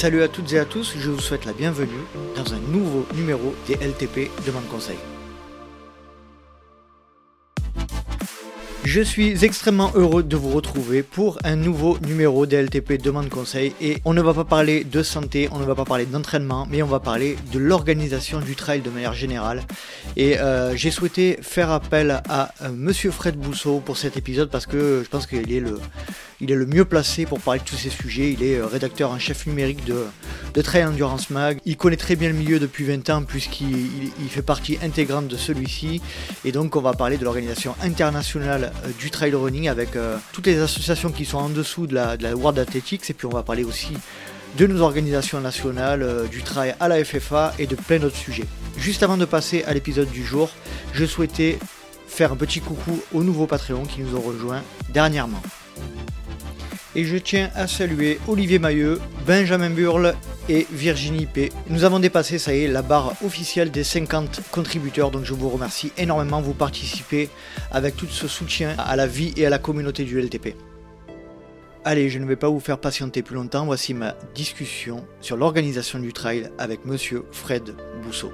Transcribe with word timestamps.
Salut 0.00 0.22
à 0.22 0.28
toutes 0.28 0.50
et 0.54 0.58
à 0.58 0.64
tous, 0.64 0.94
je 0.98 1.10
vous 1.10 1.20
souhaite 1.20 1.44
la 1.44 1.52
bienvenue 1.52 2.06
dans 2.34 2.54
un 2.54 2.58
nouveau 2.72 3.04
numéro 3.14 3.54
des 3.66 3.74
LTP 3.74 4.30
Demande 4.46 4.66
Conseil. 4.70 4.96
Je 8.82 9.02
suis 9.02 9.44
extrêmement 9.44 9.92
heureux 9.94 10.22
de 10.22 10.36
vous 10.36 10.52
retrouver 10.52 11.02
pour 11.02 11.38
un 11.44 11.54
nouveau 11.54 11.98
numéro 11.98 12.46
DLTP 12.46 12.94
Demande 12.94 13.28
Conseil 13.28 13.74
et 13.82 13.98
on 14.06 14.14
ne 14.14 14.22
va 14.22 14.32
pas 14.32 14.44
parler 14.44 14.84
de 14.84 15.02
santé, 15.02 15.50
on 15.52 15.58
ne 15.58 15.66
va 15.66 15.74
pas 15.74 15.84
parler 15.84 16.06
d'entraînement, 16.06 16.66
mais 16.70 16.82
on 16.82 16.86
va 16.86 16.98
parler 16.98 17.36
de 17.52 17.58
l'organisation 17.58 18.40
du 18.40 18.56
trail 18.56 18.80
de 18.80 18.88
manière 18.88 19.12
générale. 19.12 19.64
Et 20.16 20.38
euh, 20.38 20.74
j'ai 20.76 20.90
souhaité 20.90 21.38
faire 21.42 21.70
appel 21.70 22.22
à 22.26 22.54
euh, 22.62 22.70
Monsieur 22.72 23.10
Fred 23.10 23.36
Bousseau 23.36 23.80
pour 23.80 23.98
cet 23.98 24.16
épisode 24.16 24.48
parce 24.48 24.64
que 24.64 25.02
je 25.04 25.08
pense 25.10 25.26
qu'il 25.26 25.52
est 25.52 25.60
le, 25.60 25.78
il 26.40 26.50
est 26.50 26.54
le 26.54 26.66
mieux 26.66 26.84
placé 26.84 27.26
pour 27.26 27.40
parler 27.40 27.60
de 27.60 27.64
tous 27.64 27.76
ces 27.76 27.90
sujets. 27.90 28.32
Il 28.32 28.42
est 28.42 28.56
euh, 28.56 28.66
rédacteur 28.66 29.10
en 29.10 29.18
chef 29.18 29.46
numérique 29.46 29.84
de, 29.84 30.06
Trail 30.62 30.84
Endurance 30.84 31.30
Mag. 31.30 31.58
Il 31.64 31.76
connaît 31.76 31.96
très 31.96 32.16
bien 32.16 32.28
le 32.28 32.34
milieu 32.34 32.58
depuis 32.58 32.84
20 32.84 33.10
ans 33.10 33.22
puisqu'il 33.22 34.28
fait 34.28 34.42
partie 34.42 34.78
intégrante 34.82 35.28
de 35.28 35.36
celui-ci. 35.36 36.00
Et 36.44 36.52
donc 36.52 36.76
on 36.76 36.80
va 36.80 36.92
parler 36.94 37.18
de 37.18 37.24
l'organisation 37.24 37.74
internationale 37.82 38.72
euh, 38.84 38.88
du 38.98 39.10
trail 39.10 39.34
running 39.34 39.68
avec 39.68 39.96
euh, 39.96 40.16
toutes 40.32 40.46
les 40.46 40.58
associations 40.58 41.10
qui 41.10 41.24
sont 41.24 41.38
en 41.38 41.48
dessous 41.50 41.86
de 41.86 41.94
la, 41.94 42.16
World 42.34 42.58
Athletics 42.58 43.10
et 43.10 43.14
puis 43.14 43.26
on 43.26 43.30
va 43.30 43.42
parler 43.42 43.64
aussi 43.64 43.92
de 44.56 44.66
nos 44.66 44.80
organisations 44.80 45.40
nationales, 45.40 46.28
du 46.28 46.42
trail 46.42 46.74
à 46.80 46.88
la 46.88 47.04
FFA 47.04 47.54
et 47.60 47.66
de 47.66 47.76
plein 47.76 47.98
d'autres 47.98 48.16
sujets. 48.16 48.46
Juste 48.76 49.04
avant 49.04 49.16
de 49.16 49.24
passer 49.24 49.62
à 49.64 49.74
l'épisode 49.74 50.10
du 50.10 50.24
jour, 50.24 50.50
je 50.92 51.04
souhaitais 51.04 51.58
faire 52.08 52.32
un 52.32 52.36
petit 52.36 52.60
coucou 52.60 53.00
aux 53.14 53.22
nouveaux 53.22 53.46
Patreons 53.46 53.84
qui 53.84 54.00
nous 54.00 54.16
ont 54.16 54.20
rejoints 54.20 54.62
dernièrement. 54.92 55.40
Et 56.96 57.04
je 57.04 57.16
tiens 57.16 57.50
à 57.54 57.68
saluer 57.68 58.18
Olivier 58.26 58.58
Mailleux, 58.58 59.00
Benjamin 59.24 59.70
Burle 59.70 60.14
et 60.48 60.66
Virginie 60.72 61.26
P. 61.26 61.50
Nous 61.68 61.84
avons 61.84 62.00
dépassé, 62.00 62.38
ça 62.38 62.52
y 62.52 62.64
est, 62.64 62.68
la 62.68 62.82
barre 62.82 63.14
officielle 63.24 63.70
des 63.70 63.84
50 63.84 64.40
contributeurs, 64.50 65.12
donc 65.12 65.24
je 65.24 65.32
vous 65.32 65.48
remercie 65.48 65.92
énormément. 65.96 66.40
Vous 66.40 66.52
participez 66.52 67.28
avec 67.70 67.96
tout 67.96 68.06
ce 68.06 68.26
soutien 68.26 68.74
à 68.76 68.96
la 68.96 69.06
vie 69.06 69.32
et 69.36 69.46
à 69.46 69.50
la 69.50 69.58
communauté 69.58 70.02
du 70.02 70.20
LTP. 70.20 70.56
Allez, 71.84 72.10
je 72.10 72.18
ne 72.18 72.26
vais 72.26 72.36
pas 72.36 72.48
vous 72.48 72.60
faire 72.60 72.78
patienter 72.78 73.22
plus 73.22 73.36
longtemps. 73.36 73.64
Voici 73.64 73.94
ma 73.94 74.16
discussion 74.34 75.06
sur 75.20 75.36
l'organisation 75.36 76.00
du 76.00 76.12
trail 76.12 76.50
avec 76.58 76.84
monsieur 76.84 77.24
Fred 77.30 77.74
Bousseau. 78.02 78.32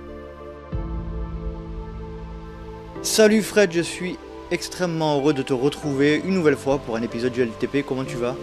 Salut 3.02 3.42
Fred, 3.42 3.70
je 3.72 3.82
suis 3.82 4.16
extrêmement 4.50 5.18
heureux 5.18 5.34
de 5.34 5.42
te 5.42 5.52
retrouver 5.52 6.20
une 6.24 6.34
nouvelle 6.34 6.56
fois 6.56 6.78
pour 6.78 6.96
un 6.96 7.02
épisode 7.02 7.32
du 7.32 7.42
LTP. 7.42 7.84
Comment 7.86 8.04
tu 8.04 8.16
vas? 8.16 8.36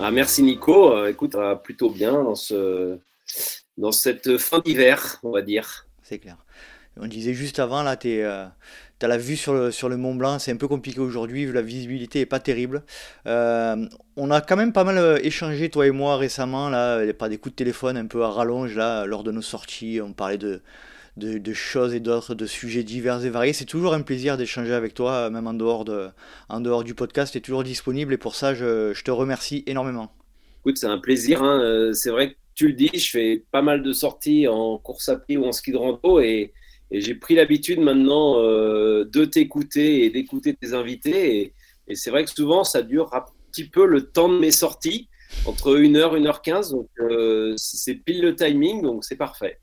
Ah, 0.00 0.10
Merci 0.10 0.42
Nico. 0.42 0.92
Euh, 0.92 1.08
écoute, 1.08 1.36
plutôt 1.62 1.90
bien 1.90 2.12
dans, 2.12 2.34
ce, 2.34 2.98
dans 3.78 3.92
cette 3.92 4.38
fin 4.38 4.58
d'hiver, 4.60 5.18
on 5.22 5.30
va 5.30 5.42
dire. 5.42 5.86
C'est 6.02 6.18
clair. 6.18 6.36
On 6.98 7.06
disait 7.06 7.34
juste 7.34 7.58
avant, 7.58 7.82
là, 7.82 7.96
tu 7.96 8.22
euh, 8.22 8.46
as 9.02 9.06
la 9.06 9.18
vue 9.18 9.36
sur 9.36 9.52
le, 9.52 9.70
sur 9.70 9.88
le 9.88 9.98
Mont 9.98 10.14
Blanc, 10.14 10.38
c'est 10.38 10.50
un 10.50 10.56
peu 10.56 10.66
compliqué 10.66 10.98
aujourd'hui, 10.98 11.44
la 11.52 11.60
visibilité 11.60 12.20
n'est 12.20 12.26
pas 12.26 12.40
terrible. 12.40 12.84
Euh, 13.26 13.86
on 14.16 14.30
a 14.30 14.40
quand 14.40 14.56
même 14.56 14.72
pas 14.72 14.84
mal 14.84 15.20
échangé, 15.22 15.68
toi 15.68 15.86
et 15.86 15.90
moi, 15.90 16.16
récemment, 16.16 16.70
là, 16.70 17.12
par 17.12 17.28
des 17.28 17.36
coups 17.36 17.52
de 17.52 17.56
téléphone 17.56 17.98
un 17.98 18.06
peu 18.06 18.24
à 18.24 18.30
rallonge, 18.30 18.74
là, 18.74 19.04
lors 19.04 19.24
de 19.24 19.30
nos 19.30 19.42
sorties. 19.42 20.00
On 20.02 20.14
parlait 20.14 20.38
de, 20.38 20.62
de, 21.16 21.52
choses 21.52 21.94
et 21.94 22.00
d'autres, 22.00 22.34
de 22.34 22.46
sujets 22.46 22.82
divers 22.82 23.24
et 23.24 23.30
variés. 23.30 23.52
C'est 23.52 23.64
toujours 23.64 23.94
un 23.94 24.02
plaisir 24.02 24.36
d'échanger 24.36 24.72
avec 24.72 24.94
toi, 24.94 25.30
même 25.30 25.46
en 25.46 25.54
dehors, 25.54 25.84
de, 25.84 26.08
en 26.48 26.60
dehors 26.60 26.84
du 26.84 26.94
podcast. 26.94 27.32
Tu 27.32 27.38
es 27.38 27.40
toujours 27.40 27.64
disponible 27.64 28.12
et 28.12 28.18
pour 28.18 28.34
ça, 28.34 28.54
je, 28.54 29.00
te 29.02 29.10
remercie 29.10 29.64
énormément. 29.66 30.12
Écoute, 30.60 30.78
c'est 30.78 30.86
un 30.86 30.98
plaisir. 30.98 31.42
Hein. 31.42 31.60
Euh, 31.62 31.92
c'est 31.92 32.10
vrai 32.10 32.32
que 32.32 32.36
tu 32.54 32.68
le 32.68 32.74
dis, 32.74 32.90
je 32.94 33.10
fais 33.10 33.44
pas 33.50 33.62
mal 33.62 33.82
de 33.82 33.92
sorties 33.92 34.48
en 34.48 34.78
course 34.78 35.08
à 35.08 35.16
pied 35.16 35.36
ou 35.36 35.44
en 35.44 35.52
ski 35.52 35.72
de 35.72 35.76
rando 35.76 36.20
et, 36.20 36.52
et 36.90 37.00
j'ai 37.00 37.14
pris 37.14 37.34
l'habitude 37.34 37.80
maintenant 37.80 38.40
euh, 38.40 39.04
de 39.04 39.24
t'écouter 39.24 40.04
et 40.04 40.10
d'écouter 40.10 40.54
tes 40.54 40.74
invités. 40.74 41.40
Et, 41.40 41.54
et 41.88 41.94
c'est 41.94 42.10
vrai 42.10 42.24
que 42.24 42.30
souvent, 42.30 42.64
ça 42.64 42.82
dure 42.82 43.14
un 43.14 43.24
petit 43.50 43.68
peu 43.68 43.86
le 43.86 44.10
temps 44.10 44.28
de 44.28 44.38
mes 44.38 44.50
sorties, 44.50 45.08
entre 45.46 45.76
1h, 45.76 46.20
1h15. 46.20 46.72
Donc, 46.72 46.88
euh, 47.00 47.54
c'est 47.56 47.94
pile 47.94 48.20
le 48.20 48.34
timing, 48.34 48.82
donc 48.82 49.04
c'est 49.04 49.16
parfait. 49.16 49.60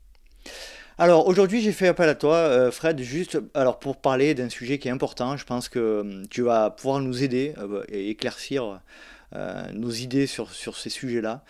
Alors 0.96 1.26
aujourd'hui 1.26 1.60
j'ai 1.60 1.72
fait 1.72 1.88
appel 1.88 2.08
à 2.08 2.14
toi 2.14 2.36
euh, 2.36 2.70
Fred 2.70 3.00
juste 3.00 3.40
alors 3.54 3.80
pour 3.80 3.96
parler 3.96 4.32
d'un 4.34 4.48
sujet 4.48 4.78
qui 4.78 4.86
est 4.86 4.92
important. 4.92 5.36
Je 5.36 5.44
pense 5.44 5.68
que 5.68 6.00
hum, 6.02 6.28
tu 6.28 6.42
vas 6.42 6.70
pouvoir 6.70 7.00
nous 7.00 7.24
aider 7.24 7.52
euh, 7.58 7.82
et 7.88 8.10
éclaircir 8.10 8.80
euh, 9.34 9.64
nos 9.72 9.90
idées 9.90 10.28
sur, 10.28 10.52
sur 10.52 10.76
ces 10.76 10.90
sujets-là. 10.90 11.42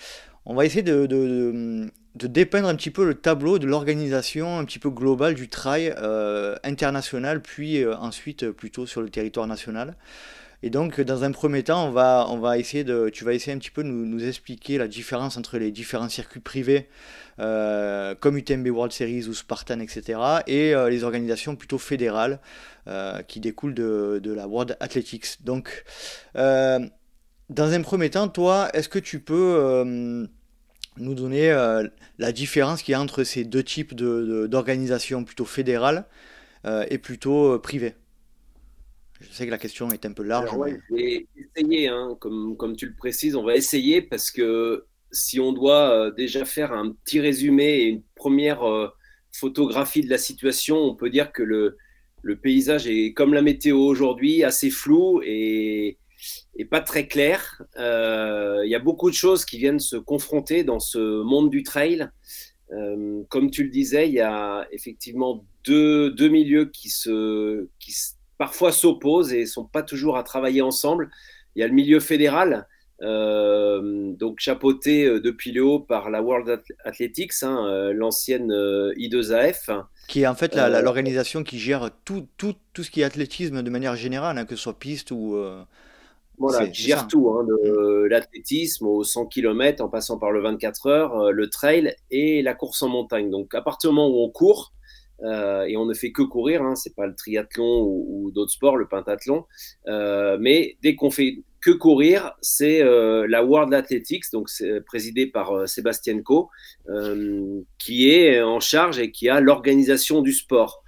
On 0.47 0.55
va 0.55 0.65
essayer 0.65 0.83
de, 0.83 1.05
de, 1.05 1.89
dépeindre 2.15 2.69
un 2.69 2.75
petit 2.75 2.91
peu 2.91 3.05
le 3.05 3.15
tableau 3.15 3.59
de 3.59 3.67
l'organisation 3.67 4.59
un 4.59 4.65
petit 4.65 4.79
peu 4.79 4.89
globale 4.89 5.35
du 5.35 5.49
trail 5.49 5.95
international 6.63 7.43
puis 7.43 7.87
ensuite 7.87 8.51
plutôt 8.51 8.87
sur 8.87 9.01
le 9.01 9.09
territoire 9.09 9.47
national. 9.47 9.97
Et 10.63 10.71
donc, 10.71 10.99
dans 11.01 11.25
un 11.25 11.33
premier 11.33 11.63
temps, 11.63 11.87
on 11.87 11.91
va, 11.91 12.27
on 12.31 12.39
va 12.39 12.57
essayer 12.57 12.85
de, 12.85 13.11
tu 13.11 13.25
vas 13.25 13.35
essayer 13.35 13.53
un 13.55 13.59
petit 13.59 13.71
peu 13.71 13.83
de 13.83 13.89
nous 13.89 14.25
expliquer 14.25 14.79
la 14.79 14.89
différence 14.89 15.37
entre 15.37 15.59
les 15.59 15.71
différents 15.71 16.09
circuits 16.09 16.41
privés, 16.41 16.89
euh, 17.41 18.15
comme 18.15 18.37
UTMB 18.37 18.69
World 18.69 18.93
Series 18.93 19.27
ou 19.27 19.35
Spartan, 19.35 19.81
etc., 19.81 20.21
et 20.47 20.75
euh, 20.75 20.89
les 20.89 21.03
organisations 21.03 21.57
plutôt 21.57 21.79
fédérales 21.79 22.39
euh, 22.87 23.23
qui 23.23 23.41
découlent 23.41 23.75
de, 23.75 24.21
de, 24.23 24.33
la 24.33 24.47
World 24.47 24.77
Athletics. 24.81 25.45
Donc, 25.45 25.85
dans 26.35 27.73
un 27.73 27.83
premier 27.83 28.11
temps, 28.11 28.29
toi, 28.29 28.71
est-ce 28.73 28.89
que 28.89 28.99
tu 28.99 29.21
peux 29.21 30.27
nous 30.97 31.15
donner 31.15 31.51
la 32.19 32.33
différence 32.33 32.83
qu'il 32.83 32.93
y 32.93 32.95
a 32.95 33.01
entre 33.01 33.25
ces 33.25 33.45
deux 33.45 33.63
types 33.63 33.95
d'organisations 33.95 35.25
plutôt 35.25 35.45
fédérales 35.45 36.07
et 36.65 36.99
plutôt 36.99 37.59
privées? 37.59 37.95
Je 39.21 39.33
sais 39.33 39.47
que 39.47 39.51
la 39.51 39.59
question 39.59 39.91
est 39.91 40.07
un 40.07 40.13
peu 40.13 40.23
large. 40.23 40.51
Alors, 40.51 40.67
Je 40.69 40.95
vais 40.95 41.27
essayer, 41.37 41.89
hein, 41.89 42.17
comme, 42.21 42.57
comme 42.57 42.77
tu 42.77 42.87
le 42.87 42.95
précises, 42.95 43.37
on 43.37 43.45
va 43.45 43.55
essayer 43.55 44.03
parce 44.03 44.31
que 44.31 44.87
si 45.15 45.41
on 45.41 45.53
doit 45.53 45.91
euh, 45.91 46.11
déjà 46.11 46.45
faire 46.45 46.73
un 46.73 46.93
petit 46.93 47.21
résumé 47.21 47.65
et 47.65 47.85
une 47.85 48.03
première 48.15 48.69
euh, 48.69 48.89
photographie 49.33 50.03
de 50.03 50.11
la 50.11 50.19
situation, 50.19 50.77
on 50.77 50.95
peut 50.95 51.09
dire 51.09 51.33
que 51.33 51.43
le, 51.43 51.77
paysage 52.43 52.87
est 52.87 53.13
comme 53.13 53.35
la 53.35 53.43
météo 53.43 53.79
aujourd'hui, 53.79 54.45
assez 54.45 54.71
flou 54.71 55.23
et, 55.25 55.99
pas 56.71 56.81
très 56.81 57.07
clair. 57.07 57.63
Euh, 57.79 58.63
il 58.65 58.71
y 58.71 58.75
a 58.75 58.79
beaucoup 58.79 59.11
de 59.11 59.15
choses 59.15 59.45
qui 59.45 59.59
viennent 59.59 59.81
se 59.81 59.97
confronter 59.97 60.65
dans 60.65 60.81
ce 60.81 61.23
monde 61.23 61.51
du 61.51 61.63
trail. 61.63 62.09
comme 63.29 63.51
tu 63.51 63.65
le 63.65 63.71
disais, 63.71 64.09
il 64.09 64.15
y 64.15 64.21
a 64.21 64.67
effectivement 64.73 65.45
deux, 65.65 66.11
deux 66.11 66.29
milieux 66.29 66.67
qui 66.67 66.89
se, 66.89 67.69
qui 67.79 67.93
parfois 68.39 68.73
s'opposent 68.73 69.33
et 69.35 69.45
sont 69.47 69.67
pas 69.67 69.83
toujours 69.83 70.17
à 70.17 70.23
travailler 70.23 70.63
ensemble. 70.63 71.11
Il 71.55 71.61
y 71.61 71.63
a 71.63 71.69
le 71.69 71.75
milieu 71.75 72.01
fédéral, 72.01 72.67
donc 73.05 74.41
chapeauté 74.41 75.07
euh, 75.07 75.21
depuis 75.21 75.53
le 75.53 75.65
haut 75.65 75.81
par 75.81 76.11
la 76.11 76.23
World 76.23 76.63
Athletics, 76.85 77.43
hein, 77.43 77.67
euh, 77.69 77.93
l'ancienne 77.93 78.51
I2AF. 78.51 79.85
Qui 80.09 80.23
est 80.23 80.27
en 80.27 80.35
fait 80.35 80.55
l'organisation 80.55 81.43
qui 81.43 81.59
gère 81.59 81.91
tout, 82.05 82.27
tout, 82.37 82.55
tout, 82.73 82.83
ce 82.83 82.91
qui 82.91 83.01
est 83.01 83.05
athlétisme 83.05 83.63
de 83.63 83.71
manière 83.71 83.97
générale, 83.97 84.39
hein, 84.39 84.45
que 84.45 84.57
ce 84.57 84.63
soit 84.63 84.79
piste 84.79 85.11
ou... 85.11 85.37
Voilà, 86.37 86.67
qui 86.67 86.83
gère 86.83 87.07
tout, 87.07 87.31
hein, 87.31 87.45
de 87.45 88.07
mm. 88.07 88.07
l'athlétisme 88.09 88.87
au 88.87 89.05
100 89.05 89.27
km 89.27 89.85
en 89.85 89.89
passant 89.89 90.19
par 90.19 90.33
le 90.33 90.43
24 90.43 90.87
heures, 90.89 91.33
le 91.33 91.49
trail 91.49 91.95
et 92.11 92.43
la 92.43 92.55
course 92.55 92.83
en 92.83 92.89
montagne. 92.89 93.31
Donc 93.31 93.55
à 93.55 93.63
partir 93.63 93.91
du 93.91 93.97
moment 93.97 94.09
où 94.09 94.25
on 94.25 94.31
court, 94.31 94.75
euh, 95.23 95.65
et 95.65 95.77
on 95.77 95.87
ne 95.87 95.95
fait 95.95 96.13
que 96.13 96.23
courir, 96.23 96.63
hein, 96.63 96.75
c'est 96.75 96.95
pas 96.95 97.07
le 97.07 97.15
triathlon 97.15 97.83
ou, 97.83 98.31
d'autres 98.33 98.53
sports, 98.53 98.77
le 98.77 98.87
pentathlon, 98.87 99.45
euh, 99.87 100.37
mais 100.41 100.77
dès 100.83 100.97
qu'on 100.97 101.11
fait 101.11 101.39
que 101.65 101.71
courir, 101.71 102.33
c'est 102.43 102.83
euh, 102.83 103.27
la 103.27 103.43
World 103.43 103.73
Athletics, 103.73 104.25
donc 104.33 104.51
c'est 104.51 104.83
présidé 104.83 105.27
par 105.27 105.67
Sébastien 105.67 106.21
Co, 106.21 106.51
qui 107.79 108.11
est 108.11 108.43
en 108.43 108.61
charge 108.61 108.99
et 108.99 109.11
qui 109.11 109.29
a 109.31 109.41
l'organisation 109.41 110.21
du 110.21 110.33
sport. 110.33 110.83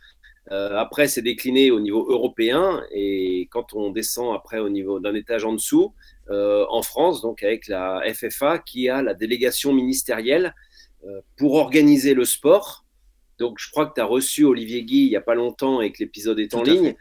après, 0.51 1.09
c'est 1.09 1.23
décliné 1.23 1.71
au 1.71 1.81
niveau 1.81 2.07
européen 2.09 2.83
et 2.93 3.49
quand 3.51 3.73
on 3.73 3.91
descend 3.91 4.37
après 4.37 4.59
au 4.59 4.69
niveau 4.69 5.01
d'un 5.01 5.15
étage 5.15 5.45
en 5.45 5.55
dessous, 5.55 5.95
en 6.31 6.83
France, 6.83 7.23
donc 7.23 7.43
avec 7.43 7.69
la 7.69 8.03
FFA 8.13 8.59
qui 8.59 8.89
a 8.89 9.03
la 9.03 9.15
délégation 9.15 9.73
ministérielle 9.73 10.55
pour 11.37 11.55
organiser 11.55 12.13
le 12.15 12.25
sport 12.25 12.87
donc, 13.39 13.57
je 13.59 13.71
crois 13.71 13.87
que 13.87 13.95
tu 13.95 14.01
as 14.01 14.05
reçu 14.05 14.45
Olivier 14.45 14.83
Guy 14.85 15.05
il 15.05 15.11
n'y 15.11 15.17
a 15.17 15.21
pas 15.21 15.35
longtemps 15.35 15.81
et 15.81 15.93
que 15.93 15.99
l'épisode 16.01 16.39
est 16.39 16.55
en 16.55 16.63
ligne. 16.63 16.89
Euh, 16.89 16.93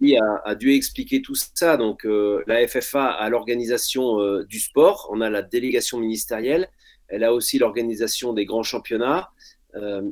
lui 0.00 0.16
a, 0.16 0.54
dû 0.54 0.72
expliquer 0.74 1.22
tout 1.22 1.34
ça. 1.34 1.76
Donc, 1.76 2.04
euh, 2.04 2.42
la 2.46 2.66
FFA 2.66 3.06
a 3.06 3.28
l'organisation 3.28 4.20
euh, 4.20 4.44
du 4.44 4.58
sport, 4.58 5.08
on 5.12 5.20
a 5.20 5.30
la 5.30 5.42
délégation 5.42 5.98
ministérielle, 5.98 6.68
elle 7.08 7.24
a 7.24 7.32
aussi 7.32 7.58
l'organisation 7.58 8.32
des 8.32 8.44
grands 8.44 8.62
championnats. 8.62 9.30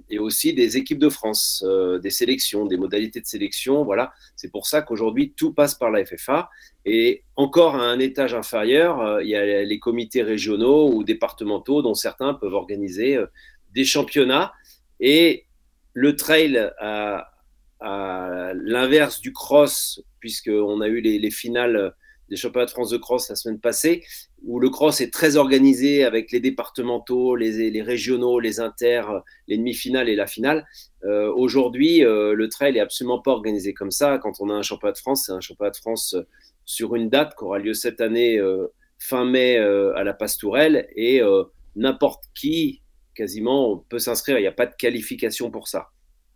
et 0.09 0.21
aussi 0.21 0.55
des 0.55 0.77
équipes 0.77 1.01
de 1.01 1.09
France, 1.09 1.65
des 2.01 2.11
sélections, 2.11 2.65
des 2.65 2.77
modalités 2.77 3.21
de 3.21 3.27
sélection. 3.27 3.85
Voilà, 3.85 4.13
c'est 4.37 4.53
pour 4.53 4.69
ça 4.69 4.83
qu'aujourd'hui 4.83 5.35
tout 5.37 5.53
passe 5.53 5.75
par 5.75 5.91
la 5.91 6.05
FFA. 6.05 6.49
Et 6.85 7.25
encore 7.35 7.75
à 7.75 7.83
un 7.83 7.99
étage 7.99 8.35
inférieur, 8.35 9.21
il 9.21 9.29
y 9.29 9.35
a 9.35 9.65
les 9.65 9.79
comités 9.81 10.23
régionaux 10.23 10.93
ou 10.95 11.03
départementaux 11.03 11.83
dont 11.83 11.95
certains 11.95 12.35
peuvent 12.35 12.55
organiser 12.55 13.19
des 13.75 13.85
championnats. 13.85 14.53
Et 15.01 15.47
le 15.93 16.15
trail, 16.15 16.71
à, 17.81 18.53
l'inverse 18.55 19.21
du 19.21 19.33
cross, 19.33 20.03
puisqu'on 20.21 20.81
a 20.81 20.89
eu 20.89 21.01
les, 21.01 21.31
finales 21.31 21.95
des 22.29 22.37
championnats 22.37 22.67
de 22.67 22.71
France 22.71 22.91
de 22.91 22.99
cross 22.99 23.29
la 23.31 23.37
semaine 23.37 23.61
passée, 23.61 24.05
où 24.43 24.61
le 24.61 24.69
cross 24.71 25.01
est 25.01 25.13
très 25.13 25.37
organisé 25.37 26.05
avec 26.05 26.31
les 26.31 26.41
départementaux, 26.41 27.37
les, 27.37 27.83
régionaux, 27.83 28.41
les 28.41 28.61
inters, 28.61 29.23
les 29.47 29.57
demi-finales 29.57 30.09
et 30.09 30.17
la 30.17 30.27
finale. 30.27 30.67
Euh, 31.05 31.33
aujourd'hui, 31.33 32.05
euh, 32.05 32.35
le 32.35 32.49
trail 32.49 32.77
est 32.77 32.81
absolument 32.81 33.21
pas 33.21 33.33
organisé 33.33 33.73
comme 33.73 33.91
ça. 33.91 34.19
Quand 34.19 34.41
on 34.41 34.51
a 34.51 34.55
un 34.55 34.63
championnat 34.63 34.93
de 34.93 34.99
France, 34.99 35.25
c'est 35.27 35.33
un 35.33 35.41
championnat 35.41 35.71
de 35.71 35.77
France 35.77 36.17
sur 36.65 36.95
une 36.95 37.09
date 37.09 37.35
qui 37.37 37.45
aura 37.45 37.59
lieu 37.59 37.75
cette 37.75 38.01
année, 38.01 38.39
euh, 38.39 38.67
fin 38.99 39.25
mai, 39.25 39.57
à 39.57 40.05
la 40.05 40.13
Pastourelle, 40.13 40.89
et 40.97 41.21
n'importe 41.77 42.25
qui 42.35 42.83
quasiment, 43.15 43.85
peut 43.89 43.99
s'inscrire. 43.99 44.39
Il 44.39 44.43
n'y 44.43 44.47
a 44.49 44.53
pas 44.53 44.67
de 44.67 44.75
qualification 44.77 45.51
pour 45.51 45.67
ça. 45.69 45.89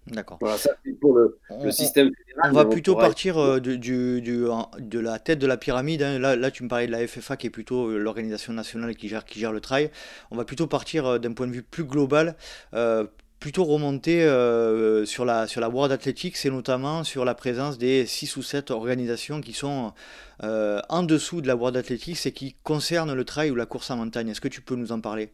D'accord. 0.09 0.39
Voilà, 0.41 0.59
ça 0.59 0.71
c'est 0.85 0.99
pour 0.99 1.17
le, 1.17 1.39
système 1.71 2.11
fédéral. 2.15 2.51
On 2.51 2.55
va 2.55 2.65
plutôt 2.65 2.97
partir 2.97 3.39
euh, 3.39 3.61
de, 3.61 3.77
du, 3.77 4.21
de 4.21 4.99
la 4.99 5.19
tête 5.21 5.39
de 5.39 5.47
la 5.47 5.57
pyramide. 5.57 6.03
Hein. 6.03 6.19
Là, 6.19 6.35
là, 6.35 6.51
tu 6.51 6.65
me 6.65 6.69
parlais 6.69 6.89
de 6.89 6.93
la 6.93 7.07
FFA 7.07 7.37
qui 7.37 7.47
est 7.47 7.51
plutôt 7.51 7.89
euh, 7.89 7.99
l'organisation 7.99 8.53
nationale 8.53 8.97
qui 8.97 9.09
gère, 9.09 9.25
qui 9.25 9.39
gère 9.39 9.53
le 9.53 9.61
trail. 9.61 9.91
On 10.33 10.37
va 10.37 10.45
plutôt 10.45 10.67
partir 10.67 11.07
euh, 11.07 11.19
d'un 11.19 11.33
point 11.33 11.47
de 11.47 11.53
vue 11.53 11.63
plus 11.63 11.85
global, 11.85 12.37
plutôt 13.39 13.65
remonter 13.65 14.21
sur, 15.05 15.25
la, 15.25 15.49
sur 15.49 15.61
la 15.61 15.69
World 15.69 15.93
Athletics 15.93 16.37
et 16.45 16.51
notamment 16.51 17.03
sur 17.03 17.25
la 17.25 17.35
présence 17.35 17.77
des 17.77 18.07
6 18.07 18.37
ou 18.37 18.43
7 18.43 18.71
organisations 18.71 19.41
qui 19.41 19.53
sont 19.53 19.93
en 20.41 21.03
dessous 21.03 21.41
de 21.41 21.49
la 21.49 21.57
World 21.57 21.77
Athletics 21.77 22.25
et 22.25 22.31
qui 22.31 22.55
concernent 22.63 23.15
le 23.15 23.25
trail 23.25 23.51
ou 23.51 23.57
la 23.57 23.67
course 23.67 23.91
en 23.91 23.97
montagne. 23.97 24.29
Est-ce 24.29 24.41
que 24.41 24.47
tu 24.47 24.61
peux 24.61 24.77
nous 24.77 24.93
en 24.93 25.01
parler? 25.01 25.33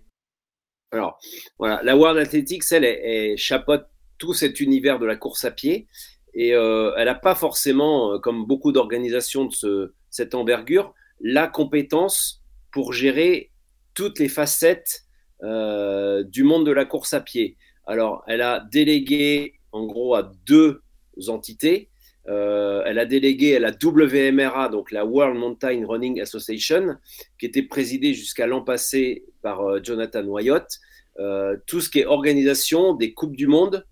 Alors, 0.90 1.18
voilà, 1.58 1.82
la 1.82 1.98
World 1.98 2.18
Athletics, 2.18 2.64
elle, 2.72 2.84
est 2.84 3.36
chapeaute 3.36 3.86
tout 4.18 4.34
cet 4.34 4.60
univers 4.60 4.98
de 4.98 5.06
la 5.06 5.16
course 5.16 5.44
à 5.44 5.50
pied. 5.50 5.86
Et 6.34 6.54
euh, 6.54 6.92
elle 6.96 7.06
n'a 7.06 7.14
pas 7.14 7.34
forcément, 7.34 8.12
euh, 8.12 8.18
comme 8.18 8.46
beaucoup 8.46 8.72
d'organisations 8.72 9.46
de 9.46 9.52
ce, 9.52 9.92
cette 10.10 10.34
envergure, 10.34 10.94
la 11.20 11.48
compétence 11.48 12.42
pour 12.70 12.92
gérer 12.92 13.50
toutes 13.94 14.18
les 14.18 14.28
facettes 14.28 15.04
euh, 15.42 16.22
du 16.22 16.44
monde 16.44 16.66
de 16.66 16.72
la 16.72 16.84
course 16.84 17.14
à 17.14 17.20
pied. 17.20 17.56
Alors, 17.86 18.22
elle 18.26 18.42
a 18.42 18.64
délégué 18.70 19.54
en 19.72 19.86
gros 19.86 20.14
à 20.14 20.30
deux 20.46 20.82
entités. 21.28 21.88
elle 22.26 22.98
a 22.98 23.06
délégué 23.06 23.56
à 23.56 23.60
la 23.60 23.72
WMRA, 23.72 24.68
donc 24.68 24.92
la 24.92 25.04
World 25.04 25.36
Mountain 25.36 25.86
Running 25.86 26.20
Association, 26.20 26.96
qui 27.38 27.46
était 27.46 27.62
présidée 27.62 28.12
jusqu'à 28.12 28.46
l'an 28.46 28.62
passé 28.62 29.24
par 29.42 29.82
Jonathan 29.82 30.24
Wyatt, 30.24 30.68
tout 31.66 31.80
ce 31.80 31.88
qui 31.88 32.00
est 32.00 32.06
organisation 32.06 32.94
des 32.94 33.14
Coupes 33.14 33.36
du 33.36 33.46
Monde 33.46 33.84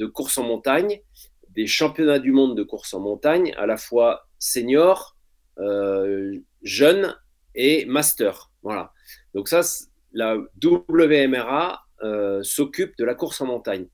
de 0.00 0.06
course 0.06 0.38
en 0.38 0.44
montagne, 0.44 1.02
des 1.50 1.66
championnats 1.66 2.18
du 2.18 2.32
monde 2.32 2.56
de 2.56 2.62
course 2.62 2.94
en 2.94 3.00
montagne, 3.00 3.54
à 3.58 3.66
la 3.66 3.76
fois 3.76 4.26
senior, 4.38 5.16
euh, 5.58 6.38
jeune 6.62 7.14
et 7.54 7.84
master. 7.84 8.50
Voilà. 8.62 8.92
Donc 9.34 9.48
ça, 9.48 9.60
la 10.12 10.38
WMRA 10.64 11.82
euh, 12.02 12.42
s'occupe 12.42 12.96
de 12.96 13.04
la 13.04 13.14
course 13.14 13.42
en 13.42 13.46
montagne. 13.46 13.86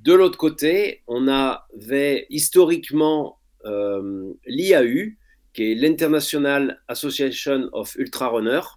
De 0.00 0.12
l'autre 0.12 0.36
côté, 0.36 1.02
on 1.06 1.26
avait 1.26 2.26
historiquement 2.28 3.38
euh, 3.64 4.34
l'IAU, 4.44 5.14
qui 5.54 5.72
est 5.72 5.74
l'International 5.74 6.82
Association 6.86 7.70
of 7.72 7.96
Ultra 7.96 8.28
Runners, 8.28 8.76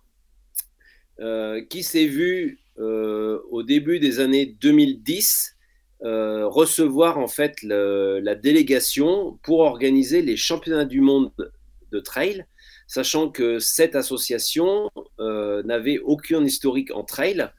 qui 1.70 1.84
s'est 1.84 2.06
vu 2.06 2.62
au 2.78 3.64
début 3.64 4.00
des 4.00 4.22
années 4.22 4.46
2010 4.46 5.58
euh, 6.04 6.48
recevoir 6.48 7.18
en 7.18 7.28
fait 7.28 7.62
la 7.62 8.36
délégation 8.36 9.38
pour 9.44 9.60
organiser 9.60 10.22
les 10.22 10.38
championnats 10.38 10.86
du 10.86 11.02
monde 11.02 11.32
de 11.92 12.00
trail, 12.00 12.46
sachant 12.88 13.30
que 13.30 13.60
cette 13.60 13.96
association 13.96 14.90
euh, 15.20 15.62
n'avait 15.64 16.00
aucun 16.00 16.44
historique 16.44 16.92
en 16.92 17.04
trail. 17.04 17.50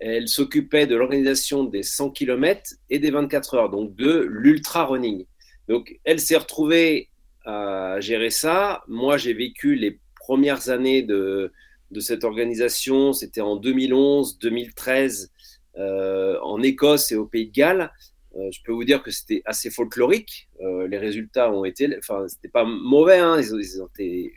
Elle 0.00 0.28
s'occupait 0.28 0.86
de 0.86 0.94
l'organisation 0.94 1.64
des 1.64 1.82
100 1.82 2.10
km 2.10 2.74
et 2.88 3.00
des 3.00 3.10
24 3.10 3.54
heures, 3.54 3.70
donc 3.70 3.96
de 3.96 4.26
l'ultra 4.30 4.84
running. 4.84 5.26
Donc 5.68 5.98
elle 6.04 6.20
s'est 6.20 6.36
retrouvée 6.36 7.08
à 7.44 7.98
gérer 8.00 8.30
ça. 8.30 8.82
Moi, 8.86 9.16
j'ai 9.16 9.32
vécu 9.32 9.74
les 9.74 9.98
premières 10.20 10.68
années 10.68 11.02
de, 11.02 11.52
cette 12.00 12.22
organisation, 12.22 13.12
c'était 13.12 13.40
en 13.40 13.56
2011, 13.56 14.38
2013 14.38 15.24
euh, 15.24 15.37
en 15.78 16.62
Écosse 16.62 17.12
et 17.12 17.16
au 17.16 17.26
Pays 17.26 17.46
de 17.46 17.52
Galles. 17.52 17.90
Euh, 18.36 18.50
je 18.52 18.60
peux 18.62 18.72
vous 18.72 18.84
dire 18.84 19.02
que 19.02 19.10
c'était 19.10 19.42
assez 19.44 19.70
folklorique. 19.70 20.48
Euh, 20.60 20.86
les 20.86 20.98
résultats 20.98 21.52
ont 21.52 21.64
été, 21.64 21.96
enfin, 21.98 22.26
c'était 22.28 22.48
pas 22.48 22.64
mauvais, 22.64 23.18
hein. 23.18 23.40
ils, 23.40 23.82
ont 23.82 23.86
été 23.86 24.34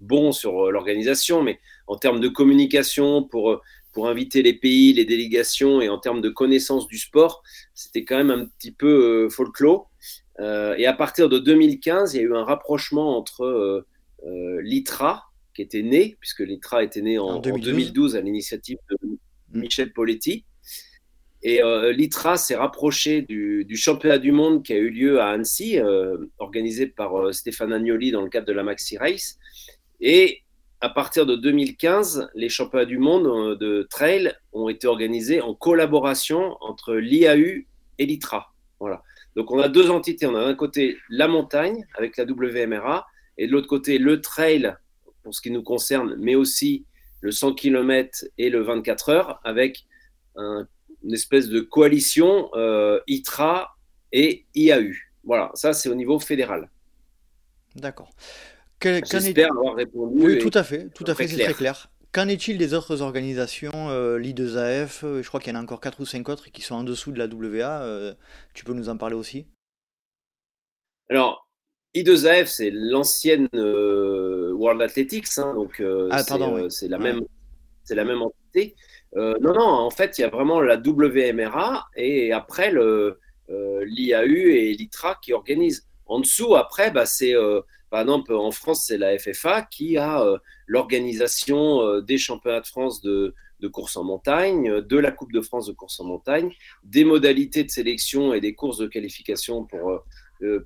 bons 0.00 0.32
sur 0.32 0.70
l'organisation, 0.70 1.42
mais 1.42 1.60
en 1.86 1.96
termes 1.96 2.20
de 2.20 2.28
communication 2.28 3.22
pour 3.22 3.60
pour 3.92 4.08
inviter 4.08 4.42
les 4.42 4.54
pays, 4.54 4.94
les 4.94 5.04
délégations 5.04 5.82
et 5.82 5.90
en 5.90 5.98
termes 5.98 6.22
de 6.22 6.30
connaissance 6.30 6.88
du 6.88 6.96
sport, 6.96 7.42
c'était 7.74 8.04
quand 8.04 8.16
même 8.16 8.30
un 8.30 8.46
petit 8.46 8.72
peu 8.72 9.28
folklore. 9.28 9.90
et 10.40 10.86
à 10.86 10.94
partir 10.94 11.28
de 11.28 11.38
2015, 11.38 12.14
il 12.14 12.16
y 12.16 12.20
a 12.20 12.22
eu 12.22 12.34
un 12.34 12.42
rapprochement 12.42 13.18
entre 13.18 13.84
l'ITRA, 14.24 15.24
qui 15.54 15.60
était 15.60 15.82
né, 15.82 16.16
puisque 16.20 16.40
l'ITRA 16.40 16.84
était 16.84 17.02
né 17.02 17.18
en, 17.18 17.38
2012. 17.38 18.16
à 18.16 18.22
l'initiative 18.22 18.78
de 18.88 18.96
mm. 19.50 19.60
Michel 19.60 19.92
Poletti, 19.92 20.46
et 21.42 21.62
euh, 21.62 21.92
l'ITRA 21.92 22.36
s'est 22.36 22.54
rapproché 22.54 23.22
du, 23.22 23.76
championnat 23.76 24.18
du 24.18 24.30
monde 24.30 24.62
qui 24.62 24.72
a 24.72 24.76
eu 24.76 24.90
lieu 24.90 25.20
à 25.20 25.30
Annecy, 25.30 25.78
euh, 25.78 26.16
organisé 26.38 26.86
par 26.86 27.18
euh, 27.18 27.32
Stéphane 27.32 27.72
Agnoli 27.72 28.12
dans 28.12 28.22
le 28.22 28.28
cadre 28.28 28.46
de 28.46 28.52
la 28.52 28.62
Maxi 28.62 28.96
Race. 28.96 29.38
Et 30.00 30.42
à 30.80 30.88
partir 30.88 31.26
de 31.26 31.34
2015, 31.34 32.30
les 32.34 32.48
championnats 32.48 32.84
du 32.84 32.98
monde 32.98 33.58
de 33.58 33.86
trail 33.90 34.34
ont 34.52 34.68
été 34.68 34.86
organisés 34.86 35.40
en 35.40 35.54
collaboration 35.54 36.56
entre 36.60 36.94
l'IAU 36.94 37.64
et 37.98 38.06
l'ITRA. 38.06 38.52
Voilà. 38.78 39.02
Donc 39.34 39.50
on 39.50 39.58
a 39.58 39.68
deux 39.68 39.90
entités. 39.90 40.26
On 40.26 40.36
a 40.36 40.44
d'un 40.44 40.54
côté 40.54 40.98
la 41.08 41.26
montagne 41.26 41.86
avec 41.96 42.16
la 42.16 42.24
WMRA 42.24 43.06
et 43.38 43.46
de 43.46 43.52
l'autre 43.52 43.68
côté 43.68 43.98
le 43.98 44.20
trail 44.20 44.74
pour 45.22 45.34
ce 45.34 45.40
qui 45.40 45.50
nous 45.50 45.62
concerne, 45.62 46.16
mais 46.18 46.34
aussi 46.34 46.84
le 47.20 47.30
100 47.30 47.54
km 47.54 48.26
et 48.38 48.50
le 48.50 48.60
24 48.62 49.08
heures 49.08 49.40
avec 49.44 49.84
un 50.36 50.66
une 51.04 51.14
espèce 51.14 51.48
de 51.48 51.60
coalition 51.60 52.50
euh, 52.54 53.00
ITRA 53.06 53.76
et 54.12 54.46
IAU. 54.54 54.94
Voilà, 55.24 55.50
ça 55.54 55.72
c'est 55.72 55.88
au 55.88 55.94
niveau 55.94 56.18
fédéral. 56.18 56.70
D'accord. 57.76 58.10
J'espère 58.80 59.52
avoir 59.52 59.76
répondu. 59.76 60.24
Oui, 60.24 60.38
tout 60.38 60.50
à 60.54 60.64
fait, 60.64 60.88
tout 60.90 61.04
à 61.06 61.14
fait, 61.14 61.28
c'est 61.28 61.44
très 61.44 61.54
clair. 61.54 61.88
Qu'en 62.12 62.28
est-il 62.28 62.58
des 62.58 62.74
autres 62.74 63.00
organisations, 63.00 63.88
euh, 63.88 64.18
l'I2AF 64.18 65.22
Je 65.22 65.26
crois 65.26 65.40
qu'il 65.40 65.52
y 65.52 65.56
en 65.56 65.60
a 65.60 65.62
encore 65.62 65.80
4 65.80 66.00
ou 66.00 66.04
5 66.04 66.28
autres 66.28 66.50
qui 66.50 66.60
sont 66.60 66.74
en 66.74 66.84
dessous 66.84 67.10
de 67.10 67.18
la 67.18 67.26
WA. 67.26 67.82
Euh, 67.82 68.12
tu 68.52 68.64
peux 68.64 68.74
nous 68.74 68.90
en 68.90 68.98
parler 68.98 69.14
aussi? 69.14 69.46
Alors, 71.08 71.48
I2AF, 71.94 72.46
c'est 72.46 72.70
l'ancienne 72.70 73.48
World 73.54 74.82
Athletics, 74.82 75.38
hein, 75.38 75.54
donc 75.54 75.82
ah, 76.10 76.22
c'est 76.68 76.88
la, 76.88 76.98
même, 76.98 77.22
la 77.88 78.04
même 78.04 78.20
entité. 78.20 78.74
Euh, 79.16 79.34
non, 79.40 79.52
non, 79.52 79.66
en 79.66 79.90
fait, 79.90 80.18
il 80.18 80.22
y 80.22 80.24
a 80.24 80.28
vraiment 80.28 80.60
la 80.60 80.76
WMRA 80.76 81.86
et 81.96 82.32
après 82.32 82.70
le, 82.70 83.18
euh, 83.50 83.84
l'IAU 83.84 84.48
et 84.48 84.74
l'ITRA 84.74 85.18
qui 85.22 85.32
organisent. 85.32 85.86
En 86.06 86.20
dessous, 86.20 86.56
après, 86.56 86.90
bah, 86.90 87.06
c'est, 87.06 87.34
euh, 87.34 87.60
par 87.90 88.00
exemple, 88.00 88.32
en 88.34 88.50
France, 88.50 88.84
c'est 88.86 88.98
la 88.98 89.18
FFA 89.18 89.62
qui 89.62 89.98
a 89.98 90.24
l'organisation 90.66 92.00
des 92.00 92.16
championnats 92.16 92.60
de 92.60 92.66
France 92.66 93.02
de, 93.02 93.34
course 93.70 93.96
en 93.96 94.04
montagne, 94.04 94.80
de 94.80 94.98
la 94.98 95.12
Coupe 95.12 95.32
de 95.32 95.40
France 95.40 95.66
de 95.66 95.72
course 95.72 96.00
en 96.00 96.04
montagne, 96.04 96.52
des 96.84 97.04
modalités 97.04 97.64
de 97.64 97.70
sélection 97.70 98.34
et 98.34 98.40
des 98.40 98.54
courses 98.54 98.78
de 98.78 98.86
qualification 98.86 99.64
pour, 99.66 100.04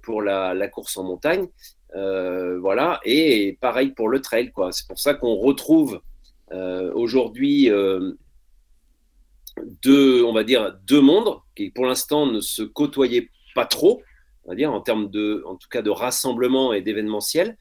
pour 0.03 0.23
la, 0.23 0.69
course 0.69 0.97
en 0.97 1.03
montagne. 1.03 1.49
voilà, 1.93 3.01
et 3.05 3.59
pareil 3.61 3.91
pour 3.91 4.09
le 4.09 4.21
trail, 4.21 4.53
quoi. 4.53 4.71
C'est 4.71 4.87
pour 4.87 5.01
ça 5.01 5.15
qu'on 5.15 5.35
retrouve 5.35 6.01
aujourd'hui 6.95 7.71
deux, 9.83 10.23
on 10.25 10.33
va 10.33 10.45
dire, 10.45 10.77
deux 10.87 11.01
mondes 11.01 11.39
qui 11.55 11.71
pour 11.71 11.87
l'instant 11.87 12.27
ne 12.27 12.41
se 12.41 12.63
côtoyaient 12.63 13.31
pas 13.55 13.67
trop, 13.67 14.03
on 14.45 14.51
va 14.51 14.55
dire, 14.55 14.73
en 14.73 14.81
termes 14.81 15.11
de, 15.11 15.43
en 15.47 15.57
tout 15.57 15.69
cas, 15.69 15.83
de 15.83 15.91
rassemblement 15.91 16.73
et 16.73 16.83
d'événementiel. 16.83 17.57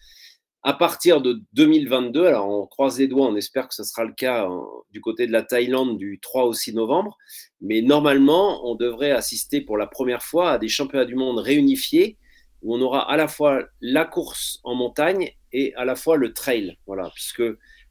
à 0.63 0.73
partir 0.73 1.21
de 1.21 1.41
2022, 1.53 2.25
alors 2.25 2.49
on 2.49 2.65
croise 2.65 2.97
les 2.99 3.07
doigts, 3.07 3.27
on 3.27 3.35
espère 3.35 3.67
que 3.67 3.75
ce 3.75 3.83
sera 3.83 4.03
le 4.03 4.13
cas 4.13 4.45
hein, 4.45 4.63
du 4.91 4.99
côté 4.99 5.27
de 5.27 5.31
la 5.31 5.43
Thaïlande 5.43 5.97
du 5.97 6.19
3 6.19 6.45
au 6.45 6.53
6 6.53 6.73
novembre, 6.73 7.17
mais 7.61 7.81
normalement, 7.81 8.67
on 8.69 8.75
devrait 8.75 9.11
assister 9.11 9.61
pour 9.61 9.77
la 9.77 9.85
première 9.85 10.23
fois 10.23 10.51
à 10.51 10.57
des 10.57 10.67
championnats 10.67 11.05
du 11.05 11.15
monde 11.15 11.37
réunifiés 11.37 12.17
où 12.61 12.75
on 12.75 12.81
aura 12.81 13.09
à 13.09 13.15
la 13.15 13.27
fois 13.27 13.63
la 13.79 14.05
course 14.05 14.59
en 14.63 14.73
montagne 14.73 15.31
et 15.51 15.73
à 15.75 15.85
la 15.85 15.95
fois 15.95 16.17
le 16.17 16.33
trail. 16.33 16.75
Voilà, 16.87 17.11
puisque 17.13 17.43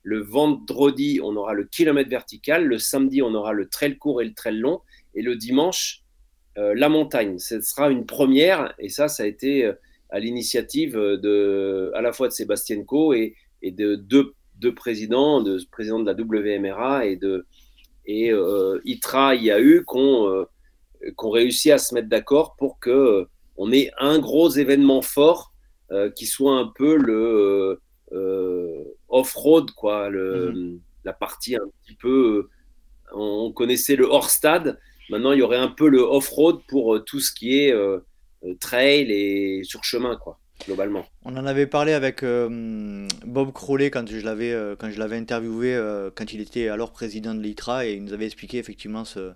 le 0.05 0.21
vendredi, 0.23 1.19
on 1.23 1.35
aura 1.35 1.55
le 1.55 1.65
kilomètre 1.65 2.11
vertical, 2.11 2.65
le 2.67 2.79
samedi, 2.79 3.21
on 3.23 3.35
aura 3.35 3.53
le 3.53 3.69
trail 3.69 3.99
court 3.99 4.23
et 4.23 4.25
le 4.25 4.35
trail 4.35 4.59
long, 4.59 4.81
et 5.17 5.23
le 5.23 5.35
dimanche, 5.35 6.03
euh, 6.57 6.75
la 6.77 6.89
montagne. 6.89 7.39
Ce 7.39 7.61
sera 7.61 7.91
une 7.91 8.07
première, 8.07 8.73
et 8.79 8.89
ça, 8.89 9.09
ça 9.09 9.25
a 9.25 9.27
été 9.27 9.65
euh, 9.65 9.73
à 10.11 10.21
l'initiative 10.21 10.97
de, 10.97 11.91
à 11.95 12.01
la 12.01 12.13
fois 12.13 12.29
de 12.29 12.33
Sébastien 12.33 12.85
Co 12.85 13.13
et, 13.13 13.35
de 13.63 13.97
deux, 13.97 14.35
présidents, 14.77 15.41
de 15.41 15.59
président 15.73 15.99
de 15.99 16.07
la 16.07 16.15
WMRA 16.15 17.07
et 17.07 17.17
de 17.17 17.47
et 18.07 18.31
euh, 18.31 18.81
ITRA 18.85 19.35
IAU 19.35 19.83
qui 19.83 19.97
ont, 19.97 20.29
euh, 20.29 20.45
réussi 21.19 21.73
à 21.73 21.79
se 21.79 21.95
mettre 21.95 22.09
d'accord 22.09 22.55
pour 22.57 22.79
que 22.79 22.91
euh, 22.91 23.25
on 23.57 23.73
ait 23.73 23.91
un 23.99 24.19
gros 24.19 24.51
événement 24.51 25.03
fort 25.03 25.53
qui 26.17 26.27
soit 26.27 26.57
un 26.57 26.73
peu 26.75 26.97
le 26.97 27.81
off-road, 29.15 29.71
quoi, 29.73 30.09
le, 30.11 30.53
mhm. 30.53 30.81
la 31.05 31.13
partie 31.13 31.57
un 31.57 31.67
petit 31.83 31.97
peu. 31.97 32.49
on 33.13 33.53
connaissait 33.53 33.97
le 33.97 34.07
hors-stade. 34.07 34.79
Maintenant, 35.11 35.33
il 35.33 35.39
y 35.39 35.43
aurait 35.43 35.59
un 35.59 35.69
peu 35.69 35.89
le 35.89 36.01
off-road 36.01 36.61
pour 36.67 37.05
tout 37.05 37.21
ce 37.21 37.33
qui 37.33 37.59
est 37.59 37.73
euh, 37.73 38.01
trail 38.61 39.11
et 39.11 39.63
sur 39.65 39.85
chemin, 39.85 40.17
quoi, 40.17 40.39
globalement. 40.67 41.07
On 41.27 41.39
en 41.39 41.47
avait 41.47 41.67
parlé 41.67 41.95
avec 41.95 42.23
euh, 42.23 43.09
Bob 43.25 43.51
Crowley 43.51 43.91
quand 43.91 44.07
je 44.07 44.21
l'avais 44.21 44.53
euh, 44.53 44.77
quand 44.79 44.91
je 44.91 44.99
l'avais 44.99 45.17
interviewé 45.17 45.81
quand 46.15 46.35
il 46.35 46.43
était 46.43 46.69
alors 46.69 46.93
président 46.93 47.35
de 47.35 47.41
l'ITRA 47.41 47.87
et 47.87 47.95
il 47.95 48.05
nous 48.05 48.13
avait 48.13 48.27
expliqué 48.27 48.59
effectivement 48.59 49.07
ce, 49.07 49.33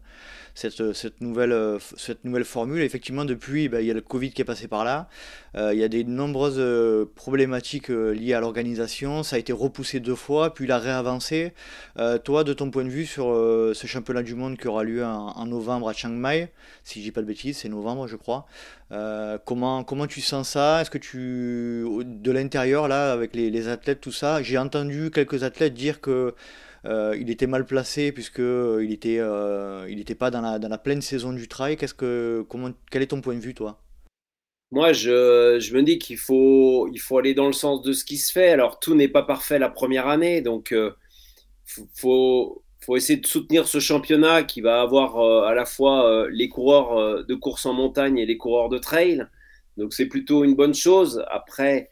cette, 0.54 1.20
nouvelle, 1.22 1.78
cette 1.96 2.24
nouvelle 2.24 2.44
formule. 2.44 2.82
Effectivement, 2.82 3.24
depuis, 3.24 3.70
ben, 3.70 3.80
il 3.80 3.86
y 3.86 3.90
a 3.90 3.94
le 3.94 4.02
Covid 4.02 4.32
qui 4.32 4.42
est 4.42 4.44
passé 4.44 4.68
par 4.68 4.84
là. 4.84 5.08
il 5.54 5.78
y 5.78 5.84
a 5.84 5.88
des 5.88 6.04
nombreuses 6.04 6.62
problématiques 7.14 7.88
liées 7.88 8.34
à 8.34 8.40
l'organisation. 8.40 9.22
Ça 9.22 9.36
a 9.36 9.38
été 9.38 9.52
repoussé 9.52 10.00
deux 10.00 10.16
fois, 10.16 10.52
puis 10.52 10.64
il 10.64 10.72
a 10.72 10.78
réavancé. 10.78 11.52
toi, 12.24 12.44
de 12.44 12.52
ton 12.52 12.70
point 12.70 12.84
de 12.84 12.90
vue 12.90 13.06
sur 13.06 13.26
ce 13.26 13.86
championnat 13.86 14.24
du 14.24 14.34
monde 14.34 14.58
qui 14.58 14.66
aura 14.66 14.82
lieu 14.82 15.04
en, 15.04 15.46
novembre 15.46 15.88
à 15.88 15.92
Chiang 15.92 16.10
Mai, 16.10 16.52
si 16.82 16.98
je 16.98 17.04
dis 17.04 17.12
pas 17.12 17.22
de 17.22 17.26
bêtises, 17.26 17.58
c'est 17.58 17.68
novembre, 17.68 18.08
je 18.08 18.16
crois. 18.16 18.46
Euh, 18.90 19.36
comment, 19.44 19.84
comment 19.84 20.06
tu 20.06 20.20
sens 20.20 20.50
ça? 20.50 20.80
Est-ce 20.80 20.90
que 20.90 20.98
tu, 20.98 21.77
de 22.04 22.30
l'intérieur, 22.30 22.88
là, 22.88 23.12
avec 23.12 23.34
les, 23.34 23.68
athlètes, 23.68 24.00
tout 24.00 24.12
ça, 24.12 24.42
j'ai 24.42 24.58
entendu 24.58 25.10
quelques 25.10 25.42
athlètes 25.42 25.74
dire 25.74 26.00
que 26.00 26.34
euh, 26.84 27.16
il 27.20 27.30
était 27.30 27.46
mal 27.46 27.66
placé 27.66 28.12
puisque 28.12 28.40
euh, 28.40 28.84
il 28.84 28.92
était, 28.92 29.20
il 29.88 29.96
n'était 29.96 30.14
pas 30.14 30.30
dans 30.30 30.40
la, 30.40 30.78
pleine 30.78 31.02
saison 31.02 31.32
du 31.32 31.48
trail. 31.48 31.76
Qu'est-ce 31.76 31.94
que, 31.94 32.44
comment, 32.48 32.70
quel 32.90 33.02
est 33.02 33.08
ton 33.08 33.20
point 33.20 33.34
de 33.34 33.40
vue, 33.40 33.54
toi? 33.54 33.80
Moi, 34.70 34.92
je, 34.92 35.58
je, 35.60 35.74
me 35.74 35.82
dis 35.82 35.98
qu'il 35.98 36.18
faut, 36.18 36.88
il 36.92 36.98
faut 36.98 37.18
aller 37.18 37.34
dans 37.34 37.46
le 37.46 37.54
sens 37.54 37.82
de 37.82 37.92
ce 37.92 38.04
qui 38.04 38.18
se 38.18 38.32
fait. 38.32 38.50
Alors, 38.50 38.78
tout 38.80 38.94
n'est 38.94 39.08
pas 39.08 39.22
parfait 39.22 39.58
la 39.58 39.70
première 39.70 40.08
année, 40.08 40.42
donc 40.42 40.72
il 40.72 41.84
faut, 41.94 42.62
faut 42.88 42.96
essayer 42.96 43.18
de 43.18 43.26
soutenir 43.26 43.66
ce 43.66 43.80
championnat 43.80 44.44
qui 44.44 44.60
va 44.60 44.80
avoir 44.80 45.18
euh, 45.18 45.42
à 45.42 45.54
la 45.54 45.66
fois 45.66 46.08
euh, 46.08 46.28
les 46.32 46.48
coureurs 46.48 46.96
euh, 46.98 47.22
de 47.22 47.34
course 47.34 47.66
en 47.66 47.74
montagne 47.74 48.18
et 48.18 48.26
les 48.26 48.36
coureurs 48.36 48.68
de 48.68 48.78
trail. 48.78 49.26
Donc 49.78 49.94
c'est 49.94 50.06
plutôt 50.06 50.44
une 50.44 50.54
bonne 50.54 50.74
chose. 50.74 51.24
Après, 51.30 51.90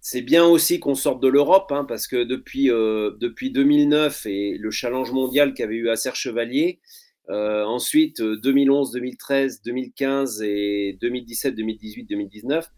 c'est 0.00 0.22
bien 0.22 0.44
aussi 0.44 0.78
qu'on 0.78 0.94
sorte 0.94 1.20
de 1.20 1.28
l'Europe, 1.28 1.72
hein, 1.72 1.84
parce 1.84 2.06
que 2.06 2.22
depuis, 2.22 2.66
depuis 2.66 3.50
2009 3.50 4.26
et 4.26 4.56
le 4.58 4.70
challenge 4.70 5.10
mondial 5.12 5.54
qu'avait 5.54 5.76
eu 5.76 5.88
Acer 5.88 6.14
Chevalier, 6.14 6.80
ensuite 7.28 8.20
2011, 8.20 8.92
2013, 8.92 9.62
2015 9.62 10.42
et 10.42 10.98
2017, 11.00 11.54
2018, 11.54 12.04
2019, 12.04 12.68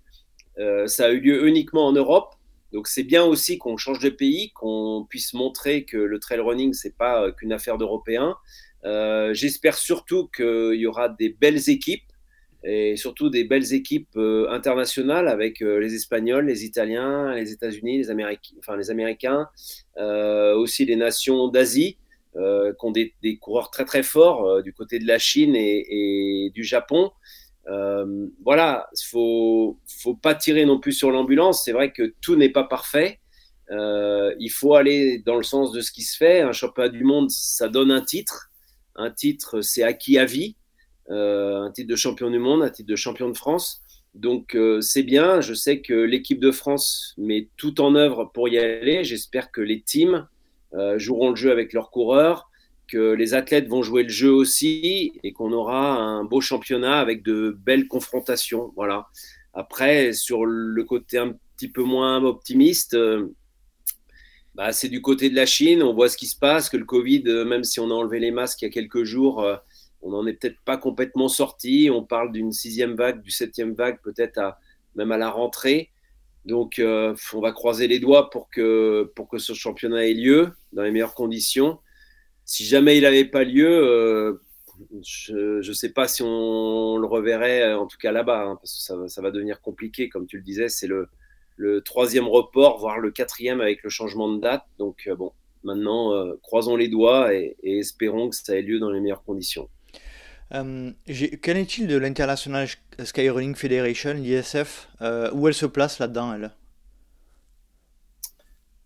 ça 0.86 1.06
a 1.06 1.10
eu 1.10 1.20
lieu 1.20 1.46
uniquement 1.48 1.86
en 1.86 1.92
Europe. 1.92 2.34
Donc 2.74 2.88
c'est 2.88 3.04
bien 3.04 3.22
aussi 3.22 3.56
qu'on 3.56 3.76
change 3.76 4.00
de 4.00 4.10
pays, 4.10 4.50
qu'on 4.50 5.06
puisse 5.08 5.32
montrer 5.32 5.84
que 5.84 5.96
le 5.96 6.18
trail 6.18 6.40
running 6.40 6.72
c'est 6.74 6.96
pas 6.96 7.22
euh, 7.22 7.32
qu'une 7.32 7.52
affaire 7.52 7.78
d'Européens. 7.78 8.36
Euh, 8.84 9.32
j'espère 9.32 9.78
surtout 9.78 10.26
qu'il 10.26 10.74
y 10.74 10.84
aura 10.84 11.08
des 11.08 11.28
belles 11.28 11.70
équipes 11.70 12.02
et 12.64 12.96
surtout 12.96 13.28
des 13.28 13.44
belles 13.44 13.74
équipes 13.74 14.16
euh, 14.16 14.48
internationales 14.50 15.28
avec 15.28 15.60
les 15.60 15.94
Espagnols, 15.94 16.46
les 16.46 16.64
Italiens, 16.64 17.34
les 17.34 17.52
États-Unis, 17.52 17.98
les, 17.98 18.10
Américains, 18.10 18.54
enfin, 18.58 18.76
les 18.76 18.90
Américains, 18.90 19.48
aussi 20.56 20.84
les 20.84 20.96
nations 20.96 21.48
d'Asie. 21.48 21.98
qui 22.34 22.86
ont 22.86 22.90
des, 22.90 23.38
coureurs 23.40 23.70
très 23.70 23.84
très 23.84 24.02
forts 24.02 24.62
du 24.62 24.72
côté 24.72 24.98
de 24.98 25.06
la 25.06 25.18
Chine 25.18 25.54
et 25.56 26.50
du 26.54 26.64
Japon. 26.64 27.12
Euh, 27.68 28.26
voilà, 28.44 28.88
il 28.92 29.06
faut, 29.06 29.78
faut 29.86 30.14
pas 30.14 30.34
tirer 30.34 30.64
non 30.66 30.78
plus 30.78 30.92
sur 30.92 31.10
l'ambulance. 31.10 31.64
C'est 31.64 31.72
vrai 31.72 31.92
que 31.92 32.14
tout 32.20 32.36
n'est 32.36 32.50
pas 32.50 32.64
parfait. 32.64 33.20
Euh, 33.70 34.34
il 34.38 34.50
faut 34.50 34.74
aller 34.74 35.18
dans 35.18 35.36
le 35.36 35.42
sens 35.42 35.72
de 35.72 35.80
ce 35.80 35.90
qui 35.90 36.02
se 36.02 36.16
fait. 36.16 36.40
Un 36.40 36.52
championnat 36.52 36.90
du 36.90 37.04
monde, 37.04 37.30
ça 37.30 37.68
donne 37.68 37.90
un 37.90 38.02
titre. 38.02 38.50
Un 38.96 39.10
titre, 39.10 39.62
c'est 39.62 39.82
acquis 39.82 40.18
à 40.18 40.24
vie. 40.24 40.56
Euh, 41.10 41.62
un 41.62 41.70
titre 41.70 41.88
de 41.88 41.96
champion 41.96 42.30
du 42.30 42.38
monde, 42.38 42.62
un 42.62 42.70
titre 42.70 42.88
de 42.88 42.96
champion 42.96 43.28
de 43.28 43.36
France. 43.36 43.82
Donc 44.14 44.56
c'est 44.80 45.02
bien. 45.02 45.40
Je 45.40 45.54
sais 45.54 45.80
que 45.80 45.92
l'équipe 45.92 46.38
de 46.38 46.52
France 46.52 47.14
met 47.18 47.48
tout 47.56 47.80
en 47.80 47.96
œuvre 47.96 48.30
pour 48.32 48.48
y 48.48 48.58
aller. 48.58 49.02
J'espère 49.02 49.50
que 49.50 49.60
les 49.60 49.80
teams 49.80 50.28
joueront 50.96 51.30
le 51.30 51.36
jeu 51.36 51.50
avec 51.50 51.72
leurs 51.72 51.90
coureurs 51.90 52.48
que 52.88 53.12
les 53.12 53.34
athlètes 53.34 53.68
vont 53.68 53.82
jouer 53.82 54.02
le 54.02 54.08
jeu 54.08 54.30
aussi 54.30 55.12
et 55.22 55.32
qu'on 55.32 55.52
aura 55.52 55.96
un 55.96 56.24
beau 56.24 56.40
championnat 56.40 56.98
avec 56.98 57.22
de 57.22 57.56
belles 57.64 57.88
confrontations. 57.88 58.72
Voilà. 58.76 59.08
Après, 59.52 60.12
sur 60.12 60.44
le 60.44 60.84
côté 60.84 61.18
un 61.18 61.34
petit 61.56 61.68
peu 61.68 61.82
moins 61.82 62.22
optimiste, 62.24 62.94
euh, 62.94 63.28
bah, 64.54 64.72
c'est 64.72 64.88
du 64.88 65.00
côté 65.00 65.30
de 65.30 65.36
la 65.36 65.46
Chine. 65.46 65.82
On 65.82 65.94
voit 65.94 66.08
ce 66.08 66.16
qui 66.16 66.26
se 66.26 66.38
passe, 66.38 66.68
que 66.68 66.76
le 66.76 66.84
Covid, 66.84 67.22
euh, 67.26 67.44
même 67.44 67.64
si 67.64 67.80
on 67.80 67.90
a 67.90 67.94
enlevé 67.94 68.18
les 68.18 68.30
masques 68.30 68.62
il 68.62 68.66
y 68.66 68.68
a 68.68 68.70
quelques 68.70 69.04
jours, 69.04 69.42
euh, 69.42 69.56
on 70.04 70.10
n'en 70.10 70.26
est 70.26 70.34
peut-être 70.34 70.60
pas 70.64 70.76
complètement 70.76 71.28
sorti. 71.28 71.90
On 71.92 72.04
parle 72.04 72.30
d'une 72.30 72.52
sixième 72.52 72.94
vague, 72.94 73.20
du 73.22 73.30
septième 73.30 73.74
vague, 73.74 74.00
peut-être 74.02 74.40
même 74.94 75.10
à 75.10 75.16
la 75.16 75.30
rentrée. 75.30 75.90
Donc, 76.44 76.80
on 76.80 77.40
va 77.40 77.52
croiser 77.52 77.88
les 77.88 77.98
doigts 77.98 78.30
pour 78.30 78.48
que, 78.50 79.10
ce 79.38 79.54
championnat 79.54 80.06
ait 80.06 80.14
lieu 80.14 80.52
dans 80.72 80.82
les 80.82 80.92
meilleures 80.92 81.14
conditions 81.14 81.78
si 82.44 82.64
jamais 82.64 82.96
il 82.96 83.02
n'avait 83.02 83.24
pas 83.24 83.44
lieu, 83.44 83.68
euh, 83.68 84.40
je 85.02 85.66
ne 85.66 85.74
sais 85.74 85.92
pas 85.92 86.08
si 86.08 86.22
on 86.22 86.96
le 86.96 87.06
reverrait, 87.06 87.62
euh, 87.62 87.78
en 87.78 87.86
tout 87.86 87.96
cas 87.98 88.12
là-bas, 88.12 88.44
hein, 88.44 88.56
parce 88.56 88.76
que 88.76 89.08
ça, 89.08 89.22
va 89.22 89.30
devenir 89.30 89.60
compliqué, 89.60 90.08
comme 90.08 90.26
tu 90.26 90.36
le 90.36 90.42
disais, 90.42 90.68
c'est 90.68 90.86
le, 90.86 91.08
troisième 91.84 92.26
report, 92.26 92.78
voire 92.78 92.98
le 92.98 93.10
quatrième 93.10 93.60
avec 93.60 93.82
le 93.82 93.90
changement 93.90 94.32
de 94.32 94.40
date. 94.40 94.64
Donc 94.78 95.04
euh, 95.06 95.14
bon, 95.14 95.32
maintenant, 95.62 96.12
croisons 96.42 96.76
les 96.76 96.88
doigts 96.88 97.32
et, 97.34 97.56
espérons 97.62 98.28
que 98.28 98.36
ça 98.36 98.56
ait 98.56 98.62
lieu 98.62 98.78
dans 98.78 98.90
les 98.90 99.00
meilleures 99.00 99.24
conditions. 99.24 99.68
Qu'en 100.50 100.94
est-il 101.02 101.86
de 101.86 101.96
l'International 101.96 102.68
Skyrunning 103.02 103.54
Federation, 103.54 104.14
l'ISF 104.14 104.88
Où 105.32 105.48
elle 105.48 105.54
se 105.54 105.66
place 105.66 105.98
là-dedans, 105.98 106.34
elle? 106.34 106.50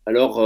Alors, 0.06 0.40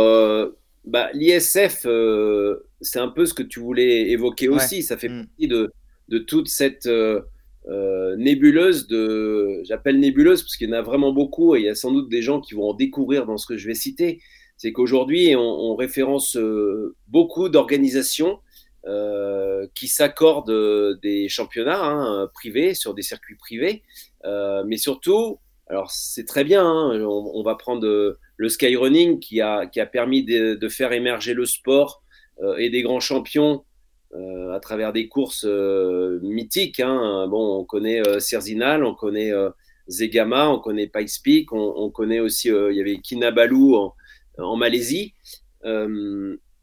bah, 0.85 1.11
l'ISF, 1.15 1.87
euh, 1.87 2.69
c'est 2.81 2.99
un 2.99 3.09
peu 3.09 3.25
ce 3.27 3.35
que 3.35 3.43
tu 3.43 3.61
voulais 3.61 4.11
évoquer 4.11 4.49
aussi. 4.49 4.83
Ça 4.83 4.97
fait 4.97 5.09
mm. 5.09 5.27
partie 5.27 5.49
de, 5.49 5.73
de, 6.09 6.19
toute 6.19 6.49
cette 6.49 6.87
euh, 6.87 7.21
euh, 7.69 8.17
nébuleuse 8.17 8.89
de. 8.89 9.61
J'appelle 9.65 10.01
nébuleuse 10.01 10.43
parce 10.43 10.57
qu'il 10.57 10.69
y 10.69 10.73
en 10.73 10.77
a 10.77 10.83
vraiment 10.83 11.13
beaucoup 11.13 11.55
et 11.55 11.61
il 11.61 11.65
y 11.67 11.69
a 11.69 11.75
sans 11.75 11.93
doute 11.93 12.09
des 12.09 12.23
gens 12.23 12.41
qui 12.41 12.55
vont 12.55 12.71
en 12.71 12.75
découvrir 12.75 13.27
dans 13.27 13.37
ce 13.37 13.47
que 13.47 13.57
je 13.57 13.67
vais 13.67 13.75
citer. 13.75 14.21
C'est 14.57 14.73
qu'aujourd'hui, 14.73 15.35
on, 15.37 15.75
référence 15.75 16.39
beaucoup 17.09 17.49
d'organisations 17.49 18.39
qui 19.75 19.89
s'accordent 19.89 20.99
des 21.01 21.29
championnats 21.29 21.85
hein, 21.85 22.29
privés 22.35 22.75
sur 22.75 22.95
des 22.95 23.03
circuits 23.03 23.37
privés, 23.37 23.83
mais 24.25 24.77
surtout, 24.77 25.39
alors 25.69 25.91
c'est 25.91 26.27
très 26.27 26.45
bien, 26.45 26.67
hein, 26.67 27.01
on, 27.01 27.43
va 27.43 27.55
prendre 27.55 28.17
le 28.37 28.49
skyrunning 28.49 29.21
qui 29.21 29.41
a, 29.41 29.67
qui 29.67 29.81
a 29.81 29.87
permis 29.87 30.25
de, 30.25 30.69
faire 30.69 30.93
émerger 30.93 31.33
le 31.33 31.47
sport 31.47 32.03
euh, 32.43 32.57
et 32.57 32.71
des 32.71 32.83
grands 32.83 33.01
champions 33.01 33.65
euh, 34.15 34.53
à 34.53 34.61
travers 34.61 34.93
des 34.93 35.09
courses 35.09 35.47
euh, 35.47 36.19
mythiques. 36.23 36.81
Hein. 36.81 37.27
Bon, 37.29 37.61
on 37.61 37.65
connaît 37.65 38.03
Cerzinal, 38.21 38.85
on 38.85 38.95
connaît 38.95 39.33
Zegama, 39.89 40.49
on 40.49 40.59
connaît 40.59 40.89
Pikes 40.89 41.23
Peak, 41.23 41.53
on, 41.53 41.91
connaît 41.91 42.21
aussi, 42.21 42.49
il 42.49 42.77
y 42.77 42.81
avait 42.81 42.99
Kinabalu 42.99 43.75
en 44.39 44.57
Malaisie. 44.57 45.15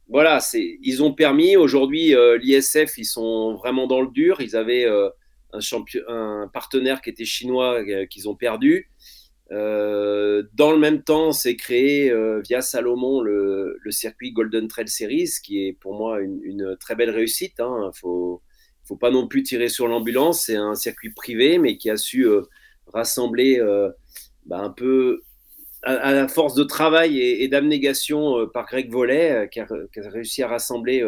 Voilà, 0.09 0.39
ils 0.53 1.03
ont 1.03 1.13
permis, 1.13 1.55
aujourd'hui, 1.55 2.15
l'ISF, 2.41 2.97
ils 2.97 3.05
sont 3.05 3.53
vraiment 3.55 3.85
dans 3.85 4.01
le 4.01 4.09
dur. 4.09 4.41
Ils 4.41 4.55
avaient 4.55 4.87
un, 5.53 5.59
champion, 5.59 6.01
un 6.07 6.49
partenaire 6.51 7.01
qui 7.01 7.11
était 7.11 7.25
chinois 7.25 7.83
qu'ils 8.07 8.27
ont 8.27 8.35
perdu. 8.35 8.89
dans 9.51 10.71
le 10.71 10.77
même 10.77 11.03
temps, 11.03 11.31
c'est 11.31 11.55
créé 11.55 12.11
via 12.43 12.61
Salomon 12.61 13.21
le, 13.21 13.77
circuit 13.91 14.31
Golden 14.31 14.67
Trail 14.67 14.87
Series, 14.87 15.29
qui 15.43 15.67
est 15.67 15.73
pour 15.73 15.93
moi 15.93 16.19
une, 16.21 16.75
très 16.79 16.95
belle 16.95 17.11
réussite. 17.11 17.53
Il 17.59 17.61
hein. 17.61 17.91
faut, 17.93 18.41
faut 18.85 18.97
pas 18.97 19.11
non 19.11 19.27
plus 19.27 19.43
tirer 19.43 19.69
sur 19.69 19.87
l'ambulance. 19.87 20.45
C'est 20.45 20.55
un 20.55 20.73
circuit 20.73 21.11
privé, 21.11 21.59
mais 21.59 21.77
qui 21.77 21.91
a 21.91 21.97
su 21.97 22.27
rassembler 22.87 23.61
bah, 24.47 24.57
un 24.57 24.71
peu 24.71 25.21
à, 25.83 26.13
la 26.13 26.27
force 26.27 26.55
de 26.55 26.63
travail 26.63 27.19
et, 27.19 27.48
d'abnégation 27.48 28.48
par 28.53 28.65
Greg 28.65 28.91
Vollet, 28.91 29.50
qui 29.51 29.59
a, 29.59 29.67
qui, 29.93 30.00
a, 30.00 30.09
réussi 30.09 30.43
à 30.43 30.48
rassembler 30.48 31.03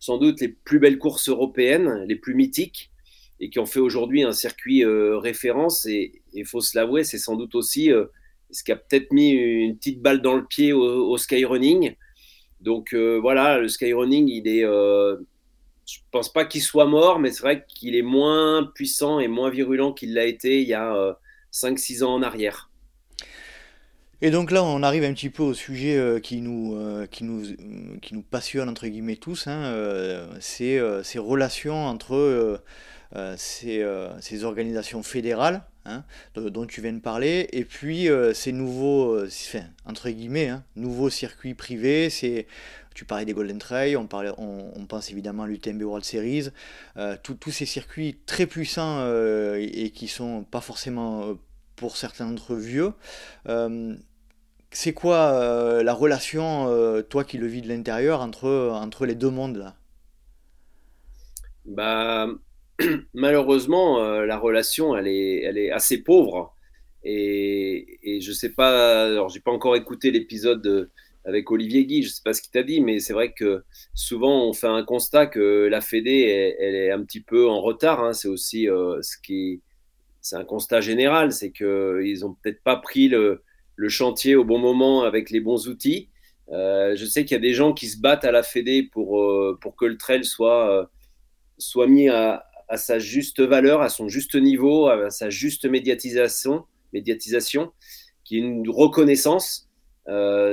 sans 0.00 0.16
doute 0.16 0.40
les 0.40 0.48
plus 0.48 0.78
belles 0.78 0.98
courses 0.98 1.28
européennes, 1.28 2.04
les 2.08 2.16
plus 2.16 2.34
mythiques, 2.34 2.90
et 3.38 3.50
qui 3.50 3.58
ont 3.58 3.66
fait 3.66 3.80
aujourd'hui 3.80 4.22
un 4.22 4.32
circuit 4.32 4.84
euh, 4.84 5.18
référence. 5.18 5.86
Et 5.86 6.22
il 6.32 6.46
faut 6.46 6.60
se 6.60 6.76
l'avouer, 6.76 7.04
c'est 7.04 7.18
sans 7.18 7.36
doute 7.36 7.54
aussi 7.54 7.92
euh, 7.92 8.06
ce 8.50 8.64
qui 8.64 8.72
a 8.72 8.76
peut-être 8.76 9.12
mis 9.12 9.30
une 9.30 9.76
petite 9.76 10.00
balle 10.00 10.22
dans 10.22 10.36
le 10.36 10.46
pied 10.46 10.72
au, 10.72 11.16
skyrunning. 11.16 11.94
Donc 12.60 12.94
euh, 12.94 13.18
voilà, 13.20 13.58
le 13.58 13.68
skyrunning, 13.68 14.28
il 14.28 14.48
est, 14.48 14.62
je 14.62 15.98
pense 16.10 16.32
pas 16.32 16.44
qu'il 16.44 16.62
soit 16.62 16.86
mort, 16.86 17.18
mais 17.18 17.30
c'est 17.30 17.42
vrai 17.42 17.64
qu'il 17.68 17.94
est 17.94 18.02
moins 18.02 18.70
puissant 18.74 19.20
et 19.20 19.28
moins 19.28 19.50
virulent 19.50 19.92
qu'il 19.92 20.14
l'a 20.14 20.26
été 20.26 20.60
il 20.60 20.68
y 20.68 20.74
a 20.74 21.18
5-6 21.52 22.04
ans 22.04 22.14
en 22.14 22.22
arrière. 22.22 22.69
Et 24.22 24.30
donc 24.30 24.50
là, 24.50 24.62
on 24.62 24.82
arrive 24.82 25.04
un 25.04 25.14
petit 25.14 25.30
peu 25.30 25.42
au 25.42 25.54
sujet 25.54 25.96
euh, 25.96 26.20
qui, 26.20 26.42
nous, 26.42 26.74
euh, 26.76 27.06
qui, 27.06 27.24
nous, 27.24 27.42
qui 28.02 28.14
nous 28.14 28.22
passionne, 28.22 28.68
entre 28.68 28.86
guillemets, 28.86 29.16
tous, 29.16 29.46
hein, 29.46 29.62
euh, 29.64 30.26
c'est 30.40 30.78
ces 31.02 31.18
relations 31.18 31.86
entre 31.86 32.60
ces, 33.36 34.44
organisations 34.44 35.02
fédérales, 35.02 35.62
hein, 35.86 36.04
dont 36.34 36.66
tu 36.66 36.82
viens 36.82 36.92
de 36.92 37.00
parler, 37.00 37.48
et 37.52 37.64
puis 37.64 38.08
ces 38.34 38.52
nouveaux, 38.52 39.18
entre 39.86 40.10
guillemets, 40.10 40.48
hein, 40.48 40.64
nouveaux 40.76 41.10
circuits 41.10 41.54
privés, 41.54 42.10
c'est... 42.10 42.46
Tu 42.92 43.04
parlais 43.04 43.24
des 43.24 43.32
Golden 43.32 43.58
Trail, 43.58 43.96
on, 43.96 44.08
parlait, 44.08 44.32
on, 44.36 44.84
pense 44.84 45.10
évidemment 45.10 45.44
à 45.44 45.46
l'UTMB 45.46 45.80
World 45.82 46.04
Series, 46.04 46.48
tous 47.22 47.50
ces 47.50 47.64
circuits 47.64 48.18
très 48.26 48.46
puissants 48.46 49.06
et, 49.56 49.90
qui 49.94 50.08
sont 50.08 50.42
pas 50.42 50.60
forcément 50.60 51.38
pour 51.76 51.96
certains 51.96 52.28
d'entre 52.28 52.54
eux 52.54 52.58
vieux 52.58 52.92
c'est 54.72 54.92
quoi 54.92 55.32
euh, 55.32 55.82
la 55.82 55.92
relation, 55.92 56.68
euh, 56.68 57.02
toi 57.02 57.24
qui 57.24 57.38
le 57.38 57.46
vis 57.46 57.62
de 57.62 57.68
l'intérieur, 57.68 58.20
entre, 58.20 58.70
entre 58.72 59.04
les 59.04 59.14
deux 59.14 59.30
mondes 59.30 59.56
là? 59.56 59.74
Bah, 61.64 62.28
Malheureusement, 63.14 64.02
euh, 64.02 64.26
la 64.26 64.38
relation, 64.38 64.96
elle 64.96 65.08
est, 65.08 65.42
elle 65.42 65.58
est 65.58 65.70
assez 65.70 66.02
pauvre. 66.02 66.54
Et, 67.02 67.98
et 68.02 68.20
je 68.20 68.32
sais 68.32 68.50
pas, 68.50 69.06
alors 69.06 69.28
j'ai 69.28 69.40
pas 69.40 69.50
encore 69.50 69.74
écouté 69.74 70.10
l'épisode 70.10 70.90
avec 71.24 71.50
Olivier 71.50 71.84
Guy, 71.86 72.02
je 72.02 72.10
sais 72.10 72.22
pas 72.22 72.32
ce 72.32 72.42
qu'il 72.42 72.50
t'a 72.50 72.62
dit, 72.62 72.80
mais 72.80 72.98
c'est 72.98 73.12
vrai 73.12 73.32
que 73.32 73.64
souvent 73.94 74.46
on 74.46 74.52
fait 74.52 74.66
un 74.66 74.84
constat 74.84 75.26
que 75.26 75.66
la 75.70 75.80
Fédé, 75.80 76.54
elle, 76.58 76.74
est 76.74 76.90
un 76.90 77.02
petit 77.02 77.20
peu 77.20 77.48
en 77.48 77.60
retard. 77.60 78.04
Hein. 78.04 78.12
C'est 78.12 78.28
aussi 78.28 78.66
ce 78.66 79.16
qui, 79.22 79.62
c'est 80.20 80.36
un 80.36 80.44
constat 80.44 80.80
général, 80.82 81.32
c'est 81.32 81.52
qu'ils 81.52 82.24
ont 82.24 82.36
peut-être 82.42 82.62
pas 82.62 82.76
pris 82.76 83.08
le, 83.08 83.42
le 83.80 83.88
chantier 83.88 84.36
au 84.36 84.44
bon 84.44 84.58
moment 84.58 85.04
avec 85.04 85.30
les 85.30 85.40
bons 85.40 85.66
outils. 85.66 86.10
Euh, 86.52 86.94
je 86.96 87.06
sais 87.06 87.24
qu'il 87.24 87.34
y 87.34 87.38
a 87.38 87.40
des 87.40 87.54
gens 87.54 87.72
qui 87.72 87.88
se 87.88 87.98
battent 87.98 88.26
à 88.26 88.30
la 88.30 88.42
Fédé 88.42 88.82
pour, 88.82 89.22
euh, 89.22 89.58
pour 89.60 89.74
que 89.74 89.86
le 89.86 89.96
trail 89.96 90.22
soit, 90.22 90.70
euh, 90.70 90.84
soit 91.56 91.86
mis 91.86 92.10
à, 92.10 92.44
sa 92.76 92.98
juste 92.98 93.40
valeur, 93.40 93.80
à 93.80 93.88
son 93.88 94.08
juste 94.08 94.34
niveau, 94.36 94.88
à 94.88 95.10
sa 95.10 95.30
juste 95.30 95.64
médiatisation, 95.64 96.64
médiatisation 96.92 97.72
qui 98.22 98.36
est 98.36 98.40
une 98.40 98.68
reconnaissance. 98.68 99.66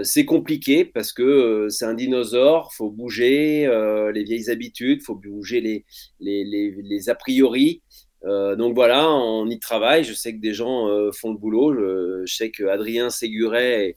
c'est 0.03 0.25
compliqué 0.25 0.85
parce 0.85 1.11
que 1.13 1.67
c'est 1.69 1.85
un 1.85 1.93
dinosaure, 1.93 2.73
faut 2.73 2.89
bouger 2.89 3.69
les 4.15 4.23
vieilles 4.23 4.49
habitudes, 4.49 5.03
faut 5.03 5.13
bouger 5.15 5.61
les, 5.61 5.85
les, 6.19 6.43
les, 6.43 6.71
les 6.81 7.09
a 7.09 7.15
priori. 7.15 7.83
Euh, 8.25 8.55
donc 8.55 8.73
voilà, 8.73 9.09
on 9.09 9.47
y 9.49 9.59
travaille. 9.59 10.03
Je 10.03 10.13
sais 10.13 10.33
que 10.33 10.39
des 10.39 10.53
gens 10.53 10.87
euh, 10.87 11.11
font 11.11 11.31
le 11.31 11.37
boulot. 11.37 11.73
Je, 11.73 12.33
sais 12.33 12.51
que 12.51 12.65
Adrien 12.65 13.09
Séguret 13.09 13.95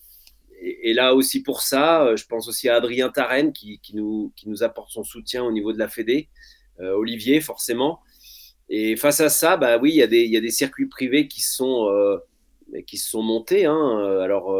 est, 0.61 0.93
là 0.93 1.15
aussi 1.15 1.43
pour 1.43 1.63
ça. 1.63 2.05
Euh, 2.05 2.17
je 2.17 2.27
pense 2.27 2.49
aussi 2.49 2.69
à 2.69 2.77
Adrien 2.77 3.09
Tarenne 3.11 3.53
qui, 3.53 3.81
nous, 3.95 4.33
qui 4.37 4.49
nous 4.49 4.63
apporte 4.63 4.91
son 4.91 5.05
soutien 5.05 5.45
au 5.45 5.53
niveau 5.53 5.73
de 5.73 5.79
la 5.79 5.89
Fédé. 5.89 6.29
Olivier, 6.83 7.43
forcément. 7.43 8.01
Et 8.71 8.97
face 8.97 9.21
à 9.21 9.29
ça, 9.29 9.59
bah 9.59 9.77
oui, 9.77 9.91
il 9.91 9.97
y, 9.97 10.03
a 10.03 10.07
des, 10.07 10.25
y 10.25 10.37
a 10.39 10.41
des 10.41 10.51
circuits 10.51 10.87
privés 10.87 11.29
qui 11.29 11.43
sont, 11.43 11.91
qui 12.87 12.97
se 12.97 13.11
sont 13.11 13.23
montés. 13.23 13.67
Hein. 13.67 14.19
alors, 14.23 14.57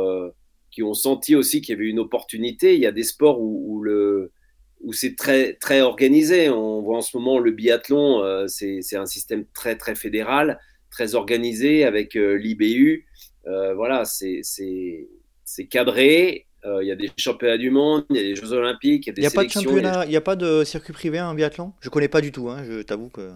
qui 0.71 0.83
ont 0.83 0.93
senti 0.93 1.35
aussi 1.35 1.63
qu'il 1.63 1.75
y 1.75 1.79
avait 1.79 1.89
une 1.89 1.99
opportunité. 1.99 2.75
Il 2.75 2.81
y 2.83 2.87
a 2.87 2.93
des 2.93 3.05
sports 3.05 3.41
où 3.41 3.81
le 3.83 4.33
où 4.83 4.93
c'est 4.93 5.17
très, 5.17 5.55
très 5.55 5.81
organisé. 5.81 6.49
On 6.49 6.81
voit 6.83 6.99
en 6.99 7.03
ce 7.03 7.17
moment 7.17 7.39
le 7.39 7.51
biathlon, 7.51 8.23
euh, 8.23 8.47
c'est 8.49 8.97
un 8.97 9.07
système 9.07 9.45
très, 9.55 9.77
très 9.77 9.95
fédéral, 9.95 10.59
très 10.91 11.15
organisé 11.15 11.85
avec 11.85 12.17
euh, 12.17 12.35
l'IBU. 12.35 13.07
Euh, 13.47 13.75
voilà, 13.75 14.05
c'est 14.05 14.43
cadré. 15.71 16.47
Il 16.65 16.87
y 16.87 16.93
a 16.93 16.97
des 16.97 17.11
championnats 17.17 17.57
du 17.57 17.71
monde, 17.71 18.05
il 18.11 18.17
y 18.17 18.19
a 18.19 18.23
des 18.23 18.37
Jeux 18.37 18.53
Olympiques, 18.53 19.07
il 19.07 19.09
y 19.09 19.13
a 19.13 19.31
des 19.31 19.39
a 19.39 19.45
de 19.45 19.49
championnat, 19.49 20.05
il 20.05 20.11
n'y 20.11 20.17
a 20.17 20.21
pas 20.21 20.37
de 20.37 20.63
circuit 20.63 20.93
privé 20.93 21.19
en 21.19 21.33
biathlon? 21.33 21.73
Je 21.81 21.89
connais 21.89 22.09
pas 22.09 22.21
du 22.21 22.33
tout, 22.33 22.51
hein, 22.51 22.63
je 22.69 22.83
t'avoue 22.83 23.09
que. 23.09 23.33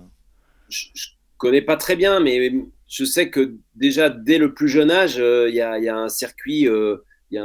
Je, 0.69 0.89
je, 0.93 1.09
connais 1.39 1.63
pas 1.63 1.79
très 1.79 1.97
bien, 1.97 2.21
mais 2.21 2.53
je 2.87 3.05
sais 3.05 3.31
que 3.31 3.57
déjà 3.75 4.11
dès 4.11 4.37
le 4.37 4.53
plus 4.53 4.69
jeune 4.69 4.91
âge, 4.91 5.17
il 5.17 5.55
y, 5.55 5.61
a, 5.63 5.79
y, 5.79 5.89
a, 5.89 5.97
un 5.97 6.11
circuit, 6.11 6.69
il 6.69 7.01
y, 7.31 7.37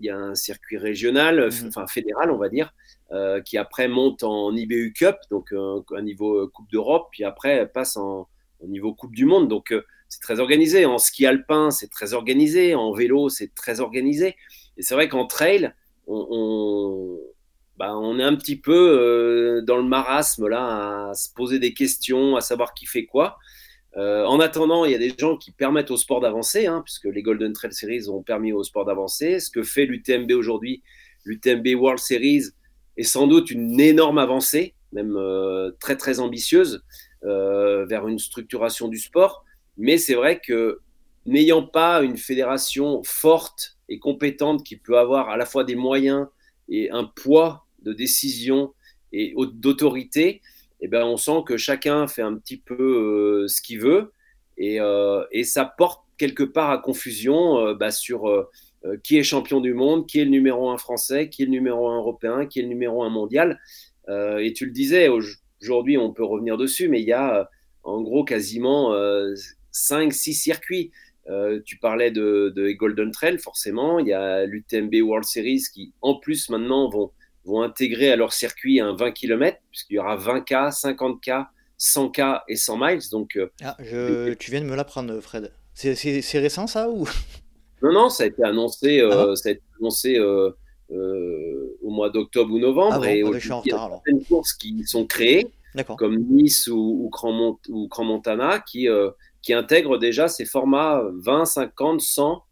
y, 0.00 0.10
a 0.10 0.16
un 0.16 0.34
circuit 0.34 0.76
régional, 0.76 1.48
mmh 1.48 1.68
enfin 1.68 1.86
fédéral, 1.86 2.32
on 2.32 2.36
va 2.36 2.48
dire, 2.48 2.74
euh, 3.10 3.40
qui 3.40 3.56
après 3.56 3.88
monte 3.88 4.22
en 4.22 4.54
IBU 4.54 4.92
Cup, 4.92 5.16
donc 5.30 5.54
euh, 5.54 5.80
un 5.96 6.02
niveau 6.02 6.42
euh, 6.42 6.46
Coupe 6.46 6.70
d'Europe, 6.70 7.08
puis 7.10 7.24
après 7.24 7.66
passe 7.66 7.96
en, 7.96 8.28
au 8.60 8.66
niveau 8.66 8.92
Coupe 8.92 9.14
du 9.14 9.24
Monde. 9.24 9.48
Donc 9.48 9.74
c'est 10.10 10.20
très 10.20 10.40
organisé. 10.40 10.84
En 10.84 10.98
ski 10.98 11.24
alpin, 11.24 11.70
c'est 11.70 11.88
très 11.88 12.12
organisé. 12.12 12.74
En 12.74 12.92
vélo, 12.92 13.30
c'est 13.30 13.54
très 13.54 13.80
organisé. 13.80 14.36
Et 14.76 14.82
c'est 14.82 14.92
vrai 14.92 15.08
qu'en 15.08 15.26
trail, 15.26 15.72
on, 16.06 17.18
bah, 17.78 17.98
est 18.18 18.22
un 18.22 18.36
petit 18.36 18.56
peu 18.56 19.62
dans 19.66 19.78
le 19.78 19.84
marasme 19.84 20.46
là, 20.46 21.08
à 21.08 21.14
se 21.14 21.32
poser 21.32 21.58
des 21.58 21.72
questions, 21.72 22.36
à 22.36 22.42
savoir 22.42 22.74
qui 22.74 22.84
fait 22.84 23.06
quoi. 23.06 23.38
en 23.96 24.38
attendant, 24.38 24.84
il 24.84 24.92
y 24.92 24.94
a 24.94 24.98
des 24.98 25.14
gens 25.18 25.38
qui 25.38 25.50
permettent 25.50 25.90
au 25.90 25.96
sport 25.96 26.20
d'avancer, 26.20 26.66
hein, 26.66 26.82
puisque 26.84 27.06
les 27.06 27.22
Golden 27.22 27.54
Trail 27.54 27.72
Series 27.72 28.10
ont 28.10 28.22
permis 28.22 28.52
au 28.52 28.64
sport 28.64 28.84
d'avancer. 28.84 29.40
Ce 29.40 29.50
que 29.50 29.62
fait 29.62 29.86
l'UTMB 29.86 30.32
aujourd'hui, 30.32 30.82
l'UTMB 31.24 31.68
World 31.74 32.00
Series, 32.00 32.52
est 32.98 33.04
sans 33.04 33.28
doute 33.28 33.50
une 33.50 33.80
énorme 33.80 34.18
avancée, 34.18 34.74
même 34.92 35.16
euh, 35.16 35.70
très 35.80 35.96
très 35.96 36.18
ambitieuse, 36.20 36.82
euh, 37.24 37.86
vers 37.86 38.08
une 38.08 38.18
structuration 38.18 38.88
du 38.88 38.98
sport. 38.98 39.44
Mais 39.76 39.96
c'est 39.98 40.14
vrai 40.14 40.40
que 40.40 40.80
n'ayant 41.24 41.62
pas 41.62 42.02
une 42.02 42.16
fédération 42.16 43.02
forte 43.04 43.78
et 43.88 44.00
compétente 44.00 44.64
qui 44.64 44.76
peut 44.76 44.98
avoir 44.98 45.30
à 45.30 45.36
la 45.36 45.46
fois 45.46 45.62
des 45.64 45.76
moyens 45.76 46.26
et 46.68 46.90
un 46.90 47.04
poids 47.04 47.66
de 47.82 47.92
décision 47.92 48.74
et 49.12 49.34
d'autorité, 49.52 50.42
eh 50.80 50.88
ben 50.88 51.04
on 51.04 51.16
sent 51.16 51.42
que 51.46 51.56
chacun 51.56 52.06
fait 52.08 52.22
un 52.22 52.36
petit 52.36 52.58
peu 52.58 53.44
euh, 53.44 53.48
ce 53.48 53.62
qu'il 53.62 53.80
veut 53.80 54.12
et, 54.58 54.80
et, 55.30 55.44
ça 55.44 55.64
porte 55.64 56.04
quelque 56.18 56.42
part 56.42 56.70
à 56.70 56.78
confusion 56.78 57.74
bah, 57.74 57.92
sur 57.92 58.48
qui 59.02 59.18
est 59.18 59.22
champion 59.22 59.60
du 59.60 59.74
monde, 59.74 60.06
qui 60.06 60.20
est 60.20 60.24
le 60.24 60.30
numéro 60.30 60.70
un 60.70 60.78
français, 60.78 61.28
qui 61.28 61.42
est 61.42 61.46
le 61.46 61.50
numéro 61.50 61.88
un 61.88 61.98
européen, 61.98 62.46
qui 62.46 62.60
est 62.60 62.62
le 62.62 62.68
numéro 62.68 63.02
un 63.02 63.10
mondial. 63.10 63.60
Euh, 64.08 64.38
et 64.38 64.52
tu 64.52 64.66
le 64.66 64.72
disais, 64.72 65.08
aujourd'hui 65.08 65.98
on 65.98 66.12
peut 66.12 66.24
revenir 66.24 66.56
dessus, 66.56 66.88
mais 66.88 67.00
il 67.00 67.06
y 67.06 67.12
a 67.12 67.40
euh, 67.40 67.44
en 67.82 68.00
gros 68.02 68.24
quasiment 68.24 68.92
5-6 69.72 70.34
circuits. 70.34 70.90
tu 71.64 71.78
parlais 71.78 72.10
de, 72.10 72.72
Golden 72.72 73.10
Trail, 73.10 73.38
forcément. 73.38 73.98
Il 73.98 74.08
y 74.08 74.12
a 74.12 74.44
l'UTMB 74.44 74.94
World 75.02 75.24
Series 75.24 75.62
qui, 75.72 75.92
en 76.02 76.14
plus, 76.16 76.50
maintenant 76.50 76.88
vont, 76.90 77.12
vont 77.44 77.62
intégrer 77.62 78.10
à 78.10 78.16
leur 78.16 78.32
circuit 78.32 78.80
un 78.80 78.94
20 78.94 79.12
km, 79.12 79.58
puisqu'il 79.70 79.94
y 79.94 79.98
aura 79.98 80.16
20K, 80.16 80.70
50K, 80.70 81.46
100K 81.78 82.42
et 82.48 82.56
100 82.56 82.78
miles. 82.78 83.00
Donc, 83.10 83.38
ah, 83.62 83.76
tu 83.80 84.50
viens 84.50 84.60
de 84.60 84.66
me 84.66 84.76
l'apprendre, 84.76 85.18
Fred. 85.20 85.50
C'est 85.74 86.38
récent 86.38 86.66
ça 86.66 86.90
ou? 86.90 87.08
Non, 87.82 87.92
non, 87.92 88.08
ça 88.08 88.24
a 88.24 88.26
été 88.26 88.42
annoncé, 88.42 89.00
euh, 89.00 89.32
ah 89.32 89.36
ça 89.36 89.50
a 89.50 89.52
été 89.52 89.62
annoncé 89.78 90.18
euh, 90.18 90.50
euh, 90.90 91.78
au 91.82 91.90
mois 91.90 92.10
d'octobre 92.10 92.52
ou 92.52 92.58
novembre. 92.58 93.02
Ah 93.04 93.12
et 93.12 93.20
il 93.20 93.26
y 93.66 93.72
a 93.72 93.88
certaines 93.88 94.24
courses 94.24 94.52
qui 94.52 94.84
sont 94.84 95.06
créées, 95.06 95.46
comme 95.96 96.18
Nice 96.18 96.66
ou, 96.68 97.04
ou, 97.04 97.08
Grand, 97.10 97.58
ou 97.68 97.88
Montana, 97.98 98.60
qui, 98.60 98.88
qui 99.42 99.52
intègrent 99.52 99.98
déjà 99.98 100.28
ces 100.28 100.44
formats 100.44 101.02
20, 101.24 101.44
50, 101.44 102.00
100 102.00 102.42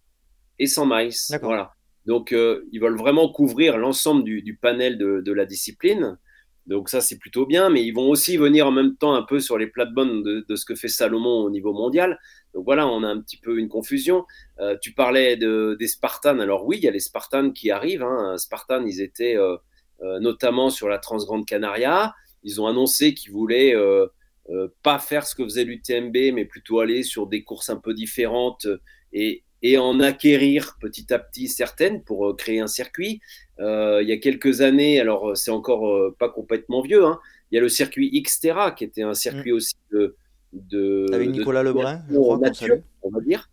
et 0.59 0.67
100 0.67 0.87
miles. 0.87 1.13
Voilà. 1.43 1.73
Donc, 2.07 2.31
ils 2.31 2.81
veulent 2.81 2.99
vraiment 2.99 3.29
couvrir 3.29 3.79
l'ensemble 3.79 4.23
du, 4.23 4.43
du, 4.43 4.57
panel 4.57 4.97
de, 4.97 5.23
de, 5.25 5.33
la 5.33 5.45
discipline. 5.45 6.19
Donc 6.67 6.89
ça, 6.89 7.01
c'est 7.01 7.19
plutôt 7.19 7.47
bien, 7.47 7.71
mais 7.71 7.85
ils 7.85 7.93
vont 7.93 8.11
aussi 8.11 8.37
venir 8.37 8.67
en 8.67 8.73
même 8.73 8.97
temps 8.97 9.15
un 9.15 9.23
peu 9.23 9.39
sur 9.39 9.57
les 9.57 9.69
plates-bonnes 9.69 10.23
de, 10.23 10.57
ce 10.57 10.65
que 10.65 10.75
fait 10.75 10.89
Salomon 10.89 11.45
au 11.45 11.51
niveau 11.51 11.73
mondial. 11.73 12.19
Donc 12.55 12.65
voilà, 12.65 12.89
on 12.89 13.05
a 13.05 13.09
un 13.09 13.21
petit 13.21 13.37
peu 13.37 13.59
une 13.59 13.69
confusion. 13.69 14.25
Euh, 14.59 14.77
tu 14.81 14.93
parlais 14.93 15.37
de, 15.37 15.77
des 15.79 15.87
Spartans. 15.87 16.41
Alors 16.41 16.67
oui, 16.67 16.79
il 16.79 16.85
y 16.85 16.89
a 16.89 16.91
les 16.91 17.01
Spartans 17.01 17.53
qui 17.53 17.71
arrivent. 17.71 18.03
Hein. 18.03 18.37
Spartans, 18.37 18.85
ils 18.85 19.01
étaient 19.01 19.37
euh, 19.37 19.57
euh, 20.03 20.19
notamment 20.19 20.71
sur 20.71 20.89
la 20.89 20.99
Transgrande 20.99 21.47
Canaria. 21.47 22.15
Ils 22.43 22.61
ont 22.61 22.67
annoncé 22.67 23.15
qu'ils 23.15 23.33
voulaient 23.33 23.75
pas 24.83 25.01
faire 25.01 25.27
ce 25.27 25.35
que 25.35 25.43
faisait 25.43 25.65
l'UTMB, 25.65 26.33
mais 26.33 26.45
plutôt 26.45 26.79
aller 26.79 27.03
sur 27.03 27.27
des 27.27 27.43
courses 27.43 27.71
un 27.71 27.77
peu 27.77 27.93
différentes 27.93 28.69
et, 29.13 29.43
et 29.67 29.79
en 29.79 29.99
acquérir 29.99 30.77
petit 30.81 31.13
à 31.13 31.19
petit 31.19 31.49
certaines 31.49 32.01
pour 32.05 32.29
euh, 32.29 32.35
créer 32.35 32.61
un 32.61 32.69
circuit. 32.69 33.21
Euh, 33.59 34.01
il 34.01 34.09
y 34.09 34.13
a 34.13 34.17
quelques 34.19 34.61
années, 34.61 35.01
alors 35.01 35.31
euh, 35.31 35.35
c'est 35.35 35.51
encore 35.51 36.15
pas 36.21 36.29
complètement 36.29 36.83
vieux, 36.83 37.05
hein, 37.05 37.19
il 37.51 37.57
y 37.57 37.59
a 37.59 37.61
le 37.61 37.69
circuit 37.69 38.11
Xterra 38.23 38.71
qui 38.71 38.85
était 38.85 39.03
un 39.03 39.15
circuit 39.15 39.51
mm. 39.51 39.57
aussi 39.57 39.75
de, 39.91 40.15
de 40.53 41.07
avec 41.13 41.31
Nicolas 41.31 41.65
Lebrun, 41.65 42.01
je 42.09 42.15
crois, 42.15 42.39
nature, 42.39 42.77
on 43.03 43.11
va 43.11 43.21
dire, 43.21 43.51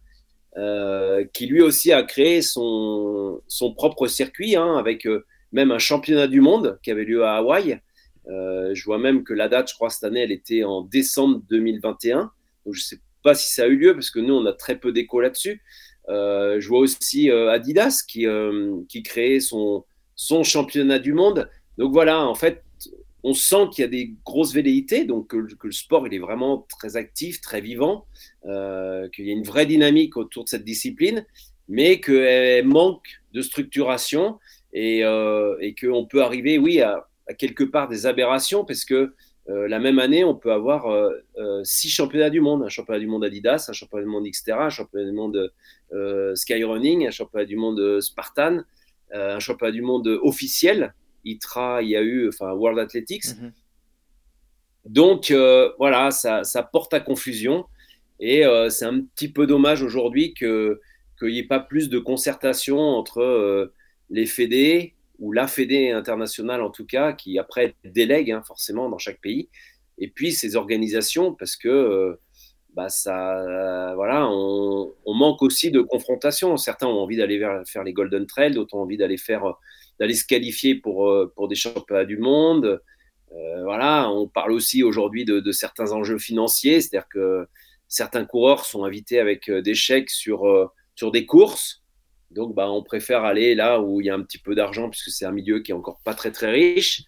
qui 1.34 1.47
lui 1.47 1.62
aussi 1.62 1.91
a 1.91 2.04
créé 2.04 2.43
son, 2.43 3.41
son 3.47 3.73
propre 3.73 4.06
circuit 4.06 4.56
hein, 4.56 4.76
avec 4.78 5.08
même 5.52 5.71
un 5.71 5.80
championnat 5.80 6.28
du 6.28 6.41
monde 6.41 6.78
qui 6.84 6.91
avait 6.91 7.06
lieu 7.06 7.23
à 7.23 7.38
Hawaï. 7.38 7.80
je 8.28 8.84
vois 8.86 8.99
même 8.99 9.23
que 9.23 9.34
la 9.34 9.49
date, 9.49 9.71
je 9.71 9.73
crois, 9.73 9.89
cette 9.89 10.04
année, 10.04 10.21
elle 10.21 10.32
était 10.32 10.63
en 10.63 10.82
décembre 10.82 11.41
2021. 11.49 12.32
Donc 12.65 12.76
je 12.76 12.84
sais 12.84 12.99
pas 13.23 13.34
si 13.34 13.52
ça 13.52 13.63
a 13.63 13.67
eu 13.67 13.78
lieu 13.78 13.93
parce 13.93 14.12
que 14.12 14.19
nous, 14.19 14.36
on 14.36 14.45
a 14.45 14.54
très 14.54 14.78
peu 14.78 14.91
d'écho 14.91 15.19
là-dessus. 15.21 15.63
Euh, 16.10 16.60
je 16.60 16.68
vois 16.68 16.80
aussi 16.80 17.30
euh, 17.30 17.52
Adidas 17.52 18.04
qui, 18.08 18.28
euh, 18.28 18.82
qui 18.89 19.04
crée 19.04 19.39
son, 19.39 19.86
son 20.16 20.44
championnat 20.44 21.00
du 21.00 21.13
monde. 21.13 21.50
Donc 21.78 21.94
voilà, 21.94 22.26
en 22.26 22.36
fait, 22.36 22.63
on 23.24 23.34
sent 23.34 23.70
qu'il 23.72 23.84
y 23.84 23.86
a 23.86 23.89
des 23.89 24.13
grosses 24.26 24.54
velléités, 24.54 25.06
donc 25.06 25.30
que, 25.30 25.38
le 25.38 25.72
sport 25.72 26.06
il 26.08 26.13
est 26.13 26.20
vraiment 26.20 26.68
très 26.78 26.98
actif, 26.98 27.39
très 27.39 27.62
vivant, 27.62 28.06
qu'il 28.44 29.26
y 29.26 29.30
a 29.30 29.34
une 29.34 29.44
vraie 29.44 29.66
dynamique 29.66 30.18
autour 30.18 30.44
de 30.44 30.50
cette 30.50 30.66
discipline, 30.66 31.26
mais 31.70 32.02
qu'elle 32.02 32.68
manque 32.68 33.08
de 33.32 33.42
structuration 33.42 34.39
et, 34.74 35.04
et 35.62 35.76
qu'on 35.76 36.06
peut 36.06 36.22
arriver, 36.22 36.58
oui, 36.58 36.82
à, 36.82 37.08
à, 37.30 37.34
quelque 37.34 37.63
part 37.63 37.88
des 37.88 38.06
aberrations, 38.06 38.66
parce 38.66 38.84
que 38.84 39.13
euh, 39.49 39.67
la 39.67 39.79
même 39.79 39.99
année, 39.99 40.23
on 40.23 40.36
peut 40.36 40.53
avoir 40.53 40.88
euh, 40.88 41.12
euh, 41.38 41.62
six 41.65 41.89
championnats 41.89 42.29
du 42.29 42.39
monde 42.39 42.63
un 42.63 42.69
championnat 42.69 42.99
du 42.99 43.08
monde 43.08 43.25
Adidas, 43.25 43.65
un 43.67 43.73
championnat 43.73 44.06
du 44.06 44.10
monde 44.10 44.25
Xterra, 44.25 44.67
un 44.67 44.69
championnat 44.69 45.06
du 45.06 45.15
monde 45.15 45.51
Skyrunning, 46.36 47.08
un 47.08 47.12
championnat 47.12 47.45
du 47.45 47.56
monde 47.56 48.01
Spartan, 48.01 48.62
un 49.12 49.39
championnat 49.39 49.71
du 49.71 49.82
monde 49.82 50.08
officiel. 50.23 50.93
ITRA, 51.25 51.82
il 51.82 51.89
y 51.89 51.95
a 51.95 52.01
eu, 52.01 52.27
enfin 52.27 52.51
World 52.51 52.79
Athletics. 52.79 53.38
Mhm. 53.39 53.53
Donc 54.86 55.32
voilà, 55.77 56.12
ça, 56.12 56.43
ça, 56.43 56.63
porte 56.63 56.93
à 56.93 56.99
confusion 56.99 57.65
et 58.19 58.43
c'est 58.69 58.86
un 58.86 59.01
petit 59.01 59.32
peu 59.32 59.45
dommage 59.45 59.84
aujourd'hui 59.84 60.34
qu'il 60.34 60.77
n'y 61.21 61.39
ait 61.39 61.47
pas 61.47 61.60
plus 61.60 61.89
de 61.89 61.99
concertation 61.99 62.79
entre 62.79 63.71
les 64.10 64.25
fédés, 64.25 64.92
ou 65.19 65.32
la 65.32 65.47
Fédé 65.47 65.91
internationale 65.91 66.62
en 66.62 66.69
tout 66.69 66.86
cas, 66.86 67.13
qui 67.13 67.38
après 67.39 67.76
délègue 67.84 68.32
hein, 68.32 68.41
forcément 68.45 68.89
dans 68.89 68.97
chaque 68.97 69.21
pays, 69.21 69.49
et 69.97 70.08
puis 70.10 70.32
ces 70.32 70.56
organisations, 70.56 71.34
parce 71.34 71.56
que 71.56 71.69
euh, 71.69 72.19
bah, 72.73 72.89
ça, 72.89 73.93
voilà, 73.95 74.28
on, 74.30 74.93
manque 75.06 75.41
aussi 75.43 75.69
de 75.69 75.82
confrontation. 75.82 76.58
Certains 76.58 76.88
ont 76.88 76.99
envie 76.99 77.17
d'aller 77.17 77.39
faire 77.65 77.84
les 77.84 77.93
Golden 77.93 78.26
Trail, 78.26 78.54
d'autres 78.54 78.76
ont 78.76 78.82
envie 78.82 78.97
d'aller 78.97 79.17
faire, 79.17 79.54
d'aller 79.99 80.15
se 80.15 80.26
qualifier 80.26 80.76
pour, 80.76 81.08
euh, 81.08 81.32
pour 81.36 81.47
des 81.47 81.56
championnats 81.56 82.06
du 82.06 82.17
monde. 82.17 82.82
Euh, 83.32 83.63
voilà, 83.63 84.10
on 84.10 84.28
parle 84.28 84.52
aussi 84.52 84.84
aujourd'hui 84.84 85.26
de, 85.26 85.39
de, 85.39 85.52
certains 85.52 85.91
enjeux 85.91 86.17
financiers, 86.17 86.82
c'est-à-dire 86.82 87.08
que 87.10 87.47
certains 87.88 88.26
coureurs 88.26 88.65
sont 88.65 88.84
invités 88.84 89.19
avec 89.19 89.52
des 89.52 89.76
chèques 89.76 90.10
sur, 90.10 90.71
sur 90.95 91.12
des 91.12 91.26
courses 91.28 91.83
donc, 92.34 92.56
bah, 92.56 92.69
on 92.69 92.84
préfère 92.84 93.24
aller 93.24 93.56
là 93.56 93.82
où 93.82 94.02
il 94.02 94.08
y 94.08 94.10
a 94.10 94.15
un 94.15 94.22
petit 94.22 94.38
peu 94.38 94.56
d'argent, 94.56 94.89
puisque 94.89 95.10
c'est 95.10 95.26
un 95.26 95.32
milieu 95.32 95.60
qui 95.60 95.72
est 95.72 95.76
encore 95.76 96.00
pas 96.04 96.13
très 96.13 96.32
très 96.32 96.52
riche. 96.52 97.04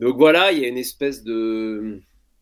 Donc 0.00 0.16
voilà, 0.16 0.52
il 0.52 0.58
y 0.58 0.64
a 0.64 0.68
une 0.68 0.78
espèce 0.78 1.22
de, 1.22 2.00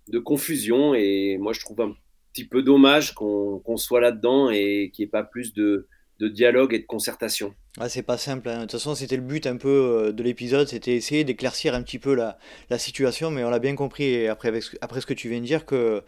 de 0.09 0.19
confusion, 0.19 0.95
et 0.95 1.39
moi 1.39 1.53
je 1.53 1.61
trouve 1.61 1.81
un 1.81 1.95
petit 2.33 2.45
peu 2.45 2.63
dommage 2.63 3.15
qu'on 3.15 3.77
soit 3.77 4.01
là-dedans 4.01 4.51
et 4.51 4.91
qu'il 4.93 5.05
n'y 5.05 5.09
ait 5.09 5.11
pas 5.11 5.23
plus 5.23 5.55
de, 5.55 5.87
de, 6.19 6.29
dialogue 6.29 6.75
et 6.75 6.81
de 6.81 6.85
concertation. 6.85 7.55
Ah, 7.79 7.89
c'est 7.89 8.03
pas 8.03 8.19
simple. 8.19 8.49
Hein. 8.49 8.57
De 8.57 8.61
toute 8.63 8.73
façon, 8.73 8.97
c'était 8.97 9.17
le 9.17 9.23
but 9.23 9.47
un 9.47 9.57
peu 9.57 9.69
euh, 9.69 10.13
de 10.13 10.23
l'épisode, 10.23 10.67
c'était 10.67 10.97
essayer 10.97 11.23
d'éclaircir 11.23 11.75
un 11.75 11.83
petit 11.83 12.01
peu 12.01 12.15
la, 12.15 12.39
la, 12.71 12.79
situation, 12.79 13.31
mais 13.31 13.45
on 13.45 13.51
l'a 13.51 13.61
bien 13.61 13.77
compris 13.77 14.27
après, 14.27 14.53
après 14.81 15.01
ce 15.01 15.07
que 15.07 15.15
tu 15.15 15.29
viens 15.29 15.41
de 15.41 15.47
dire 15.47 15.65
que 15.65 16.03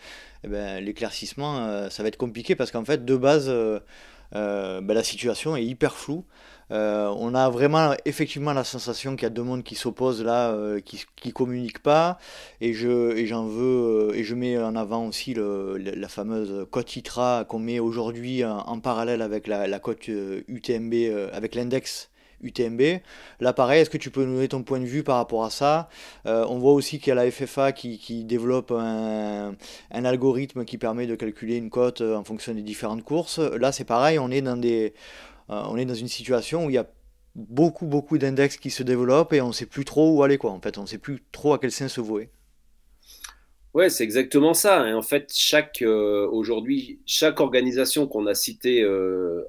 eh 0.44 0.48
ben, 0.48 0.85
l'éclaircissement, 0.85 1.59
euh, 1.59 1.88
ça 1.90 2.02
va 2.02 2.09
être 2.09 2.16
compliqué 2.16 2.55
parce 2.55 2.70
qu'en 2.70 2.85
fait, 2.85 3.05
de 3.05 3.16
base, 3.16 3.48
euh, 3.48 3.81
euh, 4.34 4.80
ben, 4.80 4.94
la 4.94 5.04
situation 5.04 5.56
est 5.56 5.64
hyper 5.64 5.96
floue. 5.96 6.24
Euh, 6.72 7.14
on 7.18 7.34
a 7.34 7.48
vraiment 7.48 7.94
effectivement 8.06 8.52
la 8.52 8.64
sensation 8.64 9.14
qu'il 9.14 9.22
y 9.22 9.26
a 9.26 9.30
deux 9.30 9.44
mondes 9.44 9.62
qui 9.62 9.76
s'opposent 9.76 10.24
là, 10.24 10.50
euh, 10.50 10.80
qui, 10.80 11.04
qui 11.14 11.32
communiquent 11.32 11.82
pas. 11.82 12.18
Et 12.60 12.72
je 12.72 13.24
j'en 13.26 13.46
veux 13.46 14.10
et 14.14 14.24
je 14.24 14.34
mets 14.34 14.58
en 14.58 14.74
avant 14.74 15.06
aussi 15.06 15.34
la 15.34 16.08
fameuse 16.08 16.66
cote 16.70 16.96
ITRA 16.96 17.44
qu'on 17.48 17.60
met 17.60 17.78
aujourd'hui 17.78 18.44
en, 18.44 18.80
parallèle 18.80 19.22
avec 19.22 19.46
la, 19.46 19.66
la 19.68 19.78
cote 19.78 20.08
UTMB, 20.08 20.94
avec 21.32 21.54
l'index 21.54 22.10
UTMB. 22.46 23.00
Là, 23.40 23.52
pareil, 23.52 23.82
est-ce 23.82 23.90
que 23.90 23.98
tu 23.98 24.11
peux 24.11 24.24
nous 24.24 24.35
donner 24.35 24.48
ton 24.48 24.62
point 24.62 24.80
de 24.80 24.85
vue 24.85 25.02
par 25.02 25.16
rapport 25.16 25.44
à 25.44 25.50
ça? 25.50 25.88
Euh, 26.26 26.46
On 26.48 26.59
voit 26.59 26.72
aussi 26.72 26.98
qu'il 26.98 27.09
y 27.09 27.12
a 27.12 27.14
la 27.14 27.30
FFA 27.30 27.72
qui, 27.72 28.24
développe 28.24 28.70
un, 28.72 29.54
algorithme 29.90 30.64
qui 30.64 30.78
permet 30.78 31.06
de 31.06 31.14
calculer 31.14 31.56
une 31.56 31.70
cote 31.70 32.00
euh, 32.00 32.16
en 32.16 32.24
fonction 32.24 32.54
des 32.54 32.62
différentes 32.62 33.04
courses. 33.04 33.38
Là, 33.38 33.72
c'est 33.72 33.85
pareil, 33.85 34.18
on 34.18 34.30
est 34.30 34.42
dans, 34.42 34.56
des, 34.56 34.94
euh, 35.50 35.62
on 35.68 35.76
est 35.76 35.85
dans 35.85 35.94
une 35.94 36.09
situation 36.09 36.66
où 36.66 36.70
il 36.70 36.74
y 36.74 36.78
a 36.78 36.87
beaucoup, 37.35 37.87
beaucoup 37.87 38.18
d'index 38.18 38.56
qui 38.56 38.70
se 38.70 38.82
développent 38.82 39.32
et 39.32 39.40
on 39.40 39.48
ne 39.48 39.52
sait 39.52 39.66
plus 39.66 39.85
trop 39.85 40.16
où 40.16 40.22
aller, 40.22 40.38
quoi. 40.38 40.50
En 40.50 40.61
fait, 40.61 40.78
on 40.78 40.82
ne 40.82 40.87
sait 40.87 40.98
plus 40.98 41.22
trop 41.32 41.52
à 41.52 41.59
quel 41.59 41.70
sens 41.70 41.92
se 41.92 42.00
vouer. 42.00 42.30
Ouais, 43.74 43.90
c'est 43.90 44.04
exactement 44.04 44.54
ça. 44.54 44.88
Et 44.88 44.94
en 44.94 45.02
fait, 45.02 45.30
aujourd'hui, 46.30 47.00
chaque 47.04 47.40
organisation 47.40 48.06
qu'on 48.06 48.26
a 48.26 48.35
citée 48.35 48.82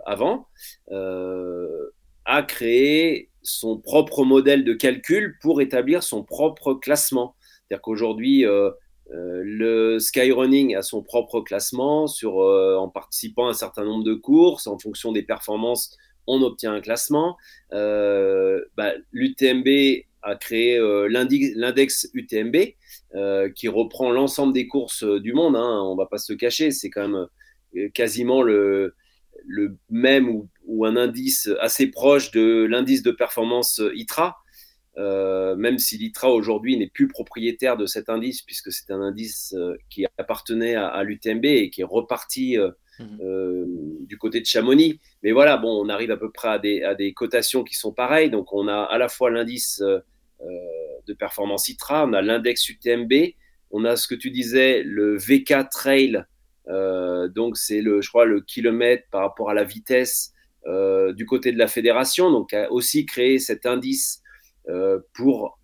avant 0.05 0.47
a 2.27 2.43
créé 2.43 3.29
son 3.41 3.77
propre 3.79 4.25
modèle 4.25 4.65
de 4.65 4.73
calcul 4.73 5.37
pour 5.41 5.61
établir 5.61 6.03
son 6.03 6.23
propre 6.23 6.73
classement. 6.73 7.35
C'est-à-dire 7.67 7.81
qu'aujourd'hui, 7.81 8.45
euh, 8.45 8.69
euh, 9.13 9.41
le 9.43 9.99
skyrunning 9.99 10.75
a 10.75 10.81
son 10.81 11.01
propre 11.01 11.39
classement 11.39 12.05
sur, 12.07 12.41
euh, 12.41 12.75
en 12.75 12.89
participant 12.89 13.47
à 13.47 13.51
un 13.51 13.53
certain 13.53 13.85
nombre 13.85 14.03
de 14.03 14.13
courses, 14.13 14.67
en 14.67 14.77
fonction 14.77 15.13
des 15.13 15.23
performances, 15.23 15.95
on 16.27 16.41
obtient 16.41 16.73
un 16.73 16.81
classement. 16.81 17.37
Bah, 17.71 18.93
L'UTMB 19.13 20.03
a 20.23 20.35
créé 20.35 20.77
l'index 21.07 22.09
UTMB 22.13 22.57
qui 23.55 23.67
reprend 23.69 24.11
l'ensemble 24.11 24.51
des 24.51 24.67
courses 24.67 25.05
du 25.05 25.31
monde. 25.31 25.55
Hein, 25.55 25.81
on 25.85 25.93
ne 25.93 25.97
va 25.97 26.05
pas 26.05 26.17
se 26.17 26.33
cacher, 26.33 26.71
c'est 26.71 26.89
quand 26.89 27.07
même 27.07 27.91
quasiment 27.93 28.41
le, 28.41 28.93
le 29.45 29.77
même 29.89 30.27
ou, 30.27 30.49
un 30.67 30.97
indice 30.97 31.49
assez 31.60 31.88
proche 31.88 32.32
de 32.32 32.65
l'indice 32.65 33.03
de 33.03 33.12
performance 33.12 33.82
ITRA, 33.93 34.38
euh, 34.97 35.56
même 35.56 35.77
si 35.77 35.97
l'ITRA 35.97 36.32
aujourd'hui 36.32 36.75
n'est 36.75 36.89
plus 36.89 37.08
propriétaire 37.08 37.77
de 37.77 37.86
cet 37.86 38.10
indice, 38.10 38.41
puisque 38.41 38.71
c'est 38.71 38.91
un 38.91 39.01
indice 39.01 39.53
euh, 39.56 39.77
qui 39.89 40.06
appartenait 40.17 40.73
à, 40.73 41.03
l'UTMB 41.03 41.45
et 41.45 41.69
qui 41.69 41.82
est 41.82 41.88
reparti 41.88 42.58
euh, 42.58 42.71
mhm. 42.99 44.06
du 44.08 44.17
côté 44.17 44.41
de 44.41 44.45
Chamonix. 44.45 44.99
Mais 45.21 45.32
voilà, 45.32 45.58
bon, 45.58 45.69
on 45.69 45.89
arrive 45.89 46.10
à 46.10 46.17
peu 46.17 46.32
près 46.32 46.49
à 46.49 46.58
des, 46.58 46.82
à 46.82 46.95
des 46.95 47.13
cotations 47.13 47.63
qui 47.63 47.75
sont 47.75 47.93
pareilles. 47.93 48.32
Donc 48.32 48.53
on 48.53 48.67
a 48.67 48.82
à 48.82 48.97
la 48.97 49.08
fois 49.08 49.30
l'indice 49.30 49.84
de 51.08 51.13
performance 51.13 51.69
ITRA, 51.69 52.06
on 52.06 52.13
a 52.13 52.21
l'index 52.21 52.67
UTMB, 52.67 53.13
on 53.71 53.86
a 53.86 53.95
ce 53.95 54.08
que 54.08 54.15
tu 54.15 54.32
disais, 54.32 54.82
le 54.84 55.17
VK 55.17 55.69
Trail 55.69 56.25
donc 57.34 57.56
c'est 57.58 57.82
le, 57.82 58.01
je 58.01 58.10
crois, 58.10 58.25
le 58.25 58.41
kilomètre 58.41 59.06
par 59.10 59.21
rapport 59.21 59.49
à 59.49 59.53
la 59.53 59.63
vitesse 59.63 60.34
du 61.13 61.25
côté 61.25 61.51
de 61.51 61.58
la 61.58 61.67
fédération. 61.67 62.32
Donc 62.32 62.53
a 62.53 62.71
aussi 62.71 63.06
créé 63.06 63.39
cet 63.39 63.65
indice 63.65 64.21
euh, 64.69 64.99
pour 65.13 65.60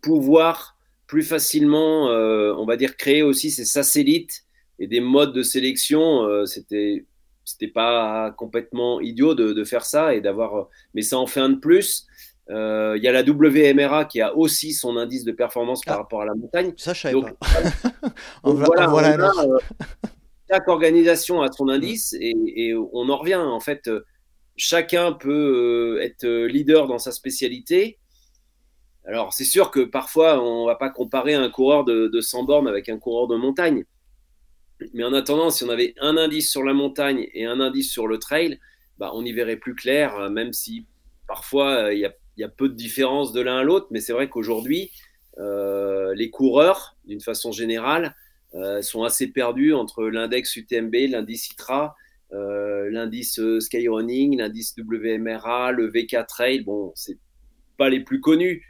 pouvoir 0.00 0.76
plus 1.06 1.22
facilement, 1.22 2.06
on 2.06 2.64
va 2.66 2.76
dire, 2.76 2.96
créer 2.96 3.22
aussi 3.22 3.50
ces 3.50 3.64
satellites 3.64 4.44
et 4.78 4.86
des 4.86 5.00
modes 5.00 5.34
de 5.34 5.42
sélection. 5.42 6.46
C'était 6.46 7.04
c'était 7.44 7.68
pas 7.68 8.32
complètement 8.32 9.00
idiot 9.00 9.34
de, 9.34 9.64
faire 9.64 9.84
ça 9.84 10.14
et 10.14 10.20
d'avoir, 10.20 10.68
mais 10.94 11.02
ça 11.02 11.18
en 11.18 11.26
fait 11.26 11.40
un 11.40 11.50
de 11.50 11.58
plus. 11.58 12.06
Il 12.48 13.00
y 13.02 13.08
a 13.08 13.12
la 13.12 13.22
WMRA 13.22 14.06
qui 14.06 14.20
a 14.20 14.34
aussi 14.34 14.72
son 14.72 14.96
indice 14.96 15.24
de 15.24 15.32
performance 15.32 15.82
par 15.84 15.96
ah. 15.96 15.98
rapport 15.98 16.22
à 16.22 16.24
la 16.24 16.34
montagne. 16.34 16.72
Ça, 16.76 16.94
je 16.94 17.02
savais 17.02 17.20
pas. 17.20 17.36
voilà, 18.42 19.30
chaque 20.50 20.68
organisation 20.68 21.42
a 21.42 21.52
son 21.52 21.68
indice 21.76 22.14
et, 22.18 22.74
on 22.74 23.08
en 23.08 23.16
revient. 23.16 23.36
En 23.36 23.60
fait, 23.60 23.88
chacun 24.56 25.12
peut 25.12 25.98
euh, 25.98 26.02
être 26.02 26.26
leader 26.26 26.86
dans 26.86 26.98
sa 26.98 27.12
spécialité. 27.12 27.98
Alors, 29.06 29.32
c'est 29.32 29.44
sûr 29.44 29.70
que 29.70 29.80
parfois, 29.80 30.42
on 30.42 30.66
va 30.66 30.76
pas 30.76 30.90
comparer 30.90 31.34
un 31.34 31.50
coureur 31.50 31.84
de, 31.84 32.08
de 32.08 32.20
100 32.20 32.44
bornes 32.44 32.68
avec 32.68 32.88
un 32.88 32.98
coureur 32.98 33.28
de 33.28 33.36
montagne. 33.36 33.84
Mais 34.92 35.04
en 35.04 35.12
attendant, 35.12 35.50
si 35.50 35.64
on 35.64 35.68
avait 35.68 35.94
un 36.00 36.16
indice 36.16 36.50
sur 36.50 36.62
la 36.62 36.72
montagne 36.72 37.28
et 37.34 37.44
un 37.44 37.60
indice 37.60 37.90
sur 37.90 38.06
le 38.06 38.18
trail, 38.18 38.58
bah, 38.98 39.10
on 39.14 39.24
y 39.24 39.32
verrait 39.32 39.56
plus 39.56 39.74
clair, 39.74 40.16
euh, 40.16 40.30
même 40.30 40.52
si 40.52 40.86
parfois 41.26 41.92
il 41.92 41.98
y, 41.98 42.44
a, 42.44 42.48
peu 42.48 42.68
de 42.68 42.74
différence 42.74 43.32
de 43.32 43.40
l'un 43.40 43.58
à 43.58 43.62
l'autre. 43.62 43.86
Mais 43.90 44.00
c'est 44.00 44.12
vrai 44.12 44.28
qu'aujourd'hui, 44.28 44.90
euh, 45.38 46.14
les 46.14 46.30
coureurs, 46.30 46.96
d'une 47.04 47.20
façon 47.20 47.52
générale, 47.52 48.14
euh, 48.54 48.82
sont 48.82 49.02
assez 49.02 49.28
perdus 49.28 49.74
entre 49.74 50.04
l'index 50.04 50.54
UTMB, 50.56 50.94
l'indice 51.10 51.50
ITRA, 51.50 51.96
l'indice 52.30 53.40
Skyrunning, 53.60 54.38
l'indice 54.38 54.74
WMRA, 54.76 55.72
le 55.72 55.86
VK 55.88 56.26
Trail. 56.26 56.60
Bon, 56.64 56.92
c'est 56.94 57.18
pas 57.76 57.88
les 57.88 58.00
plus 58.00 58.20
connus. 58.20 58.64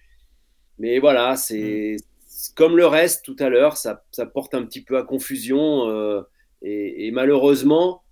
Mais 0.79 0.99
voilà, 0.99 1.37
c'est 1.37 1.97
mm. 1.97 2.55
comme 2.57 2.77
le 2.77 2.87
reste 2.87 3.25
tout 3.25 3.37
à 3.39 3.49
l'heure, 3.49 3.77
ça, 3.77 4.03
porte 4.33 4.55
un 4.55 4.65
petit 4.65 4.83
peu 4.83 4.99
à 4.99 5.03
confusion. 5.03 5.89
et, 6.63 7.07
et, 7.07 7.11
malheureusement, 7.11 8.03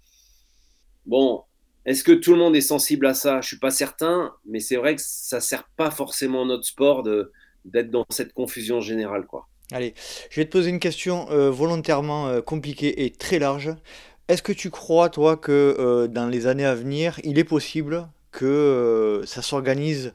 bon, 1.06 1.44
est-ce 1.84 2.04
que 2.04 2.12
tout 2.12 2.32
le 2.32 2.38
monde 2.38 2.54
est 2.54 2.60
sensible 2.60 3.06
à 3.06 3.14
ça? 3.14 3.40
Je 3.40 3.48
suis 3.48 3.58
pas 3.58 3.70
certain, 3.70 4.32
mais 4.46 4.60
c'est 4.60 4.76
vrai 4.76 4.94
que 4.94 5.02
ça 5.04 5.40
sert 5.40 5.68
pas 5.76 5.90
forcément 5.90 6.46
notre 6.46 6.64
sport 6.64 7.02
d'être 7.02 7.90
dans 7.90 8.06
cette 8.10 8.32
confusion 8.32 8.80
générale, 8.80 9.26
quoi. 9.26 9.48
Allez, 9.72 9.94
je 10.30 10.40
vais 10.40 10.44
te 10.44 10.50
poser 10.50 10.68
une 10.68 10.80
question 10.80 11.30
euh, 11.30 11.50
volontairement 11.50 12.28
euh, 12.28 12.40
compliquée 12.42 13.04
et 13.04 13.10
très 13.10 13.38
large. 13.38 13.70
Est-ce 14.28 14.42
que 14.42 14.52
tu 14.52 14.70
crois, 14.70 15.08
toi, 15.08 15.36
que 15.36 15.76
euh, 15.78 16.06
dans 16.08 16.26
les 16.26 16.46
années 16.46 16.64
à 16.64 16.74
venir, 16.74 17.20
il 17.24 17.38
est 17.38 17.44
possible 17.44 18.08
que 18.30 19.22
ça 19.26 19.42
s'organise 19.42 20.14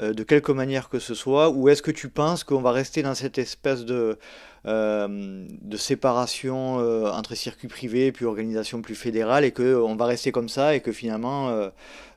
de 0.00 0.24
quelque 0.24 0.50
manière 0.50 0.88
que 0.88 0.98
ce 0.98 1.14
soit, 1.14 1.50
ou 1.50 1.68
est-ce 1.68 1.80
que 1.80 1.92
tu 1.92 2.08
penses 2.08 2.42
qu'on 2.42 2.60
va 2.60 2.72
rester 2.72 3.02
dans 3.02 3.14
cette 3.14 3.38
espèce 3.38 3.84
de 3.84 4.18
euh, 4.66 5.46
de 5.60 5.76
séparation 5.76 6.80
euh, 6.80 7.10
entre 7.10 7.34
circuits 7.34 7.68
privés 7.68 8.06
et 8.06 8.12
puis 8.12 8.24
organisation 8.24 8.80
plus 8.80 8.94
fédérale 8.94 9.44
et 9.44 9.52
qu'on 9.52 9.94
va 9.94 10.06
rester 10.06 10.32
comme 10.32 10.48
ça 10.48 10.74
et 10.74 10.80
que 10.80 10.90
finalement 10.90 11.50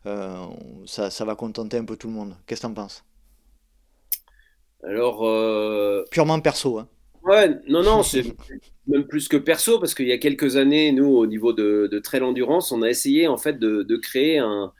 euh, 0.06 0.46
ça, 0.86 1.10
ça, 1.10 1.26
va 1.26 1.36
contenter 1.36 1.76
un 1.76 1.84
peu 1.84 1.98
tout 1.98 2.08
le 2.08 2.14
monde? 2.14 2.38
Qu'est-ce 2.46 2.62
que 2.62 2.68
tu 2.68 2.72
en 2.72 2.74
penses? 2.74 3.04
Alors. 4.82 6.06
Purement 6.10 6.40
perso. 6.40 6.80
Hein. 6.80 6.88
Ouais, 7.28 7.50
non, 7.68 7.84
non, 7.84 8.04
c'est 8.04 8.24
même 8.88 9.06
plus 9.06 9.28
que 9.28 9.38
perso 9.38 9.80
parce 9.80 9.94
qu'il 9.94 10.08
y 10.08 10.14
a 10.14 10.18
quelques 10.18 10.56
années, 10.56 10.92
nous, 10.92 11.16
au 11.16 11.28
niveau 11.28 11.54
de, 11.54 11.88
de 11.92 12.00
Trail 12.00 12.22
Endurance, 12.22 12.72
on 12.72 12.82
a 12.82 12.90
essayé 12.90 13.28
en 13.28 13.38
fait 13.38 13.60
de, 13.60 13.84
de 13.84 13.96
créer 13.98 14.40
un, 14.40 14.72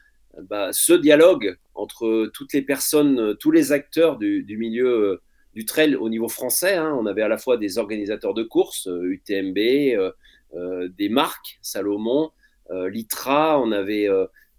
bah, 0.42 0.70
ce 0.72 0.92
dialogue 0.92 1.58
entre 1.74 2.30
toutes 2.32 2.52
les 2.52 2.62
personnes, 2.62 3.36
tous 3.38 3.50
les 3.50 3.72
acteurs 3.72 4.16
du, 4.16 4.42
du 4.42 4.56
milieu 4.56 5.20
du 5.58 5.64
trail 5.64 5.96
au 5.96 6.08
niveau 6.08 6.28
français. 6.28 6.74
Hein. 6.76 6.96
On 6.98 7.06
avait 7.06 7.22
à 7.22 7.28
la 7.28 7.36
fois 7.36 7.56
des 7.56 7.78
organisateurs 7.78 8.32
de 8.32 8.44
courses, 8.44 8.86
UTMB, 8.86 9.58
euh, 9.58 9.96
euh, 9.98 10.10
euh, 10.54 10.88
des 10.96 11.08
marques, 11.08 11.58
Salomon, 11.62 12.30
Litra, 12.70 13.58
on 13.60 13.72
avait, 13.72 14.08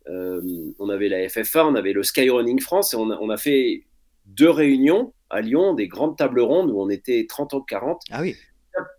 on 0.08 0.90
avait 0.90 1.10
la 1.10 1.30
FFA, 1.30 1.66
on 1.66 1.76
avait 1.76 1.94
le 1.94 2.02
Skyrunning 2.02 2.60
France, 2.60 2.94
et 2.94 2.98
on 2.98 3.12
a, 3.12 3.18
on 3.22 3.30
a, 3.30 3.38
fait 3.38 3.84
deux 4.26 4.50
réunions 4.50 5.14
à 5.30 5.42
Lyon, 5.42 5.74
des 5.74 5.88
grandes 5.88 6.18
tables 6.18 6.42
rondes 6.42 6.72
où 6.72 6.82
on 6.82 6.90
était 6.90 7.26
30 7.28 7.54
ou 7.54 7.62
40. 7.62 8.02
Ah 8.12 8.22
oui. 8.22 8.36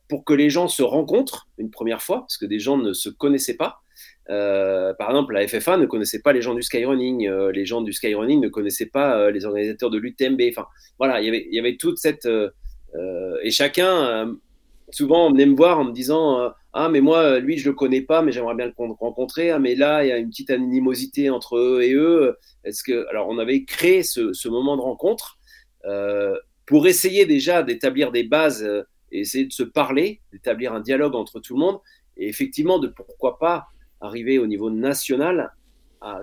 Pour 0.09 0.25
que 0.25 0.33
les 0.33 0.51
gens 0.51 0.69
se 0.69 0.83
rencontrent 0.83 1.49
une 1.59 1.71
première 1.71 2.03
fois, 2.03 2.21
parce 2.21 2.37
que 2.37 2.47
des 2.47 2.59
gens 2.59 2.77
ne 2.77 2.93
se 2.93 3.09
connaissaient 3.09 3.57
pas. 3.57 3.83
Euh, 4.29 4.95
par 4.95 5.11
exemple, 5.11 5.35
la 5.35 5.47
FFA 5.47 5.77
ne 5.77 5.87
connaissait 5.87 6.21
pas 6.21 6.33
les 6.33 6.43
gens 6.43 6.55
du 6.55 6.63
skyrunning, 6.63 7.27
euh, 7.27 7.51
les 7.51 7.67
gens 7.67 7.81
du 7.81 7.93
skyrunning 7.93 8.41
ne 8.41 8.49
connaissaient 8.49 8.87
pas 8.87 9.19
euh, 9.19 9.31
les 9.31 9.45
organisateurs 9.45 9.91
de 9.91 9.99
l'UTMB. 9.99 10.41
Enfin, 10.51 10.67
voilà, 10.99 11.21
y 11.21 11.27
il 11.27 11.55
y 11.55 11.59
avait 11.59 11.77
toute 11.77 11.99
cette. 11.99 12.29
et 13.43 13.51
chacun, 13.51 14.37
souvent, 14.91 15.31
venait 15.31 15.47
me 15.47 15.57
voir 15.57 15.81
en 15.81 15.85
me 15.85 15.93
disant 15.93 16.53
Ah, 16.73 16.89
mais 16.89 17.01
moi, 17.01 17.41
lui, 17.41 17.59
je 17.59 17.69
le 17.69 17.75
connais 17.75 18.03
pas, 18.03 18.23
mais 18.23 18.33
j'aimerais 18.33 18.55
bien 18.55 18.67
le 18.67 18.75
rencontrer. 18.77 19.51
Ah, 19.51 19.59
mais 19.59 19.75
là, 19.75 20.05
il 20.05 20.09
y 20.09 20.13
a 20.13 20.19
une 20.19 20.31
petite 20.31 20.51
animosité 20.51 21.31
entre 21.31 21.57
eux 21.57 21.83
et 21.83 21.95
eux. 21.95 22.37
Est-ce 22.65 22.83
que. 22.85 23.09
Alors, 23.09 23.29
on 23.29 23.39
avait 23.39 23.65
créé 23.65 24.03
ce, 24.03 24.33
ce 24.33 24.49
moment 24.49 24.77
de 24.77 24.83
rencontre 24.83 25.40
pour 26.67 26.87
essayer 26.87 27.27
déjà 27.27 27.63
d'établir 27.63 28.13
des 28.13 28.25
bases 28.25 28.63
et 29.13 29.21
essayer 29.21 29.45
de 29.45 29.53
se 29.53 29.63
parler, 29.63 30.21
d'établir 30.33 30.73
un 30.73 30.81
dialogue 30.81 31.15
entre 31.15 31.41
tout 31.41 31.55
le 31.55 31.61
monde. 31.61 31.81
Et 32.17 32.29
effectivement, 32.29 32.79
de 32.79 32.89
pourquoi 32.89 33.39
pas 33.39 33.67
arriver 34.01 34.39
au 34.39 34.47
niveau 34.47 34.71
national 34.71 35.53
à, 36.01 36.23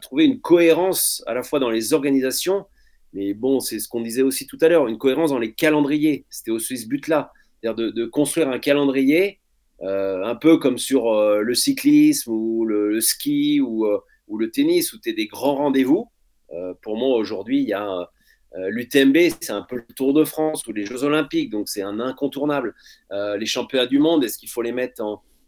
trouver 0.00 0.24
une 0.24 0.40
cohérence 0.40 1.22
à 1.26 1.34
la 1.34 1.42
fois 1.42 1.58
dans 1.58 1.68
les 1.68 1.92
organisations, 1.92 2.64
mais 3.12 3.34
bon, 3.34 3.60
c'est 3.60 3.78
ce 3.78 3.88
qu'on 3.88 4.00
disait 4.00 4.22
aussi 4.22 4.46
tout 4.46 4.56
à 4.62 4.68
l'heure, 4.68 4.88
une 4.88 4.96
cohérence 4.96 5.30
dans 5.30 5.38
les 5.38 5.52
calendriers. 5.52 6.24
C'était 6.30 6.50
aussi 6.50 6.78
ce 6.78 6.88
but-là, 6.88 7.30
c'est-à-dire 7.60 7.92
de, 7.92 8.06
construire 8.06 8.48
un 8.48 8.58
calendrier 8.58 9.40
euh, 9.82 10.24
un 10.24 10.34
peu 10.34 10.56
comme 10.56 10.78
sur 10.78 11.12
euh, 11.12 11.42
le 11.42 11.54
cyclisme 11.54 12.30
ou 12.30 12.64
le, 12.64 13.02
ski 13.02 13.60
euh, 13.60 13.98
ou, 14.28 14.38
le 14.38 14.50
tennis, 14.50 14.94
où 14.94 14.98
tu 14.98 15.10
as 15.10 15.12
des 15.12 15.26
grands 15.26 15.56
rendez-vous. 15.56 16.08
pour 16.80 16.96
moi, 16.96 17.16
aujourd'hui, 17.18 17.60
il 17.60 17.68
y 17.68 17.74
a 17.74 18.10
l'UTMB, 18.54 19.16
c'est 19.40 19.52
un 19.52 19.62
peu 19.62 19.76
le 19.76 19.94
Tour 19.94 20.12
de 20.12 20.24
France 20.24 20.66
ou 20.66 20.72
les 20.72 20.84
Jeux 20.84 21.04
Olympiques, 21.04 21.50
donc 21.50 21.68
c'est 21.68 21.82
un 21.82 22.00
incontournable. 22.00 22.74
les 23.10 23.46
championnats 23.46 23.86
du 23.86 23.98
monde, 23.98 24.24
est-ce 24.24 24.38
qu'il 24.38 24.50
faut 24.50 24.62
les 24.62 24.72
mettre 24.72 25.02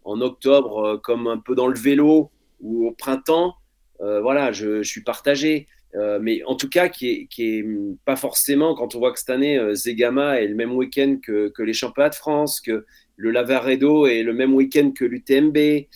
en, 0.04 0.20
octobre 0.20 0.84
euh, 0.84 0.96
comme 0.98 1.26
un 1.26 1.38
peu 1.38 1.54
dans 1.54 1.66
le 1.66 1.78
vélo 1.78 2.30
ou 2.60 2.86
au 2.86 2.92
printemps, 2.92 3.54
euh, 4.00 4.20
voilà, 4.20 4.52
je, 4.52 4.82
suis 4.82 5.02
partagé. 5.02 5.66
Euh, 5.94 6.18
mais 6.20 6.42
en 6.44 6.56
tout 6.56 6.68
cas, 6.68 6.88
qui 6.88 7.08
est, 7.08 7.26
qui 7.26 7.58
est 7.58 7.66
pas 8.04 8.16
forcément, 8.16 8.74
quand 8.74 8.94
on 8.94 8.98
voit 8.98 9.12
que 9.12 9.18
cette 9.18 9.30
année, 9.30 9.60
Zegama 9.74 10.40
est 10.40 10.48
le 10.48 10.54
même 10.54 10.72
week-end 10.72 11.18
que, 11.22 11.48
que, 11.48 11.62
les 11.62 11.72
championnats 11.72 12.08
de 12.08 12.14
France, 12.14 12.60
que 12.60 12.84
le 13.16 13.30
Lavaredo 13.30 14.06
est 14.06 14.22
le 14.22 14.32
même 14.32 14.54
week-end 14.54 14.90
que 14.90 15.04
l'UTMB, 15.04 15.86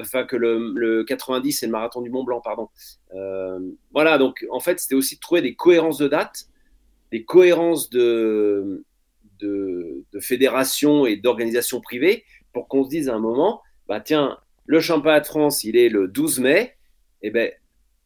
enfin 0.00 0.24
que 0.24 0.36
le, 0.36 0.72
le, 0.74 1.04
90 1.04 1.62
et 1.62 1.66
le 1.66 1.72
marathon 1.72 2.02
du 2.02 2.10
Mont 2.10 2.24
Blanc, 2.24 2.40
pardon. 2.40 2.68
voilà, 3.92 4.18
donc 4.18 4.46
en 4.50 4.60
fait, 4.60 4.78
c'était 4.78 4.94
aussi 4.94 5.16
de 5.16 5.20
trouver 5.20 5.42
des 5.42 5.54
cohérences 5.54 5.98
de 5.98 6.08
dates, 6.08 6.46
des 7.12 7.24
cohérences 7.24 7.90
de, 7.90 8.84
fédérations 10.20 11.06
et 11.06 11.16
d'organisations 11.16 11.80
privées, 11.80 12.24
pour 12.52 12.68
qu'on 12.68 12.84
se 12.84 12.88
dise 12.88 13.08
à 13.08 13.14
un 13.14 13.18
moment, 13.18 13.60
bah 13.88 14.00
tiens, 14.00 14.38
le 14.66 14.80
championnat 14.80 15.20
de 15.20 15.26
France, 15.26 15.64
il 15.64 15.76
est 15.76 15.88
le 15.88 16.08
12 16.08 16.40
mai, 16.40 16.76
et 17.22 17.30
ben 17.30 17.50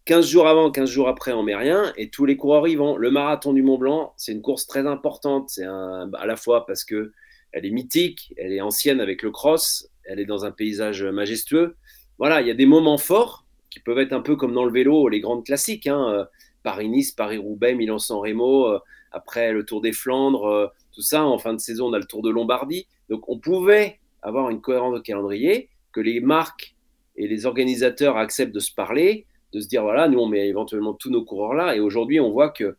15 0.06 0.26
jours 0.26 0.46
avant, 0.46 0.70
15 0.70 0.88
jours 0.88 1.08
après, 1.08 1.32
on 1.32 1.42
met 1.42 1.54
rien, 1.54 1.92
et 1.96 2.10
tous 2.10 2.24
les 2.24 2.36
coureurs 2.36 2.66
y 2.68 2.76
vont. 2.76 2.96
Le 2.96 3.10
marathon 3.10 3.52
du 3.52 3.62
Mont 3.62 3.78
Blanc, 3.78 4.12
c'est 4.16 4.32
une 4.32 4.42
course 4.42 4.66
très 4.66 4.86
importante, 4.86 5.50
c'est 5.50 5.64
à 5.64 6.26
la 6.26 6.36
fois 6.36 6.64
parce 6.66 6.84
que 6.84 7.12
elle 7.52 7.66
est 7.66 7.70
mythique, 7.70 8.34
elle 8.36 8.52
est 8.52 8.60
ancienne 8.60 9.00
avec 9.00 9.22
le 9.22 9.30
cross, 9.30 9.88
elle 10.04 10.20
est 10.20 10.26
dans 10.26 10.44
un 10.44 10.50
paysage 10.50 11.02
majestueux. 11.02 11.76
Voilà, 12.18 12.40
il 12.40 12.48
y 12.48 12.50
a 12.50 12.54
des 12.54 12.66
moments 12.66 12.98
forts 12.98 13.46
qui 13.70 13.80
peuvent 13.80 13.98
être 13.98 14.12
un 14.12 14.20
peu 14.20 14.36
comme 14.36 14.54
dans 14.54 14.64
le 14.64 14.72
vélo, 14.72 15.08
les 15.08 15.20
grandes 15.20 15.44
classiques, 15.44 15.86
hein, 15.86 16.08
euh, 16.08 16.24
Paris-Nice, 16.62 17.12
Paris-Roubaix, 17.12 17.74
Milan-San 17.74 18.18
Remo, 18.18 18.68
euh, 18.68 18.78
après 19.12 19.52
le 19.52 19.64
Tour 19.64 19.82
des 19.82 19.92
Flandres, 19.92 20.46
euh, 20.46 20.66
tout 20.92 21.02
ça. 21.02 21.24
En 21.24 21.38
fin 21.38 21.52
de 21.52 21.60
saison, 21.60 21.88
on 21.88 21.92
a 21.92 21.98
le 21.98 22.06
Tour 22.06 22.22
de 22.22 22.30
Lombardie. 22.30 22.86
Donc, 23.10 23.28
on 23.28 23.38
pouvait 23.38 24.00
avoir 24.22 24.48
une 24.50 24.60
cohérence 24.60 24.94
de 24.94 25.00
calendrier, 25.00 25.68
que 25.92 26.00
les 26.00 26.20
marques 26.20 26.74
et 27.16 27.28
les 27.28 27.46
organisateurs 27.46 28.16
acceptent 28.16 28.54
de 28.54 28.60
se 28.60 28.72
parler, 28.72 29.26
de 29.52 29.60
se 29.60 29.68
dire 29.68 29.82
voilà, 29.82 30.08
nous 30.08 30.18
on 30.18 30.26
met 30.26 30.48
éventuellement 30.48 30.94
tous 30.94 31.10
nos 31.10 31.24
coureurs 31.24 31.54
là. 31.54 31.76
Et 31.76 31.80
aujourd'hui, 31.80 32.18
on 32.18 32.30
voit 32.30 32.50
que 32.50 32.76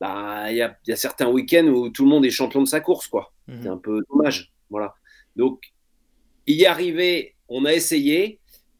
bah, 0.00 0.50
il 0.50 0.54
y, 0.56 0.88
y, 0.88 0.92
a, 0.92 0.96
certains 0.96 1.28
week-ends 1.28 1.66
où 1.66 1.90
tout 1.90 2.04
le 2.04 2.10
monde 2.10 2.24
est 2.24 2.30
champion 2.30 2.62
de 2.62 2.68
sa 2.68 2.80
course, 2.80 3.06
quoi. 3.08 3.32
Mhm. 3.50 3.62
C'est 3.62 3.68
un 3.68 3.76
peu 3.76 4.00
dommage, 4.10 4.52
voilà. 4.70 4.94
Donc 5.36 5.72
y 6.46 6.64
arriver, 6.64 7.34
on 7.48 7.64
a 7.64 7.72
essayé. 7.72 8.38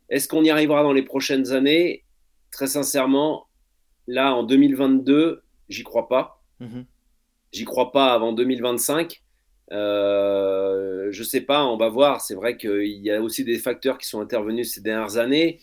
Est-ce 0.08 0.28
qu'on 0.28 0.42
y 0.42 0.50
arrivera 0.50 0.82
dans 0.82 0.92
les 0.92 1.02
prochaines 1.02 1.52
années? 1.52 2.04
Très 2.50 2.66
sincèrement, 2.66 3.46
là 4.06 4.34
en 4.34 4.42
2022, 4.42 5.42
j'y 5.68 5.82
crois 5.82 6.08
pas. 6.08 6.42
Mhm. 6.60 6.84
J'y 7.52 7.64
crois 7.64 7.92
pas 7.92 8.12
avant 8.12 8.32
2025. 8.32 9.22
Euh, 9.72 11.08
je 11.10 11.22
sais 11.22 11.40
pas, 11.40 11.64
on 11.64 11.76
va 11.76 11.88
voir. 11.88 12.20
C'est 12.20 12.34
vrai 12.34 12.56
qu'il 12.56 13.02
y 13.02 13.10
a 13.10 13.20
aussi 13.22 13.44
des 13.44 13.58
facteurs 13.58 13.98
qui 13.98 14.08
sont 14.08 14.20
intervenus 14.20 14.72
ces 14.72 14.80
dernières 14.80 15.16
années, 15.16 15.60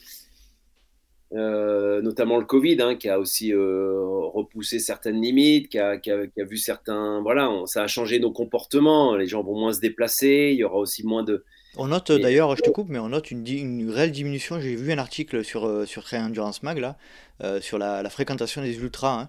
euh, 1.33 2.01
notamment 2.01 2.37
le 2.37 2.45
Covid, 2.45 2.81
hein, 2.81 2.95
qui 2.95 3.09
a 3.09 3.19
aussi 3.19 3.53
euh, 3.53 3.99
repoussé 4.33 4.79
certaines 4.79 5.21
limites, 5.21 5.69
qui 5.69 5.79
a, 5.79 5.99
vu 6.37 6.57
certains. 6.57 7.21
Voilà, 7.21 7.51
ça 7.65 7.83
a 7.83 7.87
changé 7.87 8.19
nos 8.19 8.31
comportements. 8.31 9.15
Les 9.15 9.27
gens 9.27 9.43
vont 9.43 9.59
moins 9.59 9.73
se 9.73 9.79
déplacer. 9.79 10.49
Il 10.53 10.57
y 10.57 10.63
aura 10.63 10.77
aussi 10.77 11.05
moins 11.05 11.23
de. 11.23 11.43
On 11.77 11.87
note 11.87 12.11
d'ailleurs, 12.11 12.55
je 12.55 12.61
te 12.61 12.69
coupe, 12.69 12.89
mais 12.89 12.97
on 12.97 13.09
note 13.09 13.29
une, 13.29 13.47
une 13.47 13.89
réelle 13.91 14.11
diminution. 14.11 14.59
J'ai 14.59 14.75
vu 14.75 14.91
un 14.91 14.97
article 14.97 15.43
sur, 15.43 15.87
sur 15.87 16.03
Trail 16.03 16.21
Endurance 16.21 16.63
Mag 16.63 16.79
là, 16.79 16.97
sur 17.61 17.77
la, 17.77 18.09
fréquentation 18.09 18.61
des 18.61 18.77
ultras. 18.77 19.21
Hein. 19.21 19.27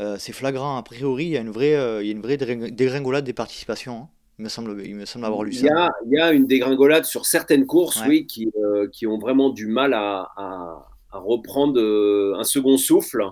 Euh, 0.00 0.16
c'est 0.18 0.32
flagrant. 0.32 0.76
A 0.76 0.82
priori, 0.82 1.24
il 1.26 1.30
y 1.30 1.36
a 1.36 1.40
une 1.40 1.50
vraie, 1.50 1.76
euh, 1.76 2.02
il 2.02 2.06
y 2.06 2.10
a 2.10 2.12
une 2.12 2.22
vraie 2.22 2.36
dégringolade 2.36 3.24
des 3.24 3.32
participations. 3.32 4.02
Hein. 4.02 4.08
Il 4.38 4.44
me, 4.44 4.48
semble, 4.48 4.82
il 4.84 4.96
me 4.96 5.04
semble 5.04 5.26
avoir 5.26 5.44
lu 5.44 5.52
ça. 5.52 5.90
Il 6.06 6.12
y 6.16 6.18
a, 6.18 6.32
une 6.32 6.46
dégringolade 6.46 7.04
sur 7.04 7.26
certaines 7.26 7.66
courses, 7.66 8.02
oui, 8.08 8.26
qui, 8.26 8.50
euh, 8.56 8.88
qui, 8.90 9.06
ont 9.06 9.18
vraiment 9.18 9.50
du 9.50 9.66
mal 9.66 9.92
à, 9.92 10.32
à, 10.36 10.88
reprendre 11.18 11.80
un 12.38 12.44
second 12.44 12.76
souffle. 12.76 13.22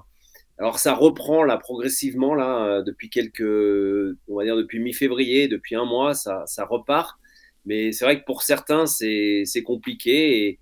Alors 0.58 0.78
ça 0.78 0.94
reprend 0.94 1.42
là 1.42 1.56
progressivement 1.56 2.34
là 2.34 2.82
depuis 2.82 3.08
quelques, 3.08 3.40
on 4.28 4.36
va 4.36 4.44
dire 4.44 4.56
depuis 4.56 4.78
mi-février, 4.78 5.48
depuis 5.48 5.74
un 5.74 5.86
mois, 5.86 6.14
ça, 6.14 6.42
ça 6.46 6.66
repart. 6.66 7.18
Mais 7.66 7.92
c'est 7.92 8.04
vrai 8.04 8.20
que 8.20 8.24
pour 8.24 8.42
certains 8.42 8.86
c'est 8.86 9.62
compliqué 9.64 10.48
et, 10.48 10.58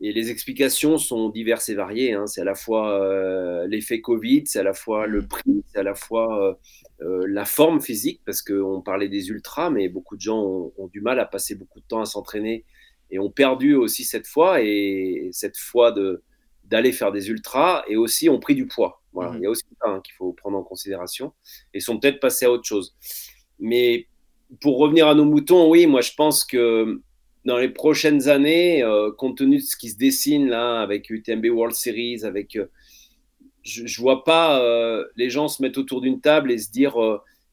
les 0.00 0.30
explications 0.30 0.96
sont 0.96 1.28
diverses 1.28 1.68
et 1.68 1.74
variées. 1.74 2.14
Hein. 2.14 2.26
C'est 2.26 2.40
à 2.40 2.44
la 2.44 2.54
fois 2.54 3.02
euh, 3.02 3.66
l'effet 3.66 4.00
Covid, 4.00 4.44
c'est 4.46 4.60
à 4.60 4.62
la 4.62 4.72
fois 4.72 5.06
le 5.06 5.26
prix, 5.26 5.62
c'est 5.66 5.78
à 5.78 5.82
la 5.82 5.94
fois 5.94 6.42
euh, 6.42 6.54
euh, 7.02 7.26
la 7.28 7.44
forme 7.44 7.82
physique 7.82 8.22
parce 8.24 8.40
qu'on 8.40 8.80
parlait 8.80 9.08
des 9.08 9.28
ultras, 9.28 9.68
mais 9.68 9.90
beaucoup 9.90 10.16
de 10.16 10.22
gens 10.22 10.72
ont 10.76 10.88
du 10.88 11.02
mal 11.02 11.20
à 11.20 11.26
passer 11.26 11.54
beaucoup 11.54 11.80
de 11.80 11.84
temps 11.84 12.00
à 12.00 12.06
s'entraîner 12.06 12.64
et 13.10 13.18
ont 13.18 13.30
perdu 13.30 13.74
aussi 13.74 14.04
cette 14.04 14.26
fois 14.26 14.62
et 14.62 15.30
cette 15.32 15.56
fois 15.56 15.92
de 15.92 16.22
d'aller 16.64 16.92
faire 16.92 17.10
des 17.10 17.28
ultras 17.30 17.82
et 17.88 17.96
aussi 17.96 18.28
ont 18.28 18.38
pris 18.38 18.54
du 18.54 18.66
poids. 18.68 19.02
Voilà, 19.12 19.32
mhm. 19.32 19.38
il 19.38 19.42
y 19.42 19.46
a 19.46 19.50
aussi 19.50 19.64
ça 19.82 19.88
hein, 19.88 20.00
qu'il 20.04 20.14
faut 20.14 20.32
prendre 20.32 20.56
en 20.56 20.62
considération 20.62 21.32
et 21.74 21.80
sont 21.80 21.98
peut-être 21.98 22.20
passés 22.20 22.46
à 22.46 22.52
autre 22.52 22.64
chose. 22.64 22.94
Mais 23.58 24.06
pour 24.60 24.78
revenir 24.78 25.08
à 25.08 25.14
nos 25.14 25.24
moutons, 25.24 25.68
oui, 25.68 25.86
moi 25.86 26.00
je 26.00 26.12
pense 26.16 26.44
que 26.44 27.00
dans 27.44 27.58
les 27.58 27.70
prochaines 27.70 28.28
années, 28.28 28.82
euh, 28.82 29.10
compte 29.12 29.38
tenu 29.38 29.56
de 29.56 29.62
ce 29.62 29.76
qui 29.76 29.90
se 29.90 29.96
dessine 29.96 30.48
là 30.48 30.80
avec 30.80 31.08
UTMB 31.10 31.46
World 31.46 31.74
Series, 31.74 32.24
avec, 32.24 32.56
euh, 32.56 32.66
je, 33.62 33.82
ne 33.82 34.02
vois 34.02 34.24
pas 34.24 34.60
euh, 34.62 35.04
les 35.16 35.30
gens 35.30 35.48
se 35.48 35.62
mettre 35.62 35.78
autour 35.78 36.00
d'une 36.00 36.20
table 36.20 36.52
et 36.52 36.58
se 36.58 36.70
dire, 36.70 36.94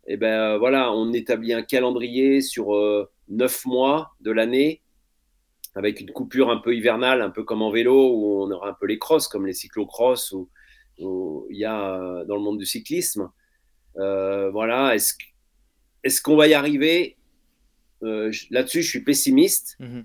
eh 0.08 0.18
ben 0.18 0.58
voilà, 0.58 0.92
on 0.92 1.14
établit 1.14 1.54
un 1.54 1.64
calendrier 1.64 2.42
sur 2.42 2.68
neuf 3.30 3.66
mois 3.66 4.12
de 4.22 4.32
l'année 4.32 4.82
avec 5.78 6.02
une 6.02 6.12
coupure 6.12 6.50
un 6.50 6.58
peu 6.58 6.76
hivernale, 6.76 7.22
un 7.22 7.30
peu 7.30 7.44
comme 7.44 7.62
en 7.62 7.70
vélo, 7.70 8.12
où 8.12 8.42
on 8.42 8.50
aura 8.50 8.70
un 8.70 8.74
peu 8.74 8.88
les 8.88 8.98
crosses, 8.98 9.28
comme 9.28 9.46
les 9.46 9.54
cyclocross, 9.54 10.32
où, 10.32 10.50
il 11.52 11.58
y 11.58 11.66
a 11.66 11.94
euh, 11.94 12.26
dans 12.26 12.36
le 12.36 12.42
monde 12.42 12.58
du 12.58 12.66
cyclisme. 12.66 13.30
Euh, 13.98 14.50
voilà, 14.50 14.96
est-ce 14.96 15.14
est 16.04 16.22
qu'on 16.22 16.36
va 16.36 16.48
y 16.48 16.56
arriver? 16.56 17.18
Euh, 18.02 18.32
Là-dessus, 18.50 18.82
je 18.82 18.90
suis 18.90 19.04
pessimiste, 19.04 19.78
mhm. 19.80 20.04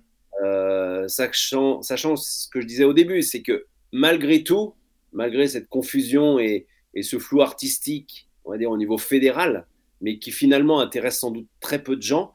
sachant, 1.08 1.80
sachant 1.80 2.16
ce 2.16 2.48
que 2.50 2.60
je 2.60 2.66
disais 2.66 2.84
au 2.84 2.92
début, 2.92 3.22
c'est 3.22 3.40
que 3.40 3.64
malgré 3.92 4.44
tout, 4.44 4.74
malgré 5.14 5.48
cette 5.48 5.70
confusion 5.70 6.38
et, 6.38 6.66
et 6.92 7.02
ce 7.02 7.18
flou 7.18 7.40
artistique, 7.40 8.28
on 8.44 8.50
va 8.50 8.58
dire 8.58 8.70
au 8.70 8.76
niveau 8.76 8.98
fédéral, 8.98 9.66
mais 10.02 10.18
qui 10.18 10.32
finalement 10.32 10.80
intéresse 10.80 11.18
sans 11.18 11.30
doute 11.30 11.48
très 11.60 11.82
peu 11.82 11.96
de 11.96 12.02
gens, 12.02 12.34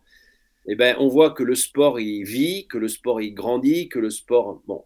eh 0.67 0.75
ben, 0.75 0.95
on 0.99 1.07
voit 1.07 1.31
que 1.31 1.43
le 1.43 1.55
sport 1.55 1.99
il 1.99 2.23
vit, 2.23 2.67
que 2.67 2.77
le 2.77 2.87
sport 2.87 3.21
il 3.21 3.33
grandit, 3.33 3.87
que 3.87 3.99
le 3.99 4.09
sport, 4.09 4.61
bon, 4.67 4.83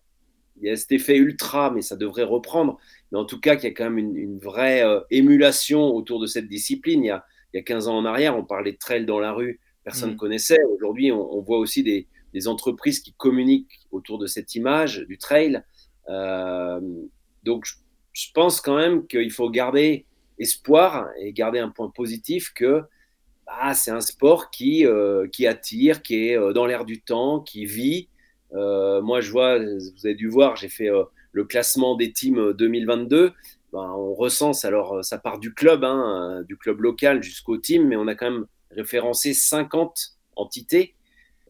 il 0.61 0.67
y 0.67 0.69
a 0.69 0.75
cet 0.75 0.91
effet 0.91 1.17
ultra, 1.17 1.71
mais 1.71 1.81
ça 1.81 1.95
devrait 1.95 2.23
reprendre. 2.23 2.77
Mais 3.11 3.17
en 3.17 3.25
tout 3.25 3.39
cas, 3.39 3.55
qu'il 3.55 3.69
y 3.69 3.71
a 3.71 3.75
quand 3.75 3.89
même 3.89 3.97
une, 3.97 4.37
vraie 4.37 4.83
euh, 4.83 5.01
émulation 5.09 5.83
autour 5.83 6.19
de 6.19 6.27
cette 6.27 6.47
discipline. 6.47 7.03
Il 7.03 7.07
y, 7.07 7.09
a, 7.09 7.25
il 7.53 7.57
y, 7.57 7.59
a, 7.59 7.63
15 7.63 7.87
ans 7.87 7.97
en 7.97 8.05
arrière, 8.05 8.37
on 8.37 8.45
parlait 8.45 8.73
de 8.73 8.77
trail 8.77 9.05
dans 9.05 9.19
la 9.19 9.33
rue, 9.33 9.59
personne 9.83 10.09
ne 10.09 10.13
mmh. 10.13 10.17
connaissait. 10.17 10.63
Aujourd'hui, 10.75 11.11
on, 11.11 11.41
voit 11.41 11.57
aussi 11.57 11.83
des, 11.83 12.07
entreprises 12.47 12.99
qui 12.99 13.13
communiquent 13.13 13.79
autour 13.91 14.19
de 14.19 14.27
cette 14.27 14.55
image 14.55 14.99
du 15.07 15.17
trail. 15.17 15.61
Euh, 16.09 16.79
donc, 17.43 17.65
je, 18.13 18.27
pense 18.33 18.61
quand 18.61 18.77
même 18.77 19.07
qu'il 19.07 19.31
faut 19.31 19.49
garder 19.49 20.05
espoir 20.37 21.09
et 21.19 21.33
garder 21.33 21.59
un 21.59 21.69
point 21.69 21.89
positif 21.89 22.51
que 22.53 22.83
ah, 23.59 23.73
c'est 23.73 23.91
un 23.91 24.01
sport 24.01 24.49
qui, 24.49 24.85
euh, 24.85 25.27
qui 25.27 25.47
attire, 25.47 26.01
qui 26.01 26.29
est 26.29 26.37
euh, 26.37 26.53
dans 26.53 26.65
l'air 26.65 26.85
du 26.85 27.01
temps, 27.01 27.39
qui 27.39 27.65
vit. 27.65 28.07
Euh, 28.53 29.01
moi, 29.01 29.21
je 29.21 29.31
vois, 29.31 29.59
vous 29.59 30.05
avez 30.05 30.15
dû 30.15 30.27
voir, 30.27 30.55
j'ai 30.55 30.69
fait 30.69 30.89
le 31.31 31.43
classement 31.45 31.95
des 31.95 32.11
teams 32.11 32.53
2022. 32.53 33.33
Ben, 33.73 33.93
on 33.95 34.13
recense, 34.13 34.65
alors 34.65 35.03
ça 35.03 35.17
part 35.17 35.39
du 35.39 35.53
club, 35.53 35.83
hein, 35.83 36.43
du 36.47 36.57
club 36.57 36.81
local 36.81 37.23
jusqu'au 37.23 37.57
team, 37.57 37.87
mais 37.87 37.95
on 37.95 38.07
a 38.07 38.15
quand 38.15 38.29
même 38.29 38.45
référencé 38.71 39.33
50 39.33 40.17
entités. 40.35 40.95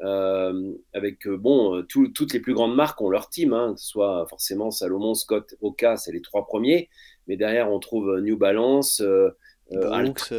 avec 0.01 1.27
bon, 1.27 1.83
toutes 1.87 2.33
les 2.33 2.39
plus 2.39 2.53
grandes 2.53 2.75
marques 2.75 3.01
ont 3.01 3.09
leur 3.09 3.29
team, 3.29 3.53
hein, 3.53 3.73
que 3.73 3.81
ce 3.81 3.87
soit 3.87 4.27
forcément 4.29 4.69
Salomon, 4.69 5.15
Scott, 5.15 5.55
Oka, 5.61 5.97
c'est 5.97 6.11
les 6.11 6.21
trois 6.21 6.45
premiers, 6.45 6.89
mais 7.27 7.37
derrière 7.37 7.71
on 7.71 7.79
trouve 7.79 8.19
New 8.19 8.37
Balance, 8.37 9.01
Brooks, 9.71 10.33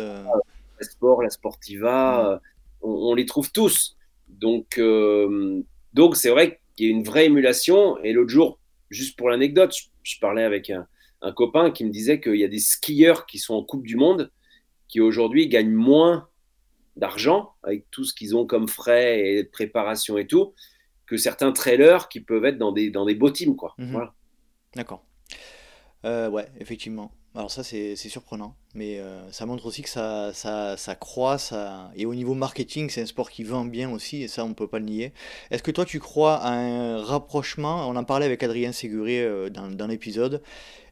Sport, 0.83 1.23
la 1.23 1.31
Sportiva, 1.31 2.33
euh, 2.33 2.39
on, 2.81 3.15
les 3.15 3.27
trouve 3.27 3.51
tous. 3.53 3.97
Donc, 4.29 4.79
euh, 4.79 5.63
donc 5.93 6.17
c'est 6.17 6.31
vrai 6.31 6.61
qu'il 6.77 6.87
y 6.87 6.89
a 6.89 6.93
une 6.93 7.05
vraie 7.05 7.27
émulation. 7.27 7.99
Et 8.03 8.13
l'autre 8.13 8.31
jour, 8.31 8.59
juste 8.91 9.17
pour 9.19 9.31
l'anecdote, 9.31 9.75
je, 10.03 10.19
parlais 10.21 10.45
avec 10.45 10.71
un, 10.71 10.87
copain 11.37 11.71
qui 11.71 11.85
me 11.85 11.91
disait 11.91 12.21
qu'il 12.21 12.37
y 12.37 12.45
a 12.45 12.49
des 12.49 12.59
skieurs 12.59 13.27
qui 13.27 13.39
sont 13.39 13.55
en 13.55 13.63
Coupe 13.63 13.87
du 13.87 13.97
Monde 13.97 14.33
qui 14.89 15.01
aujourd'hui 15.01 15.49
gagnent 15.49 15.73
moins 15.73 16.29
d'argent 16.97 17.53
avec 17.63 17.91
tout 17.91 18.05
ce 18.05 18.13
qu'ils 18.13 18.37
ont 18.37 18.45
comme 18.45 18.69
frais 18.69 19.21
et 19.21 19.45
préparation 19.45 20.19
et 20.19 20.27
tout 20.27 20.53
que 21.07 21.17
certains 21.17 21.53
trailers 21.53 22.09
qui 22.09 22.21
peuvent 22.21 22.45
être 22.45 22.59
dans 22.59 22.73
des, 22.73 22.91
dans 22.91 23.07
des 23.07 23.15
beaux 23.15 23.31
teams. 23.31 23.57
Quoi. 23.57 23.75
Mhm. 23.79 24.11
D'accord. 24.75 25.05
Euh, 26.05 26.29
ouais, 26.29 26.49
effectivement. 26.59 27.13
Alors 27.35 27.51
ça 27.51 27.65
c'est 27.65 27.97
surprenant, 27.97 28.55
mais 28.75 28.99
euh, 29.01 29.33
ça 29.33 29.47
montre 29.47 29.65
aussi 29.65 29.81
que 29.81 29.89
ça, 29.89 30.35
ça, 30.35 30.77
ça 30.77 30.95
croît, 30.95 31.39
ça... 31.39 31.91
et 31.97 32.05
au 32.05 32.15
niveau 32.15 32.35
marketing 32.35 32.91
c'est 32.91 33.01
un 33.01 33.07
sport 33.07 33.31
qui 33.31 33.43
vend 33.43 33.65
bien 33.65 33.91
aussi, 33.91 34.23
et 34.23 34.29
ça 34.29 34.45
on 34.45 34.51
ne 34.51 34.55
peut 34.55 34.67
pas 34.67 34.79
le 34.79 34.85
nier. 34.85 35.15
Est-ce 35.51 35.63
que 35.63 35.71
toi 35.71 35.87
tu 35.87 35.99
crois 35.99 36.35
à 36.37 36.51
un 36.53 37.03
rapprochement, 37.03 37.89
on 37.89 37.97
en 37.97 38.05
parlait 38.05 38.27
avec 38.27 38.43
Adrien 38.43 38.73
Séguré 38.73 39.23
euh, 39.23 39.49
dans, 39.49 39.71
dans 39.71 39.87
l'épisode, 39.87 40.43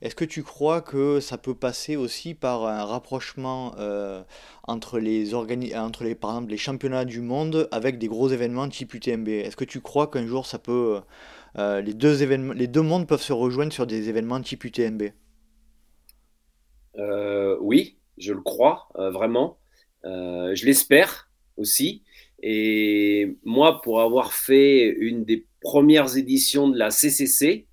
est-ce 0.01 0.15
que 0.15 0.25
tu 0.25 0.43
crois 0.43 0.81
que 0.81 1.21
ça 1.21 1.37
peut 1.37 1.55
passer 1.55 1.97
aussi 1.97 2.33
par 2.33 2.65
un 2.65 2.87
rapprochement 2.87 3.75
euh, 3.79 4.23
entre, 4.67 4.99
les 4.99 5.35
organi 5.35 5.77
entre 5.77 6.05
les, 6.05 6.15
par 6.15 6.31
exemple, 6.31 6.53
les 6.53 6.57
championnats 6.57 7.05
du 7.05 7.21
monde 7.21 7.69
avec 7.71 7.99
des 7.99 8.09
gros 8.09 8.31
événements 8.31 8.67
type 8.71 8.95
UTMB 8.95 9.29
Est-ce 9.29 9.57
que 9.57 9.67
tu 9.67 9.83
crois 9.83 10.07
qu'un 10.07 10.27
jour 10.27 10.47
ça 10.47 10.59
peut... 10.59 11.03
les, 11.59 11.93
deux 11.93 12.23
événements, 12.23 12.55
les 12.55 12.67
deux 12.67 12.81
mondes 12.81 13.07
peuvent 13.07 13.21
se 13.21 13.35
rejoindre 13.35 13.75
sur 13.75 13.87
des 13.87 14.09
événements 14.09 14.41
type 14.41 14.65
UTMB 14.65 15.03
euh, 15.03 15.09
oui, 16.97 17.97
je 18.21 18.33
le 18.33 18.41
crois 18.41 18.89
euh, 18.97 19.11
vraiment. 19.11 19.59
Euh, 20.05 20.55
je 20.55 20.67
l'espère 20.67 21.31
aussi. 21.57 22.03
Et 22.43 23.37
moi, 23.45 23.81
pour 23.83 24.01
avoir 24.01 24.33
fait 24.33 24.89
une 24.89 25.25
des 25.25 25.47
premières 25.61 26.17
éditions 26.17 26.69
de 26.69 26.79
la 26.79 26.91
CCC, 26.91 27.67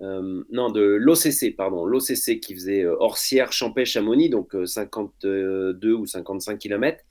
non, 0.00 0.70
de 0.70 0.80
l'OCC, 0.80 1.56
pardon, 1.56 1.84
l'OCC 1.84 2.38
qui 2.38 2.54
faisait 2.54 2.86
Orsière, 2.86 3.50
Champais, 3.50 3.84
Chamonix, 3.84 4.30
donc 4.30 4.54
52 4.64 5.92
ou 5.92 6.06
55 6.06 6.56
km. 6.56 7.02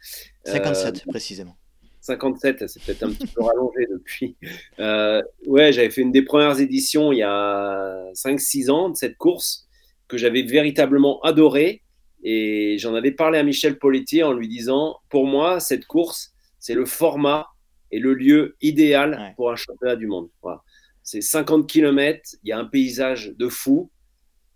57 0.46 1.06
précisément. 1.06 1.58
57, 2.00 2.66
c'est 2.68 2.82
peut-être 2.82 3.04
un 3.04 3.12
petit 3.12 3.28
peu 3.28 3.44
rallongé 3.44 3.88
depuis. 3.92 4.38
ouais, 4.80 5.74
j'avais 5.74 5.90
fait 5.90 6.02
une 6.02 6.14
des 6.14 6.22
premières 6.22 6.62
éditions 6.62 7.12
il 7.12 7.18
y 7.18 7.24
a 7.24 8.10
5-6 8.14 8.72
ans 8.72 8.90
de 8.90 8.96
cette 8.96 9.18
course 9.18 9.67
que 10.08 10.18
j'avais 10.18 10.44
véritablement 10.44 11.22
adoré. 11.22 11.84
Et 12.24 12.78
j'en 12.80 12.96
avais 12.96 13.12
parlé 13.12 13.38
à 13.38 13.44
Michel 13.44 13.78
Politi 13.78 14.24
en 14.24 14.34
lui 14.34 14.48
disant, 14.48 14.98
pour 15.10 15.28
moi, 15.28 15.60
cette 15.60 15.86
course, 15.86 16.34
c'est 16.60 16.74
le 16.74 16.86
format 16.86 17.48
et 17.92 18.00
le 18.00 18.14
lieu 18.14 18.56
idéal 18.62 19.34
pour 19.36 19.52
un 19.52 19.56
championnat 19.56 19.96
du 19.96 20.08
monde. 20.08 20.30
Voilà. 20.42 20.62
C'est 21.04 21.22
50 21.22 21.70
km, 21.70 22.36
il 22.44 22.50
y 22.50 22.52
a 22.52 22.60
un 22.60 22.66
paysage 22.66 23.34
de 23.38 23.48
fou. 23.48 23.90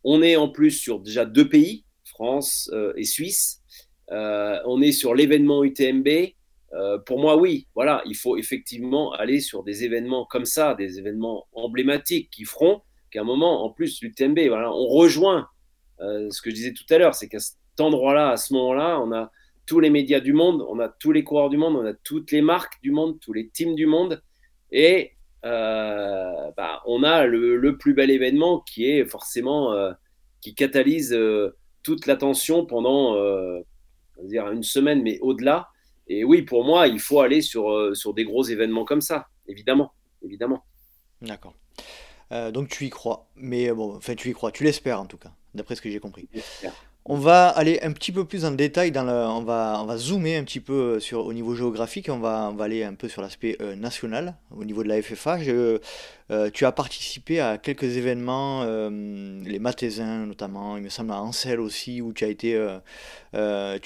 On 0.04 0.22
est 0.22 0.36
en 0.36 0.50
plus 0.50 0.72
sur 0.72 1.00
déjà 1.00 1.26
deux 1.26 1.48
pays, 1.48 1.86
France 2.04 2.70
euh, 2.74 2.94
et 2.98 3.06
Suisse. 3.06 3.62
Euh, 4.12 4.60
on 4.66 4.82
est 4.82 4.92
sur 4.92 5.16
l'événement 5.16 5.64
UTMB. 5.64 6.08
Euh, 6.74 6.98
pour 7.00 7.20
moi, 7.20 7.38
oui, 7.38 7.68
voilà, 7.76 8.02
il 8.06 8.16
faut 8.16 8.38
effectivement 8.38 9.14
aller 9.14 9.40
sur 9.40 9.64
des 9.64 9.84
événements 9.84 10.26
comme 10.26 10.46
ça, 10.46 10.76
des 10.76 11.00
événements 11.00 11.48
emblématiques 11.54 12.30
qui 12.32 12.44
feront 12.44 12.82
qu'à 13.12 13.22
un 13.22 13.26
moment, 13.26 13.64
en 13.64 13.70
plus, 13.70 14.02
l'UTMB, 14.02 14.40
voilà, 14.48 14.72
on 14.72 14.88
rejoint 14.88 15.48
euh, 16.00 16.30
ce 16.32 16.42
que 16.42 16.50
je 16.50 16.56
disais 16.56 16.74
tout 16.74 16.86
à 16.90 16.98
l'heure, 16.98 17.14
c'est 17.14 17.28
qu'à 17.28 17.40
cet 17.40 17.58
endroit-là, 17.80 18.32
à 18.32 18.38
ce 18.38 18.54
moment-là, 18.54 19.00
on 19.00 19.12
a 19.12 19.32
tous 19.66 19.80
les 19.80 19.90
médias 19.90 20.20
du 20.20 20.34
monde, 20.34 20.66
on 20.68 20.80
a 20.80 20.90
tous 20.90 21.12
les 21.12 21.24
coureurs 21.24 21.50
du 21.50 21.58
monde, 21.58 21.76
on 21.76 21.86
a 21.86 21.94
toutes 21.94 22.32
les 22.32 22.42
marques 22.42 22.82
du 22.82 22.92
monde, 22.92 23.20
tous 23.20 23.34
les 23.34 23.50
teams 23.50 23.76
du 23.76 23.86
monde, 23.86 24.22
et 24.72 25.12
euh, 25.46 26.52
bah, 26.58 26.82
on 26.86 27.04
a 27.04 27.26
le, 27.26 27.78
plus 27.78 27.94
bel 27.94 28.10
événement 28.10 28.62
qui 28.62 28.90
est 28.90 29.06
forcément 29.06 29.74
euh, 29.74 29.92
qui 30.42 30.56
catalyse 30.56 31.18
toute 31.84 32.08
l'attention 32.08 32.66
pendant 32.66 33.16
dire 34.24 34.52
une 34.52 34.64
semaine, 34.64 35.02
mais 35.04 35.20
au-delà. 35.20 35.70
Et 36.08 36.24
oui, 36.24 36.42
pour 36.42 36.64
moi, 36.64 36.88
il 36.88 37.00
faut 37.00 37.22
aller 37.22 37.42
sur, 37.42 37.96
sur 37.96 38.14
des 38.14 38.24
gros 38.24 38.44
événements 38.44 38.86
comme 38.86 39.02
ça, 39.02 39.28
évidemment, 39.48 39.94
évidemment. 40.24 40.66
D'accord. 41.22 41.54
Euh, 42.32 42.52
donc 42.52 42.70
tu 42.70 42.86
y 42.86 42.90
crois. 42.90 43.28
Mais 43.36 43.70
euh, 43.70 43.76
bon, 43.76 43.96
enfin 43.96 44.16
tu 44.16 44.30
y 44.30 44.34
crois, 44.34 44.52
tu 44.52 44.64
l'espères 44.64 45.00
en 45.00 45.06
tout 45.06 45.18
cas, 45.18 45.32
d'après 45.54 45.76
ce 45.76 45.82
que 45.82 45.90
j'ai 45.90 46.00
compris. 46.00 46.28
On 47.04 47.18
va 47.18 47.48
aller 47.48 47.80
un 47.82 47.94
petit 47.94 48.12
peu 48.12 48.26
plus 48.26 48.46
en 48.46 48.52
détail, 48.52 48.92
dans 48.92 49.04
le, 49.04 49.12
on, 49.12 49.42
va, 49.42 49.80
on 49.82 49.86
va 49.86 49.98
zoomer 49.98 50.38
un 50.38 50.44
petit 50.44 50.60
peu 50.60 50.74
euh, 50.74 51.00
sur, 51.00 51.26
au 51.26 51.34
niveau 51.34 51.56
géographique, 51.56 52.10
on 52.10 52.20
va, 52.20 52.50
on 52.52 52.56
va 52.56 52.66
aller 52.66 52.84
un 52.84 52.94
peu 52.94 53.10
sur 53.10 53.24
l'aspect 53.24 53.58
national, 53.76 54.36
au 54.56 54.64
niveau 54.64 54.84
de 54.84 54.90
la 54.90 55.02
FFA. 55.02 55.40
Tu 56.54 56.66
as 56.66 56.72
participé 56.72 57.40
à 57.40 57.58
quelques 57.58 57.98
événements, 57.98 58.64
les 58.64 59.60
Mathésins 59.60 60.26
notamment, 60.26 60.78
il 60.78 60.84
me 60.84 60.90
semble 60.90 61.12
à 61.12 61.22
Ansel 61.22 61.60
aussi, 61.60 62.02
où 62.02 62.14
tu 62.14 62.24
as 62.24 62.30
été, 62.30 62.54
tu 63.34 63.38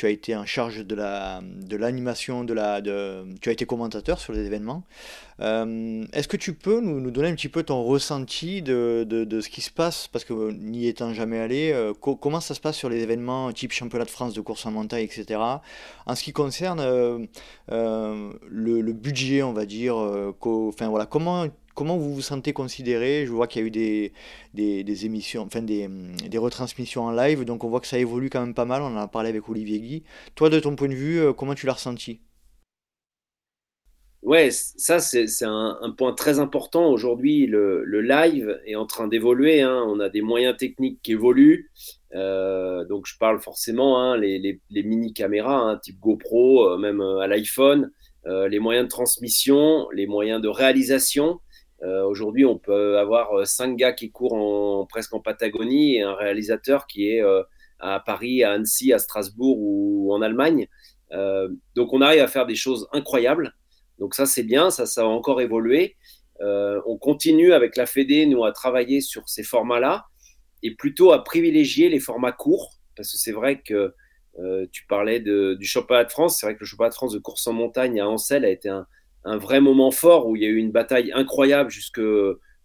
as 0.06 0.10
été 0.10 0.36
en 0.36 0.46
charge 0.46 0.86
de 0.86 0.96
la 0.96 1.42
de 1.42 1.76
l'animation, 1.76 2.44
la, 2.44 2.82
de, 2.82 3.26
tu 3.42 3.50
as 3.50 3.52
été 3.52 3.66
commentateur 3.66 4.20
sur 4.20 4.34
les 4.34 4.46
événements. 4.46 4.84
Est-ce 5.40 6.28
que 6.28 6.38
tu 6.38 6.54
peux 6.54 6.80
nous, 6.80 7.00
nous, 7.00 7.12
donner 7.12 7.30
un 7.30 7.36
petit 7.36 7.50
peu 7.50 7.64
ton 7.64 7.84
ressenti 7.84 8.62
de, 8.62 9.06
de, 9.08 9.24
de 9.24 9.42
ce 9.42 9.50
qui 9.50 9.62
se 9.62 9.72
passe, 9.72 10.08
parce 10.08 10.24
que 10.24 10.52
n'y 10.52 10.88
étant 10.88 11.14
jamais 11.14 11.40
allé, 11.40 11.92
comment 12.02 12.40
ça 12.40 12.54
se 12.54 12.60
passe 12.60 12.78
sur 12.78 12.90
les 12.90 13.02
événements 13.02 13.52
type 13.52 13.72
championnat 13.72 14.06
de 14.06 14.12
France 14.12 14.34
de 14.34 14.42
course 14.42 14.66
en 14.66 14.72
montagne, 14.72 15.04
etc. 15.04 15.40
En 16.06 16.16
ce 16.16 16.24
qui 16.24 16.32
concerne 16.32 16.82
le, 17.70 18.82
le, 18.82 18.94
budget, 18.94 19.44
on 19.44 19.54
va 19.54 19.66
dire, 19.66 19.96
enfin 19.96 20.90
voilà, 20.90 21.06
comment 21.06 21.48
comment 21.76 21.98
vous 21.98 22.16
vous 22.16 22.22
sentez 22.22 22.54
considéré? 22.54 23.26
Je 23.28 23.32
vois 23.32 23.48
qu'il 23.48 23.62
y 23.62 23.66
a 23.66 23.68
eu 23.68 23.72
des, 24.54 25.06
émissions, 25.06 25.44
enfin 25.44 25.62
des, 25.62 26.38
retransmissions 26.38 27.04
en 27.04 27.12
live, 27.12 27.46
donc 27.46 27.64
on 27.64 27.70
voit 27.70 27.82
que 27.82 27.88
ça 27.88 28.00
évolue 28.00 28.30
quand 28.30 28.42
même 28.42 28.56
pas 28.56 28.66
mal. 28.66 28.82
On 28.82 28.88
en 28.88 28.98
a 28.98 29.08
parlé 29.08 29.30
avec 29.30 29.48
Olivier 29.48 29.80
Guy. 29.80 30.04
Toi, 30.34 30.50
de 30.50 30.60
ton 30.60 30.76
point 30.76 30.88
de 30.88 30.96
vue, 30.96 31.20
euh, 31.20 31.34
comment 31.34 31.54
tu 31.54 31.68
l'as 31.68 31.74
ressenti? 31.74 32.22
Ouais, 34.24 34.50
ça 34.50 34.98
c'est 35.00 35.28
un, 35.44 35.94
point 35.96 36.14
très 36.14 36.40
important. 36.40 36.90
Aujourd'hui, 36.90 37.46
le, 37.46 37.84
live 38.02 38.60
est 38.66 38.76
en 38.76 38.88
train 38.88 39.08
d'évoluer. 39.08 39.62
Hein. 39.62 39.86
On 39.88 40.00
a 40.00 40.10
des 40.10 40.22
moyens 40.22 40.58
techniques 40.58 41.00
qui 41.04 41.12
évoluent. 41.12 41.70
Euh, 42.16 42.86
donc 42.86 43.06
je 43.06 43.18
parle 43.20 43.40
forcément 43.40 44.02
hein, 44.02 44.18
les, 44.18 44.40
les, 44.70 44.84
mini 44.84 45.14
caméras, 45.14 45.60
hein, 45.60 45.80
type 45.84 46.00
GoPro, 46.00 46.70
euh, 46.70 46.78
même 46.78 47.02
à 47.02 47.28
l'iPhone, 47.28 47.92
les 48.50 48.58
moyens 48.58 48.86
de 48.86 48.90
transmission, 48.90 49.88
les 49.92 50.08
moyens 50.08 50.42
de 50.42 50.48
réalisation. 50.48 51.40
Euh, 51.86 52.04
aujourd'hui, 52.04 52.46
on 52.46 52.58
peut 52.58 52.98
avoir 52.98 53.34
euh, 53.34 53.46
cinq 53.46 53.76
gars 53.76 53.94
qui 53.94 54.12
courent 54.12 54.34
en, 54.34 54.86
presque 54.86 55.14
en 55.14 55.20
Patagonie 55.20 55.96
et 55.96 56.02
un 56.02 56.16
réalisateur 56.16 56.88
qui 56.88 57.10
est 57.10 57.22
euh, 57.22 57.44
à 57.80 58.00
Paris, 58.00 58.44
à 58.44 58.54
Annecy, 58.54 58.92
à 58.92 59.00
Strasbourg 59.00 59.58
ou 59.60 60.14
en 60.14 60.22
Allemagne. 60.22 60.68
donc, 61.76 61.94
on 61.94 62.02
arrive 62.02 62.22
à 62.22 62.28
faire 62.28 62.46
des 62.46 62.56
choses 62.56 62.88
incroyables. 62.92 63.54
Donc, 64.00 64.16
ça, 64.16 64.26
c'est 64.26 64.44
bien, 64.44 64.72
ça, 64.72 64.86
ça 64.86 65.04
va 65.04 65.10
encore 65.10 65.42
évoluer. 65.42 65.96
on 66.42 66.98
continue 66.98 67.54
avec 67.54 67.76
la 67.76 67.86
Fédé, 67.86 68.26
nous, 68.26 68.44
à 68.44 68.52
travailler 68.52 69.02
sur 69.02 69.28
ces 69.30 69.44
formats-là 69.44 70.06
et 70.64 70.76
plutôt 70.76 71.12
à 71.12 71.24
privilégier 71.24 71.90
les 71.90 72.00
formats 72.00 72.32
courts 72.32 72.80
parce 72.96 73.12
que 73.12 73.18
c'est 73.18 73.34
vrai 73.34 73.62
que 73.62 73.94
tu 74.72 74.86
parlais 74.88 75.20
du 75.20 75.66
championnat 75.66 76.06
de 76.06 76.12
France. 76.12 76.40
C'est 76.40 76.46
vrai 76.46 76.56
que 76.56 76.62
le 76.62 76.66
championnat 76.66 76.90
de 76.90 76.96
France 76.96 77.14
de 77.14 77.20
course 77.20 77.46
en 77.48 77.54
montagne 77.54 78.00
à 78.00 78.08
Ancel 78.08 78.46
a 78.46 78.50
été 78.50 78.70
un, 78.70 78.88
un 79.26 79.38
vrai 79.38 79.60
moment 79.60 79.92
fort 79.92 80.28
où 80.28 80.36
il 80.36 80.44
y 80.44 80.46
a 80.46 80.50
eu 80.50 80.58
une 80.58 80.72
bataille 80.72 81.12
incroyable 81.14 81.70
jusque 81.70 82.00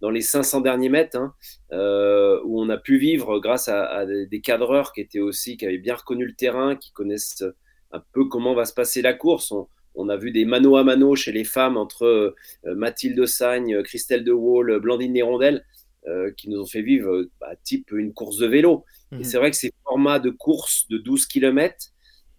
dans 0.01 0.11
les 0.11 0.23
500 0.23 0.61
derniers 0.61 0.89
mètres, 0.89 1.17
hein, 1.17 1.35
euh, 1.73 2.41
où 2.45 2.61
on 2.61 2.69
a 2.69 2.79
pu 2.79 2.99
vivre 2.99 3.39
grâce 3.39 3.69
à, 3.69 4.07
des 4.07 4.41
cadreurs 4.41 4.93
qui 4.93 5.01
étaient 5.01 5.21
aussi, 5.21 5.57
qui 5.57 5.67
avaient 5.67 5.79
bien 5.79 5.95
reconnu 5.95 6.25
le 6.25 6.35
terrain, 6.35 6.77
qui 6.77 6.91
connaissent 6.93 7.45
un 7.93 8.03
peu 8.13 8.25
comment 8.27 8.55
va 8.55 8.65
se 8.65 8.73
passer 8.73 9.03
la 9.03 9.13
course. 9.13 9.53
On, 9.95 10.09
a 10.09 10.17
vu 10.17 10.31
des 10.31 10.45
mano 10.45 10.77
à 10.77 10.85
mano 10.85 11.15
chez 11.17 11.33
les 11.33 11.45
femmes 11.45 11.77
entre 11.77 12.05
euh, 12.05 12.35
Mathilde 12.65 13.27
Sagne, 13.27 13.83
Christelle 13.83 14.25
De 14.25 14.33
Wall, 14.33 14.81
Blandine 14.81 15.13
Nérondelle, 15.13 15.67
euh, 16.09 16.31
qui 16.37 16.49
nous 16.49 16.61
ont 16.61 16.67
fait 16.67 16.83
vivre 16.83 17.27
bah, 17.41 17.55
type 17.63 17.91
une 17.93 18.15
course 18.15 18.39
de 18.39 18.47
vélo. 18.47 18.85
Et 19.13 19.17
mhm. 19.17 19.25
c'est 19.25 19.37
vrai 19.37 19.51
que 19.51 19.57
ces 19.57 19.73
formats 19.85 20.19
de 20.19 20.31
course 20.31 20.87
de 20.89 20.97
12 20.99 21.27
km, 21.27 21.77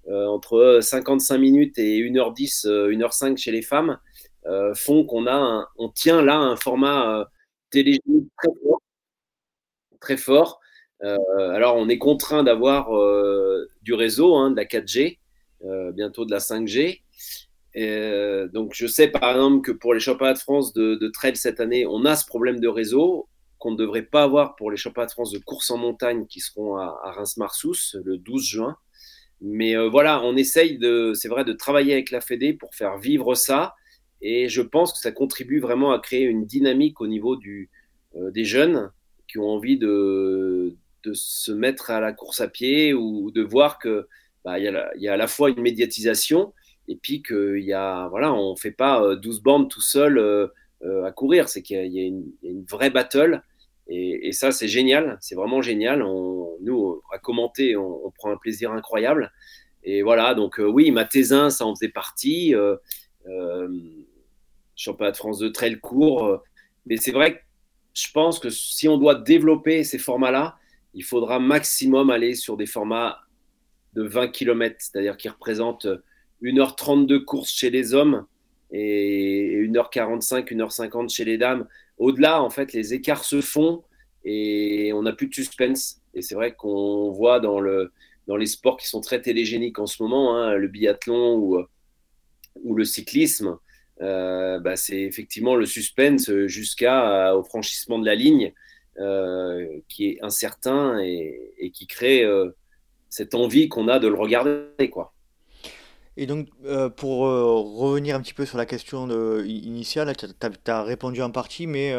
entre 0.08 0.80
55 0.82 1.38
minutes 1.38 1.78
et 1.78 2.00
1h10, 2.00 2.66
1h05 2.66 3.38
chez 3.38 3.52
les 3.52 3.62
femmes, 3.62 4.00
font 4.76 5.06
qu'on 5.06 5.28
a 5.28 5.68
on 5.78 5.90
tient 5.90 6.22
là 6.22 6.38
un 6.38 6.56
format 6.56 7.20
euh, 7.20 7.26
télévision 7.70 8.28
très 8.38 8.50
fort. 8.64 8.82
Très 10.00 10.18
fort. 10.18 10.60
Euh, 11.04 11.18
alors, 11.52 11.76
on 11.78 11.90
est 11.90 11.98
contraint 11.98 12.44
d'avoir 12.44 12.90
du 13.82 13.94
réseau, 13.94 14.36
hein, 14.36 14.52
de 14.52 14.56
la 14.56 14.66
4G, 14.66 15.20
bientôt 15.94 16.26
de 16.26 16.32
la 16.32 16.40
5G. 16.40 17.02
donc, 18.54 18.74
je 18.74 18.88
sais 18.88 19.08
par 19.08 19.32
exemple 19.32 19.62
que 19.62 19.72
pour 19.72 19.94
les 19.94 20.00
championnats 20.00 20.34
de 20.34 20.40
France 20.40 20.74
de, 20.74 21.08
trail 21.10 21.36
cette 21.36 21.60
année, 21.60 21.86
on 21.88 22.06
a 22.06 22.16
ce 22.16 22.26
problème 22.26 22.60
de 22.60 22.68
réseau 22.68 23.28
qu'on 23.58 23.72
ne 23.72 23.78
devrait 23.78 24.02
pas 24.02 24.24
avoir 24.24 24.56
pour 24.56 24.72
les 24.72 24.78
championnats 24.78 25.06
de 25.06 25.12
France 25.12 25.32
de 25.32 25.38
course 25.38 25.70
en 25.70 25.78
montagne 25.78 26.26
qui 26.26 26.40
seront 26.40 26.78
à, 26.78 27.00
à 27.04 27.12
Reims-Marsous 27.12 27.98
le 28.04 28.18
12 28.18 28.44
juin. 28.44 28.78
Mais 29.40 29.76
voilà, 29.88 30.22
on 30.24 30.36
essaye 30.36 30.78
de, 30.78 31.14
c'est 31.16 31.28
vrai, 31.28 31.44
de 31.46 31.54
travailler 31.54 31.94
avec 31.94 32.12
la 32.12 32.22
Fédé 32.22 32.54
pour 32.54 32.76
faire 32.76 32.98
vivre 32.98 33.34
ça 33.34 33.76
et 34.22 34.50
je 34.50 34.62
pense 34.62 34.94
que 34.94 35.00
ça 35.00 35.12
contribue 35.12 35.60
vraiment 35.60 35.92
à 35.92 36.00
créer 36.00 36.24
une 36.24 36.46
dynamique 36.46 37.02
au 37.02 37.08
niveau 37.08 37.38
euh, 38.16 38.32
des 38.32 38.46
jeunes 38.46 38.92
qui 39.28 39.40
ont 39.40 39.50
envie 39.50 39.78
de, 39.78 40.76
se 41.14 41.52
mettre 41.52 41.90
à 41.90 42.00
la 42.00 42.14
course 42.14 42.42
à 42.42 42.48
pied 42.48 42.94
ou 42.94 43.32
de 43.32 43.42
voir 43.42 43.80
que 43.80 44.08
bah, 44.46 44.60
y, 44.60 44.68
a, 44.68 45.14
à 45.14 45.18
la 45.18 45.28
fois 45.28 45.50
une 45.50 45.62
médiatisation 45.62 46.54
et 46.88 46.96
puis 46.96 47.24
qu'il 47.24 47.64
y 47.64 47.74
a 47.74 48.08
voilà 48.10 48.34
on 48.34 48.56
fait 48.56 48.72
pas 48.72 49.16
12 49.16 49.38
euh, 49.38 49.42
bandes 49.42 49.70
tout 49.70 49.82
seul 49.82 50.20
euh, 50.20 50.48
à 51.04 51.12
courir. 51.12 51.50
C'est 51.50 51.64
qu'il 51.64 51.88
y, 51.88 52.00
a 52.00 52.04
une 52.04 52.66
vraie 52.70 52.92
battle 52.92 53.42
et, 53.88 54.32
ça 54.32 54.52
c'est 54.52 54.68
génial. 54.68 55.18
C'est 55.22 55.36
vraiment 55.36 55.64
génial. 55.64 56.04
Nous 56.62 57.02
à 57.12 57.18
commenter 57.18 57.76
on, 57.76 58.12
prend 58.12 58.32
un 58.32 58.38
plaisir 58.38 58.72
incroyable. 58.72 59.32
Et 59.84 60.04
voilà. 60.04 60.36
Donc 60.36 60.60
oui 60.64 60.92
Mathésin 60.92 61.50
ça 61.50 61.66
en 61.66 61.74
faisait 61.74 61.90
partie 61.90 62.54
championnat 64.82 65.12
de 65.12 65.18
France 65.18 65.40
de 65.40 65.50
trail 65.50 65.80
court. 65.80 66.26
Euh, 66.26 66.38
mais 66.86 66.98
c'est 66.98 67.12
vrai 67.12 67.36
que 67.36 67.40
je 67.94 68.12
pense 68.12 68.40
que 68.40 68.50
si 68.50 68.88
on 68.88 68.98
doit 68.98 69.16
développer 69.16 69.84
ces 69.84 69.98
formats-là, 69.98 70.58
il 70.94 71.04
faudra 71.04 71.40
maximum 71.40 72.10
aller 72.10 72.36
sur 72.36 72.58
des 72.58 72.66
formats 72.66 73.20
de 73.94 74.04
20 74.04 74.30
km, 74.30 74.76
c'est-à-dire 74.80 75.18
qui 75.18 75.30
représentent 75.30 75.88
1h30 76.42 77.06
de 77.06 77.18
course 77.18 77.52
chez 77.52 77.70
les 77.70 77.94
hommes 77.94 78.26
et 78.72 79.68
1h45, 79.68 80.46
1h50 80.48 81.14
chez 81.14 81.26
les 81.26 81.38
dames. 81.38 81.68
Au-delà, 81.98 82.42
en 82.42 82.50
fait, 82.50 82.74
les 82.74 82.94
écarts 82.94 83.26
se 83.26 83.42
font 83.42 83.84
et 84.24 84.92
on 84.94 85.04
n'a 85.04 85.14
plus 85.14 85.28
de 85.28 85.34
suspense. 85.34 86.02
Et 86.14 86.22
c'est 86.22 86.36
vrai 86.36 86.54
qu'on 86.54 87.12
voit 87.12 87.40
dans, 87.40 87.60
le, 87.60 87.92
dans 88.28 88.38
les 88.38 88.48
sports 88.48 88.78
qui 88.78 88.88
sont 88.88 89.02
très 89.02 89.22
télégéniques 89.22 89.80
en 89.80 89.86
ce 89.86 90.02
moment, 90.02 90.38
hein, 90.38 90.56
le 90.56 90.68
biathlon 90.68 91.36
ou, 91.36 91.60
ou 92.64 92.76
le 92.76 92.86
cyclisme, 92.86 93.58
euh, 94.02 94.60
bah, 94.60 94.76
c'est 94.76 95.02
effectivement 95.02 95.56
le 95.56 95.66
suspense 95.66 96.32
jusqu'à 96.48 97.36
au 97.36 97.44
franchissement 97.44 98.00
de 98.00 98.06
la 98.06 98.16
ligne 98.16 98.54
euh, 99.00 99.68
qui 99.88 100.08
est 100.08 100.24
incertain 100.24 101.00
et, 101.00 101.72
qui 101.74 101.88
crée 101.88 102.24
euh, 102.24 102.56
cette 103.10 103.36
envie 103.36 103.70
qu'on 103.70 103.88
a 103.88 104.00
de 104.00 104.08
le 104.08 104.16
regarder. 104.16 104.90
Quoi. 104.92 105.14
Et 106.18 106.26
donc, 106.26 106.50
pour 106.98 107.20
revenir 107.20 108.16
un 108.18 108.22
petit 108.22 108.34
peu 108.34 108.46
sur 108.46 108.58
la 108.58 108.66
question 108.66 109.08
initiale, 109.44 110.14
tu 110.18 110.26
as, 110.72 110.84
répondu 110.84 111.22
en 111.22 111.32
partie, 111.32 111.68
mais 111.68 111.96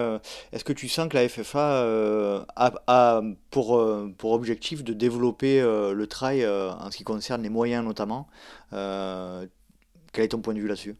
est-ce 0.52 0.64
que 0.64 0.74
tu 0.74 0.86
sens 0.86 1.08
que 1.08 1.16
la 1.16 1.26
FFA 1.28 2.44
a, 2.54 3.22
pour, 3.50 3.82
pour 4.18 4.32
objectif 4.32 4.84
de 4.84 4.92
développer 4.92 5.62
le 5.62 6.06
trail 6.06 6.46
en 6.46 6.90
ce 6.90 6.96
qui 6.98 7.04
concerne 7.04 7.42
les 7.42 7.48
moyens 7.48 7.84
notamment 7.84 8.28
Quel 8.70 10.24
est 10.24 10.28
ton 10.28 10.40
point 10.40 10.52
de 10.52 10.60
vue 10.60 10.68
là-dessus? 10.68 10.94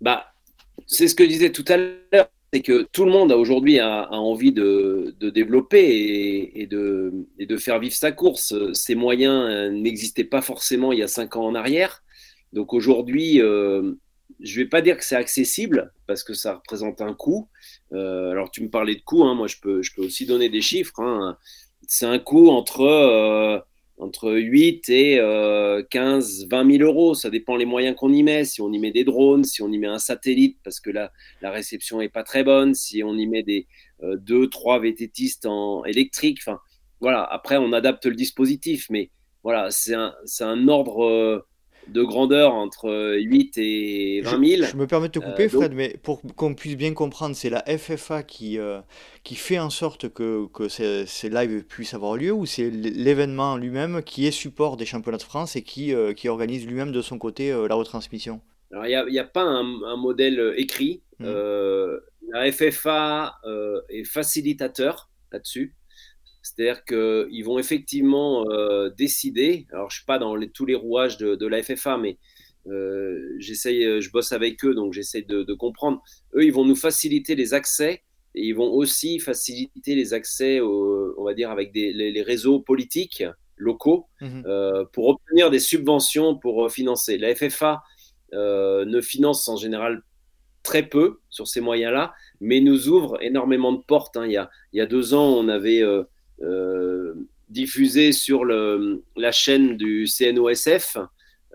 Bah, 0.00 0.26
c'est 0.86 1.08
ce 1.08 1.14
que 1.14 1.24
je 1.24 1.28
disais 1.28 1.52
tout 1.52 1.64
à 1.68 1.76
l'heure, 1.76 2.28
c'est 2.52 2.62
que 2.62 2.82
tout 2.92 3.04
le 3.04 3.12
monde 3.12 3.30
a 3.30 3.36
aujourd'hui 3.36 3.78
a, 3.78 4.10
envie 4.12 4.52
de, 4.52 5.14
développer 5.20 6.50
et, 6.54 6.66
de, 6.66 7.12
et, 7.38 7.46
de, 7.46 7.56
faire 7.56 7.78
vivre 7.78 7.94
sa 7.94 8.10
course. 8.10 8.54
Ces 8.72 8.94
moyens 8.94 9.46
euh, 9.48 9.70
n'existaient 9.70 10.24
pas 10.24 10.42
forcément 10.42 10.92
il 10.92 10.98
y 10.98 11.02
a 11.02 11.08
cinq 11.08 11.36
ans 11.36 11.44
en 11.46 11.54
arrière. 11.54 12.02
Donc 12.52 12.72
aujourd'hui, 12.72 13.40
euh, 13.40 13.92
je 14.40 14.58
ne 14.58 14.64
vais 14.64 14.68
pas 14.68 14.82
dire 14.82 14.96
que 14.96 15.04
c'est 15.04 15.16
accessible 15.16 15.92
parce 16.08 16.24
que 16.24 16.34
ça 16.34 16.54
représente 16.54 17.00
un 17.00 17.14
coût. 17.14 17.48
Euh, 17.92 18.30
alors 18.30 18.50
tu 18.50 18.62
me 18.62 18.70
parlais 18.70 18.96
de 18.96 19.02
coût, 19.02 19.22
hein, 19.24 19.34
moi 19.34 19.46
je 19.46 19.56
peux, 19.62 19.82
je 19.82 19.94
peux 19.94 20.02
aussi 20.02 20.26
donner 20.26 20.48
des 20.48 20.62
chiffres. 20.62 20.98
Hein. 20.98 21.36
C'est 21.86 22.06
un 22.06 22.18
coût 22.18 22.48
entre 22.48 23.64
entre 24.00 24.32
8 24.32 24.88
et 24.88 25.20
15, 25.90 26.48
20 26.48 26.78
000 26.78 26.82
euros. 26.84 27.14
Ça 27.14 27.30
dépend 27.30 27.56
les 27.56 27.66
moyens 27.66 27.96
qu'on 27.96 28.12
y 28.12 28.22
met. 28.22 28.44
Si 28.44 28.60
on 28.60 28.72
y 28.72 28.78
met 28.78 28.90
des 28.92 29.04
drones, 29.04 29.44
si 29.44 29.62
on 29.62 29.70
y 29.70 29.78
met 29.78 29.86
un 29.86 29.98
satellite 29.98 30.58
parce 30.64 30.80
que 30.80 30.90
la, 30.90 31.12
la 31.42 31.50
réception 31.50 31.98
n'est 31.98 32.08
pas 32.08 32.22
très 32.22 32.42
bonne, 32.42 32.74
si 32.74 33.02
on 33.02 33.14
y 33.16 33.26
met 33.26 33.42
des 33.42 33.66
2, 34.02 34.48
3 34.48 34.80
VTTistes 34.80 35.46
en 35.46 35.84
électrique. 35.84 36.38
Enfin, 36.40 36.60
voilà. 37.00 37.22
Après, 37.24 37.56
on 37.56 37.72
adapte 37.72 38.06
le 38.06 38.14
dispositif. 38.14 38.86
Mais 38.90 39.10
voilà, 39.42 39.70
c'est 39.70 39.94
un, 39.94 40.14
un, 40.40 40.68
ordre 40.68 41.46
de 41.92 42.02
grandeur 42.02 42.54
entre 42.54 43.16
8 43.16 43.58
et 43.58 44.20
20 44.22 44.30
000. 44.44 44.62
Je, 44.70 44.76
me 44.76 44.86
permets 44.86 45.08
de 45.08 45.12
te 45.12 45.18
couper, 45.18 45.44
euh, 45.44 45.48
Fred, 45.48 45.72
mais 45.72 45.96
pour 46.02 46.22
qu'on 46.36 46.54
puisse 46.54 46.76
bien 46.76 46.94
comprendre, 46.94 47.34
c'est 47.34 47.50
la 47.50 47.62
FFA 47.66 48.22
qui, 48.22 48.58
euh, 48.58 48.80
qui 49.24 49.34
fait 49.34 49.58
en 49.58 49.70
sorte 49.70 50.08
que, 50.08 50.46
que 50.52 50.68
ces, 50.68 51.06
ces, 51.06 51.28
lives 51.28 51.64
puissent 51.64 51.94
avoir 51.94 52.16
lieu 52.16 52.32
ou 52.32 52.46
c'est 52.46 52.70
l'événement 52.70 53.56
lui-même 53.56 54.02
qui 54.02 54.26
est 54.26 54.30
support 54.30 54.76
des 54.76 54.86
championnats 54.86 55.18
de 55.18 55.22
France 55.22 55.56
et 55.56 55.62
qui, 55.62 55.94
euh, 55.94 56.12
qui 56.12 56.28
organise 56.28 56.66
lui-même 56.66 56.92
de 56.92 57.02
son 57.02 57.18
côté 57.18 57.50
la 57.50 57.74
retransmission? 57.74 58.40
Alors, 58.72 58.86
il 58.86 59.10
n'y 59.10 59.18
a, 59.18 59.22
a, 59.22 59.26
pas 59.26 59.42
un, 59.42 59.96
modèle 59.96 60.54
écrit. 60.56 61.02
Mmh. 61.18 61.26
la 62.32 62.52
FFA 62.52 63.34
est 63.88 64.04
facilitateur 64.04 65.10
là-dessus. 65.32 65.74
C'est-à-dire 66.42 66.84
qu'ils 66.84 67.44
vont 67.44 67.58
effectivement 67.58 68.44
décider. 68.96 69.66
Alors, 69.72 69.90
je 69.90 69.94
ne 69.94 69.98
suis 69.98 70.06
pas 70.06 70.18
dans 70.18 70.38
tous 70.52 70.66
les 70.66 70.74
rouages 70.74 71.18
de, 71.18 71.46
la 71.46 71.62
FFA, 71.62 71.98
mais 71.98 72.16
j'essaye, 73.38 74.00
je 74.00 74.10
bosse 74.10 74.32
avec 74.32 74.64
eux, 74.64 74.74
donc 74.74 74.92
j'essaie 74.92 75.22
de, 75.22 75.54
comprendre. 75.54 76.02
Eux, 76.34 76.44
ils 76.44 76.52
vont 76.52 76.64
nous 76.64 76.76
faciliter 76.76 77.34
les 77.34 77.54
accès 77.54 78.02
et 78.34 78.46
ils 78.46 78.54
vont 78.54 78.72
aussi 78.72 79.18
faciliter 79.18 79.94
les 79.94 80.14
accès, 80.14 80.60
on 80.60 81.24
va 81.24 81.34
dire, 81.34 81.50
avec 81.50 81.72
les, 81.74 82.22
réseaux 82.22 82.60
politiques 82.60 83.24
locaux 83.56 84.06
mmh 84.22 84.42
pour 84.92 85.08
obtenir 85.08 85.50
des 85.50 85.58
subventions 85.58 86.36
pour 86.38 86.70
financer. 86.72 87.18
La 87.18 87.34
FFA 87.34 87.82
ne 88.32 89.00
finance 89.00 89.48
en 89.48 89.56
général 89.56 90.02
très 90.62 90.82
peu 90.82 91.20
sur 91.30 91.48
ces 91.48 91.60
moyens-là, 91.60 92.14
mais 92.40 92.60
nous 92.60 92.88
ouvre 92.88 93.22
énormément 93.22 93.72
de 93.72 93.82
portes. 93.82 94.16
Hein. 94.16 94.26
Il, 94.26 94.32
y 94.32 94.36
a, 94.36 94.50
il, 94.72 94.78
y 94.78 94.80
a, 94.80 94.86
deux 94.86 95.14
ans, 95.14 95.26
on 95.26 95.48
avait 95.48 95.82
euh, 95.82 96.02
euh, 96.02 96.04
diffusé 97.48 98.12
sur 98.12 98.44
la 98.44 99.32
chaîne 99.32 99.76
du 99.76 100.06
CNOSF, 100.06 100.98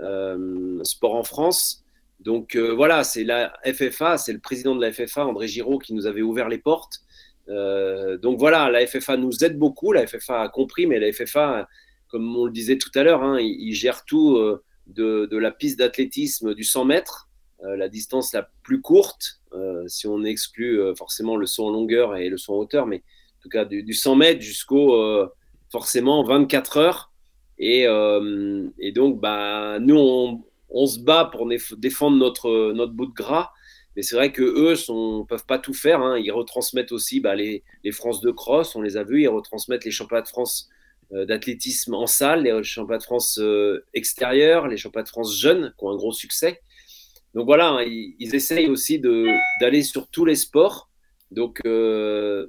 euh, 0.01 0.83
Sport 0.83 1.15
en 1.15 1.23
France. 1.23 1.83
Donc 2.19 2.55
voilà, 2.55 3.03
c'est 3.03 3.23
la 3.23 3.53
FFA, 3.65 4.17
c'est 4.17 4.33
le 4.33 4.39
président 4.39 4.75
de 4.75 4.81
la 4.81 4.91
FFA, 4.91 5.25
André 5.25 5.47
Giraud, 5.47 5.79
qui 5.79 5.93
nous 5.93 6.05
avait 6.07 6.21
ouvert 6.21 6.49
les 6.49 6.57
portes. 6.57 7.01
donc 7.47 8.39
voilà, 8.39 8.69
la 8.69 8.85
FFA 8.85 9.17
nous 9.17 9.43
aide 9.43 9.57
beaucoup, 9.57 9.91
la 9.91 10.07
FFA 10.07 10.41
a 10.41 10.49
compris, 10.49 10.87
mais 10.87 10.99
la 10.99 11.11
FFA, 11.11 11.67
comme 12.07 12.35
on 12.35 12.45
le 12.45 12.51
disait 12.51 12.77
tout 12.77 12.91
à 12.95 13.03
l'heure, 13.03 13.23
hein, 13.23 13.39
il, 13.39 13.73
gère 13.73 14.05
tout 14.05 14.39
de, 14.87 15.37
la 15.37 15.51
piste 15.51 15.77
d'athlétisme 15.79 16.55
du 16.55 16.63
100 16.63 16.85
mètres 16.85 17.29
euh, 17.63 17.77
la 17.77 17.87
distance 17.87 18.33
la 18.33 18.49
plus 18.63 18.81
courte, 18.81 19.39
euh, 19.53 19.87
si 19.87 20.07
on 20.07 20.23
exclut 20.23 20.79
euh, 20.79 20.93
forcément 20.93 21.37
le 21.37 21.45
saut 21.45 21.65
en 21.65 21.71
longueur 21.71 22.15
et 22.17 22.27
le 22.27 22.37
saut 22.37 22.53
en 22.53 22.57
hauteur, 22.57 22.85
mais 22.85 23.01
tout 23.45 23.49
cas 23.49 23.65
du, 23.65 23.93
100 23.93 24.15
mètres 24.15 24.41
jusqu'au 24.41 24.97
forcément 25.71 26.23
24 26.23 26.77
heures. 26.77 27.11
Et, 27.57 27.85
donc, 28.93 29.19
bah, 29.19 29.77
nous, 29.79 30.43
on, 30.69 30.85
se 30.87 30.99
bat 30.99 31.25
pour 31.25 31.47
défendre 31.77 32.17
notre, 32.17 32.73
notre 32.73 32.93
bout 32.93 33.05
de 33.05 33.13
gras. 33.13 33.51
Mais 33.95 34.01
c'est 34.01 34.15
vrai 34.15 34.33
que 34.33 34.41
eux 34.41 34.73
ne 34.73 35.23
peuvent 35.23 35.45
pas 35.45 35.59
tout 35.59 35.73
faire. 35.73 36.01
Hein. 36.01 36.17
Ils 36.17 36.31
retransmettent 36.31 36.91
aussi 36.91 37.21
bah, 37.21 37.35
les, 37.35 37.63
les 37.83 37.91
France 37.93 38.19
de 38.19 38.31
cross, 38.31 38.75
on 38.75 38.81
les 38.81 38.97
a 38.97 39.03
vus. 39.03 39.21
Ils 39.21 39.29
retransmettent 39.29 39.85
les 39.85 39.91
championnats 39.91 40.23
de 40.23 40.27
France 40.27 40.69
d'athlétisme 41.11 41.93
en 41.93 42.07
salle, 42.07 42.43
les 42.43 42.63
championnats 42.63 42.97
de 42.97 43.03
France 43.03 43.39
extérieurs, 43.93 44.67
les 44.67 44.75
championnats 44.75 45.03
de 45.03 45.09
France 45.09 45.37
jeunes 45.39 45.73
qui 45.77 45.85
ont 45.85 45.91
un 45.91 45.95
gros 45.95 46.11
succès. 46.11 46.61
Donc 47.35 47.47
voilà, 47.47 47.67
hein, 47.67 47.83
ils, 47.83 48.33
essayent 48.33 48.69
aussi 48.69 48.99
d'aller 49.59 49.83
sur 49.83 50.07
tous 50.07 50.23
les 50.23 50.35
sports. 50.35 50.89
Donc 51.31 51.59
euh, 51.65 52.47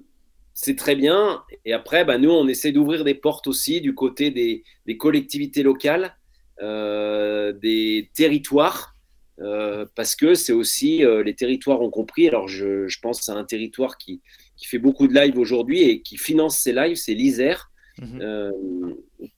c'est 0.58 0.74
très 0.74 0.96
bien. 0.96 1.42
Et 1.66 1.72
après, 1.72 2.04
bah, 2.04 2.16
nous, 2.16 2.30
on 2.30 2.48
essaie 2.48 2.72
d'ouvrir 2.72 3.04
des 3.04 3.14
portes 3.14 3.46
aussi 3.46 3.80
du 3.80 3.94
côté 3.94 4.30
des, 4.30 4.96
collectivités 4.96 5.62
locales, 5.62 6.16
euh, 6.62 7.52
des 7.52 8.10
territoires. 8.14 8.94
Euh, 9.38 9.84
parce 9.94 10.16
que 10.16 10.34
c'est 10.34 10.54
aussi 10.54 11.02
les 11.24 11.34
territoires 11.34 11.82
ont 11.82 11.90
compris. 11.90 12.26
Alors, 12.26 12.48
je, 12.48 12.88
pense 13.02 13.28
à 13.28 13.34
un 13.34 13.44
territoire 13.44 13.98
qui, 13.98 14.22
qui 14.56 14.66
fait 14.66 14.78
beaucoup 14.78 15.06
de 15.06 15.14
lives 15.14 15.38
aujourd'hui 15.38 15.82
et 15.82 16.00
qui 16.00 16.16
finance 16.16 16.58
ces 16.58 16.72
lives, 16.72 16.96
c'est 16.96 17.12
l'Isère. 17.12 17.70
Mhm. 17.98 18.20
Euh, 18.20 18.52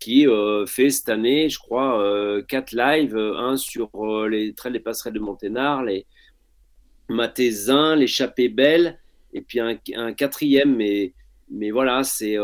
qui 0.00 0.26
euh, 0.26 0.66
fait 0.66 0.90
cette 0.90 1.08
année, 1.08 1.48
je 1.48 1.58
crois, 1.58 2.02
euh, 2.02 2.42
quatre 2.42 2.72
lives, 2.72 3.16
un 3.16 3.56
sur 3.56 3.90
les 4.28 4.52
traits 4.52 4.72
des 4.72 4.80
passerelles 4.80 5.12
de 5.12 5.20
Monténard, 5.20 5.84
les 5.84 6.06
Matézins, 7.08 7.94
l'échappée 7.94 8.48
belle, 8.48 8.98
et 9.32 9.42
puis 9.42 9.60
un, 9.60 10.12
quatrième, 10.12 10.76
mais, 10.76 11.70
voilà, 11.70 12.04
c'est 12.04 12.36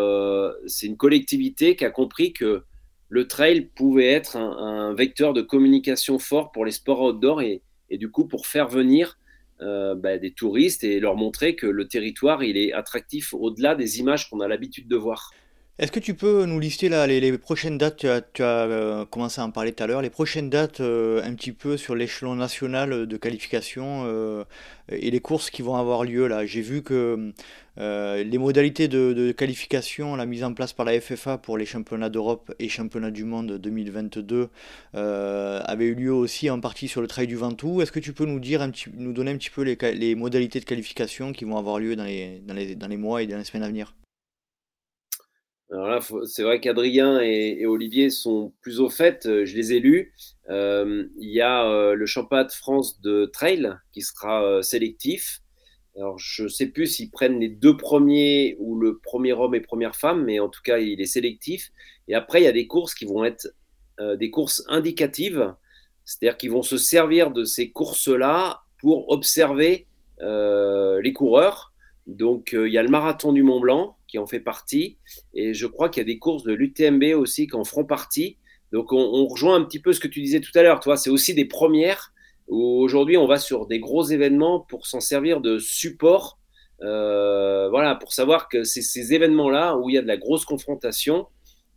c'est 0.66 0.86
une 0.86 0.96
collectivité 0.96 1.76
qui 1.76 1.84
a 1.84 1.90
compris 1.90 2.32
que 2.32 2.64
le 3.08 3.28
trail 3.28 3.70
pouvait 3.74 4.10
être 4.10 4.36
un, 4.36 4.94
vecteur 4.94 5.32
de 5.32 5.42
communication 5.42 6.18
fort 6.18 6.52
pour 6.52 6.64
les 6.64 6.72
sports 6.72 7.02
outdoor 7.02 7.42
et, 7.42 7.62
du 7.90 8.10
coup 8.10 8.26
pour 8.26 8.46
faire 8.46 8.68
venir 8.68 9.18
bah, 9.60 10.18
des 10.18 10.32
touristes 10.32 10.84
et 10.84 11.00
leur 11.00 11.16
montrer 11.16 11.54
que 11.54 11.66
le 11.66 11.86
territoire 11.86 12.42
il 12.42 12.56
est 12.56 12.72
attractif 12.72 13.32
au-delà 13.34 13.74
des 13.74 14.00
images 14.00 14.28
qu'on 14.28 14.40
a 14.40 14.48
l'habitude 14.48 14.88
de 14.88 14.96
voir. 14.96 15.30
Est-ce 15.80 15.90
que 15.90 15.98
tu 15.98 16.14
peux 16.14 16.44
nous 16.46 16.60
lister 16.60 16.88
les, 16.88 17.36
prochaines 17.36 17.78
dates 17.78 17.96
Tu 17.96 18.08
as, 18.08 18.20
tu 18.20 18.44
as 18.44 18.46
euh, 18.46 19.04
commencé 19.06 19.40
à 19.40 19.44
en 19.44 19.50
parler 19.50 19.72
tout 19.72 19.82
à 19.82 19.88
l'heure. 19.88 20.02
Les 20.02 20.10
prochaines 20.10 20.48
dates 20.48 20.78
euh, 20.78 21.20
un 21.24 21.34
petit 21.34 21.50
peu 21.50 21.76
sur 21.76 21.96
l'échelon 21.96 22.36
national 22.36 23.08
de 23.08 23.16
qualification 23.16 24.04
euh, 24.06 24.44
et 24.88 25.10
les 25.10 25.18
courses 25.18 25.50
qui 25.50 25.62
vont 25.62 25.74
avoir 25.74 26.04
lieu 26.04 26.28
là? 26.28 26.46
J'ai 26.46 26.60
vu 26.60 26.82
que 26.82 27.32
les 27.76 28.38
modalités 28.38 28.86
de, 28.86 29.32
qualification, 29.32 30.14
la 30.14 30.26
mise 30.26 30.44
en 30.44 30.54
place 30.54 30.72
par 30.72 30.86
la 30.86 31.00
FFA 31.00 31.38
pour 31.38 31.58
les 31.58 31.66
championnats 31.66 32.08
d'Europe 32.08 32.54
et 32.60 32.68
championnats 32.68 33.10
du 33.10 33.24
monde 33.24 33.58
2022 33.58 34.50
avaient 34.92 35.86
eu 35.86 35.94
lieu 35.96 36.12
aussi 36.12 36.50
en 36.50 36.60
partie 36.60 36.86
sur 36.86 37.00
le 37.00 37.08
Trail 37.08 37.26
du 37.26 37.34
Ventoux. 37.34 37.82
Est-ce 37.82 37.90
que 37.90 37.98
tu 37.98 38.12
peux 38.12 38.26
nous 38.26 38.38
dire 38.38 38.64
nous 38.96 39.12
donner 39.12 39.32
un 39.32 39.36
petit 39.38 39.50
peu 39.50 39.62
les, 39.62 40.14
modalités 40.14 40.60
de 40.60 40.66
qualification 40.66 41.32
qui 41.32 41.44
vont 41.44 41.56
avoir 41.56 41.80
lieu 41.80 41.96
dans 41.96 42.04
les 42.04 42.96
mois 42.96 43.22
et 43.22 43.26
dans 43.26 43.38
les 43.38 43.44
semaines 43.44 43.64
à 43.64 43.68
venir? 43.68 43.92
Alors 45.74 45.88
là, 45.88 46.00
c'est 46.26 46.44
vrai 46.44 46.60
qu'Adrien 46.60 47.20
et, 47.20 47.66
Olivier 47.66 48.08
sont 48.08 48.52
plus 48.60 48.78
au 48.78 48.88
fait. 48.88 49.26
Euh, 49.26 49.44
je 49.44 49.56
les 49.56 49.72
ai 49.72 49.80
lus. 49.80 50.14
Euh, 50.48 51.04
il 51.18 51.30
y 51.30 51.40
a 51.40 51.68
euh, 51.68 51.94
le 51.94 52.06
championnat 52.06 52.44
de 52.44 52.52
France 52.52 53.00
de 53.00 53.26
trail 53.26 53.74
qui 53.92 54.02
sera 54.02 54.62
sélectif. 54.62 55.40
Alors, 55.96 56.16
je 56.18 56.44
ne 56.44 56.48
sais 56.48 56.66
plus 56.66 56.86
s'ils 56.86 57.10
prennent 57.10 57.40
les 57.40 57.48
deux 57.48 57.76
premiers 57.76 58.56
ou 58.60 58.78
le 58.78 58.98
premier 58.98 59.32
homme 59.32 59.56
et 59.56 59.60
première 59.60 59.96
femme, 59.96 60.24
mais 60.24 60.38
en 60.38 60.48
tout 60.48 60.62
cas, 60.62 60.78
il 60.78 61.00
est 61.00 61.06
sélectif. 61.06 61.72
Et 62.06 62.14
après, 62.14 62.40
il 62.40 62.44
y 62.44 62.48
a 62.48 62.52
des 62.52 62.68
courses 62.68 62.94
qui 62.94 63.04
vont 63.04 63.24
être 63.24 63.48
des 64.18 64.28
courses 64.28 64.64
indicatives, 64.66 65.54
c'est-à-dire 66.04 66.36
qu'ils 66.36 66.50
vont 66.50 66.64
se 66.64 66.78
servir 66.78 67.30
de 67.30 67.44
ces 67.44 67.70
courses-là 67.70 68.62
pour 68.80 69.08
observer 69.10 69.86
les 70.20 71.12
coureurs. 71.12 71.72
Donc, 72.08 72.56
il 72.58 72.72
y 72.72 72.78
a 72.78 72.82
le 72.82 72.88
marathon 72.88 73.32
du 73.32 73.44
Mont 73.44 73.60
Blanc 73.60 73.93
qui 74.14 74.18
en 74.20 74.26
fait 74.26 74.38
partie. 74.38 74.96
Et 75.34 75.54
je 75.54 75.66
crois 75.66 75.88
qu'il 75.88 76.00
y 76.00 76.04
a 76.04 76.06
des 76.06 76.20
courses 76.20 76.44
de 76.44 76.52
l'UTMB 76.52 77.16
aussi 77.16 77.48
qui 77.48 77.56
en 77.56 77.64
feront 77.64 77.84
partie. 77.84 78.38
Donc 78.70 78.92
on, 78.92 79.26
rejoint 79.26 79.56
un 79.56 79.64
petit 79.64 79.80
peu 79.80 79.92
ce 79.92 79.98
que 79.98 80.06
tu 80.06 80.20
disais 80.20 80.40
tout 80.40 80.56
à 80.56 80.62
l'heure. 80.62 80.78
Toi, 80.78 80.96
c'est 80.96 81.10
aussi 81.10 81.34
des 81.34 81.46
premières 81.46 82.12
où 82.46 82.80
aujourd'hui 82.80 83.16
on 83.16 83.26
va 83.26 83.38
sur 83.38 83.66
des 83.66 83.80
gros 83.80 84.04
événements 84.04 84.60
pour 84.60 84.86
s'en 84.86 85.00
servir 85.00 85.40
de 85.40 85.58
support. 85.58 86.38
Euh, 86.82 87.68
voilà, 87.70 87.96
pour 87.96 88.12
savoir 88.12 88.48
que 88.48 88.62
c'est 88.62 88.82
ces 88.82 89.14
événements-là 89.14 89.76
où 89.78 89.90
il 89.90 89.94
y 89.94 89.98
a 89.98 90.02
de 90.02 90.06
la 90.06 90.16
grosse 90.16 90.44
confrontation. 90.44 91.26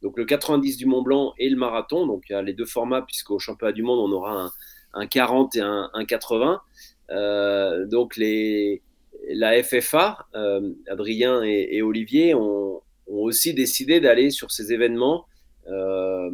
Donc 0.04 0.16
le 0.20 0.26
90 0.26 0.78
du 0.78 0.86
Mont 0.86 1.02
Blanc 1.02 1.34
et 1.40 1.50
le 1.50 1.58
marathon. 1.58 2.06
Donc 2.06 2.26
il 2.30 2.34
y 2.34 2.36
a 2.36 2.44
les 2.44 2.54
deux 2.54 2.66
formats, 2.66 3.02
puisqu'au 3.02 3.40
championnat 3.40 3.74
du 3.74 3.82
monde, 3.82 4.00
on 4.00 4.14
aura 4.16 4.52
un, 4.94 5.08
40 5.08 5.56
et 5.56 5.62
un, 5.62 5.90
80. 6.08 6.62
Euh, 7.10 7.88
donc 7.88 8.16
les, 8.16 8.84
la 9.30 9.62
FFA, 9.62 10.28
euh, 10.36 10.74
Adrien 10.90 11.44
et, 11.44 11.82
Olivier, 11.82 12.34
ont, 12.34 12.82
aussi 13.08 13.54
décidé 13.54 14.02
d'aller 14.02 14.32
sur 14.32 14.52
ces 14.52 14.74
événements 14.74 15.26
euh, 15.68 16.30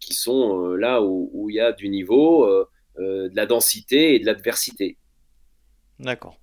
qui 0.00 0.12
sont 0.12 0.60
euh, 0.60 0.76
là 0.76 1.02
où, 1.02 1.48
il 1.48 1.54
y 1.54 1.60
a 1.60 1.72
du 1.72 1.88
niveau, 1.88 2.48
de 2.98 3.30
la 3.34 3.46
densité 3.46 4.14
et 4.14 4.18
de 4.18 4.26
l'adversité. 4.26 4.96
D'accord. 5.98 6.38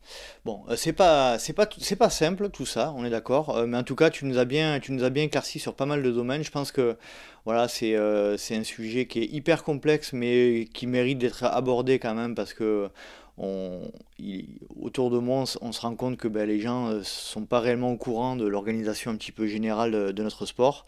Bon, 0.46 0.64
c'est 0.76 0.94
pas 0.94 1.38
c'est 1.38 1.54
pas 1.54 1.70
c'est 1.78 1.96
pas 1.96 2.10
simple 2.10 2.50
tout 2.50 2.66
ça, 2.66 2.92
on 2.98 3.06
est 3.06 3.12
d'accord. 3.12 3.66
mais 3.68 3.78
en 3.78 3.84
tout 3.84 3.96
cas, 3.96 4.10
tu 4.10 4.26
nous 4.26 4.40
as 4.40 4.46
bien 4.46 4.80
tu 4.80 4.92
nous 4.94 5.04
as 5.04 5.12
bien 5.12 5.24
éclairci 5.24 5.60
sur 5.60 5.76
pas 5.76 5.86
mal 5.86 6.02
de 6.02 6.10
domaines. 6.10 6.44
Je 6.44 6.50
pense 6.50 6.72
que 6.72 6.98
voilà, 7.46 7.68
c'est 7.68 7.96
c'est 8.38 8.56
un 8.56 8.64
sujet 8.64 9.06
qui 9.06 9.20
est 9.20 9.28
hyper 9.28 9.64
complexe, 9.64 10.12
mais 10.12 10.68
qui 10.74 10.88
mérite 10.88 11.20
d'être 11.20 11.44
abordé 11.44 12.00
quand 12.00 12.16
même 12.16 12.34
parce 12.34 12.54
que 12.56 12.90
autour 13.38 15.10
de 15.10 15.18
moi, 15.18 15.44
on, 15.62 15.72
se 15.72 15.82
rend 15.82 15.96
compte 15.96 16.18
que 16.18 16.28
ben, 16.28 16.48
les 16.48 16.60
gens 16.60 16.90
ne 16.90 16.96
euh, 16.96 17.04
sont 17.04 17.46
pas 17.46 17.60
réellement 17.60 17.92
au 17.92 17.98
courant 17.98 18.36
de 18.36 18.46
l'organisation 18.46 19.12
un 19.12 19.16
petit 19.16 19.32
peu 19.32 19.48
générale 19.48 20.14
de, 20.14 20.24
notre 20.24 20.46
sport. 20.46 20.86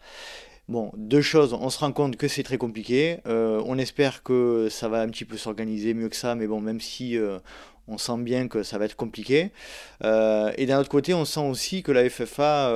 Bon, 0.68 0.90
deux 0.96 1.22
choses, 1.22 1.54
on 1.54 1.70
se 1.70 1.78
rend 1.78 1.92
compte 1.92 2.16
que 2.16 2.26
c'est 2.28 2.42
très 2.42 2.58
compliqué, 2.58 3.18
euh, 3.26 3.62
on 3.66 3.78
espère 3.78 4.22
que 4.24 4.68
ça 4.68 4.88
va 4.88 5.00
un 5.00 5.08
petit 5.08 5.24
peu 5.24 5.36
s'organiser 5.36 5.94
mieux 5.94 6.08
que 6.08 6.16
ça, 6.16 6.34
mais 6.34 6.48
bon, 6.48 6.60
même 6.60 6.80
si 6.80 7.16
euh, 7.16 7.38
on 7.86 7.98
sent 7.98 8.18
bien 8.18 8.48
que 8.48 8.64
ça 8.64 8.76
va 8.78 8.86
être 8.86 8.96
compliqué. 8.96 9.52
et 10.02 10.66
d'un 10.66 10.80
autre 10.80 10.88
côté, 10.88 11.14
on 11.14 11.24
sent 11.24 11.46
aussi 11.48 11.82
que 11.84 11.92
la 11.92 12.08
FFA 12.10 12.72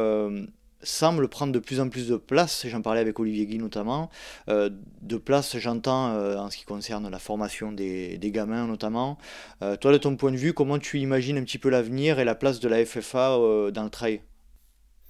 semble 0.83 1.29
prendre 1.29 1.53
de 1.53 1.59
plus 1.59 1.81
en 1.81 1.89
plus 1.89 2.09
de 2.09 2.17
place, 2.17 2.67
j'en 2.67 2.83
parlais 2.83 3.01
avec 3.01 3.19
Olivier 3.19 3.47
Guy 3.47 3.59
notamment, 3.59 4.11
euh, 4.49 4.71
de 5.03 5.17
place 5.17 5.59
j'entends 5.59 6.15
euh, 6.15 6.37
en 6.37 6.51
ce 6.51 6.57
qui 6.57 6.65
concerne 6.65 7.09
la 7.09 7.19
formation 7.19 7.73
des, 7.73 8.19
gamins 8.23 8.67
notamment. 8.67 9.19
Euh, 9.63 9.77
toi 9.77 9.93
de 9.93 9.99
ton 9.99 10.17
point 10.17 10.33
de 10.33 10.37
vue, 10.37 10.53
comment 10.53 10.79
tu 10.79 10.99
imagines 10.99 11.37
un 11.37 11.45
petit 11.45 11.59
peu 11.59 11.69
l'avenir 11.69 12.19
et 12.19 12.25
la 12.25 12.35
place 12.35 12.61
de 12.61 12.69
la 12.69 12.85
FFA 12.85 13.37
dans 13.73 13.85
le 13.85 13.91
trail? 13.91 14.21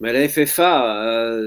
Mais 0.01 0.13
La 0.13 0.29
FFA, 0.29 1.43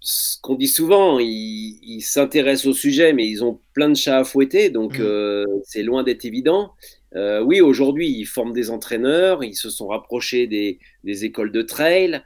ce 0.00 0.40
qu'on 0.40 0.54
dit 0.54 0.68
souvent, 0.68 1.18
ils 1.18 2.02
s'intéressent 2.02 2.66
au 2.66 2.74
sujet 2.74 3.12
mais 3.12 3.26
ils 3.26 3.42
ont 3.42 3.60
plein 3.72 3.88
de 3.88 3.96
chats 3.96 4.18
à 4.18 4.24
fouetter, 4.24 4.70
donc 4.70 4.98
mmh. 4.98 5.46
c'est 5.64 5.82
loin 5.82 6.04
d'être 6.04 6.24
évident. 6.24 6.74
oui, 7.14 7.60
aujourd'hui, 7.60 8.10
ils 8.10 8.26
forment 8.26 8.52
des 8.52 8.70
entraîneurs, 8.70 9.42
ils 9.42 9.56
se 9.56 9.70
sont 9.70 9.88
rapprochés 9.88 10.46
des, 10.46 10.78
des 11.02 11.24
écoles 11.24 11.50
de 11.50 11.62
trail 11.62 12.22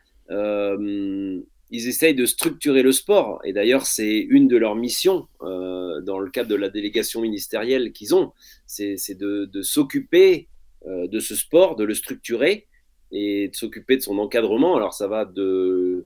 ils 1.73 1.89
essayent 1.89 2.15
de 2.15 2.27
structurer 2.27 2.83
le 2.83 2.93
sport. 2.93 3.41
Et 3.45 3.55
d'ailleurs, 3.55 3.87
c'est 3.87 4.19
une 4.19 4.47
de 4.47 4.59
leurs 4.59 4.77
missions 4.77 5.27
euh, 5.41 6.03
dans 6.03 6.19
le 6.19 6.31
cadre 6.31 6.51
de 6.51 6.55
la 6.55 6.69
délégation 6.69 7.23
ministérielle 7.23 7.93
qu'ils 7.93 8.15
ont. 8.15 8.33
C'est 8.67 9.17
de, 9.17 9.63
s'occuper 9.63 10.49
euh, 10.87 11.09
de 11.09 11.19
ce 11.19 11.35
sport, 11.35 11.75
de 11.75 11.85
le 11.85 11.95
structurer 11.95 12.69
et 13.11 13.49
de 13.49 13.57
s'occuper 13.57 13.97
de 13.97 14.03
son 14.03 14.19
encadrement. 14.19 14.77
Alors, 14.77 14.93
ça 14.93 15.09
va 15.09 15.25
de, 15.25 16.05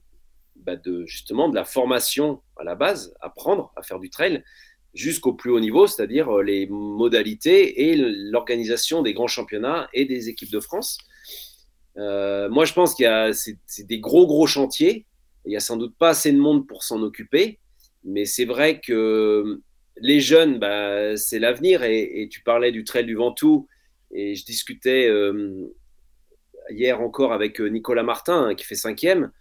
bah, 0.55 0.77
de 0.77 1.05
justement 1.05 1.49
de 1.49 1.55
la 1.55 1.65
formation 1.65 2.41
à 2.55 2.63
la 2.63 2.75
base, 2.75 3.13
apprendre 3.19 3.73
à 3.75 3.83
faire 3.83 3.99
du 3.99 4.09
trail, 4.09 4.43
jusqu'au 4.93 5.33
plus 5.33 5.51
haut 5.51 5.59
niveau, 5.59 5.85
c'est-à-dire 5.85 6.29
euh, 6.29 6.43
les 6.43 6.67
modalités 6.67 7.89
et 7.89 7.97
l'organisation 7.97 9.01
des 9.01 9.13
grands 9.13 9.27
championnats 9.27 9.89
et 9.93 10.05
des 10.05 10.29
équipes 10.29 10.51
de 10.51 10.61
France. 10.61 10.97
Moi, 11.97 12.65
je 12.65 12.73
pense 12.73 12.93
qu'il 12.95 13.03
y 13.03 13.07
a 13.07 13.31
c'est 13.33 13.87
des 13.87 13.99
gros 13.99 14.27
gros 14.27 14.47
chantiers 14.47 15.05
il 15.47 15.51
n'y 15.51 15.55
a 15.55 15.61
sans 15.61 15.77
doute 15.77 15.95
pas 15.97 16.09
assez 16.09 16.31
de 16.31 16.37
monde 16.37 16.67
pour 16.67 16.83
s'en 16.83 17.01
occuper, 17.01 17.59
mais 18.03 18.25
c'est 18.25 18.43
vrai 18.43 18.81
que 18.81 19.61
les 19.95 20.19
jeunes, 20.19 20.59
bah, 20.59 21.15
c'est 21.15 21.39
l'avenir. 21.39 21.83
Et, 21.83 22.27
tu 22.29 22.41
parlais 22.41 22.71
du 22.73 22.83
trail 22.83 23.05
du 23.05 23.15
Ventoux, 23.15 23.67
et 24.11 24.35
je 24.35 24.45
discutais 24.45 25.07
euh, 25.07 25.73
hier 26.69 26.99
encore 26.99 27.31
avec 27.31 27.61
euh, 27.61 27.67
Nicolas 27.67 28.03
Martin, 28.03 28.47
hein, 28.47 28.55
qui 28.55 28.65
fait 28.65 28.75
cinquième, 28.75 29.31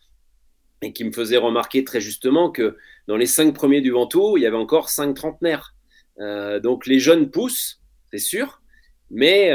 et 0.81 0.93
qui 0.93 1.03
me 1.03 1.11
faisait 1.11 1.39
remarquer 1.39 1.83
très 1.83 2.01
justement 2.01 2.53
que 2.53 2.77
dans 3.09 3.17
les 3.17 3.27
cinq 3.27 3.53
premiers 3.53 3.81
du 3.81 3.91
Ventoux, 3.91 4.37
il 4.37 4.45
y 4.45 4.47
avait 4.47 4.57
encore 4.57 4.91
cinq 4.91 5.15
trentenaires. 5.15 5.75
Euh, 6.21 6.61
donc 6.61 6.87
les 6.87 7.01
jeunes 7.01 7.33
poussent, 7.33 7.81
c'est 8.13 8.19
sûr, 8.19 8.63
mais 9.11 9.51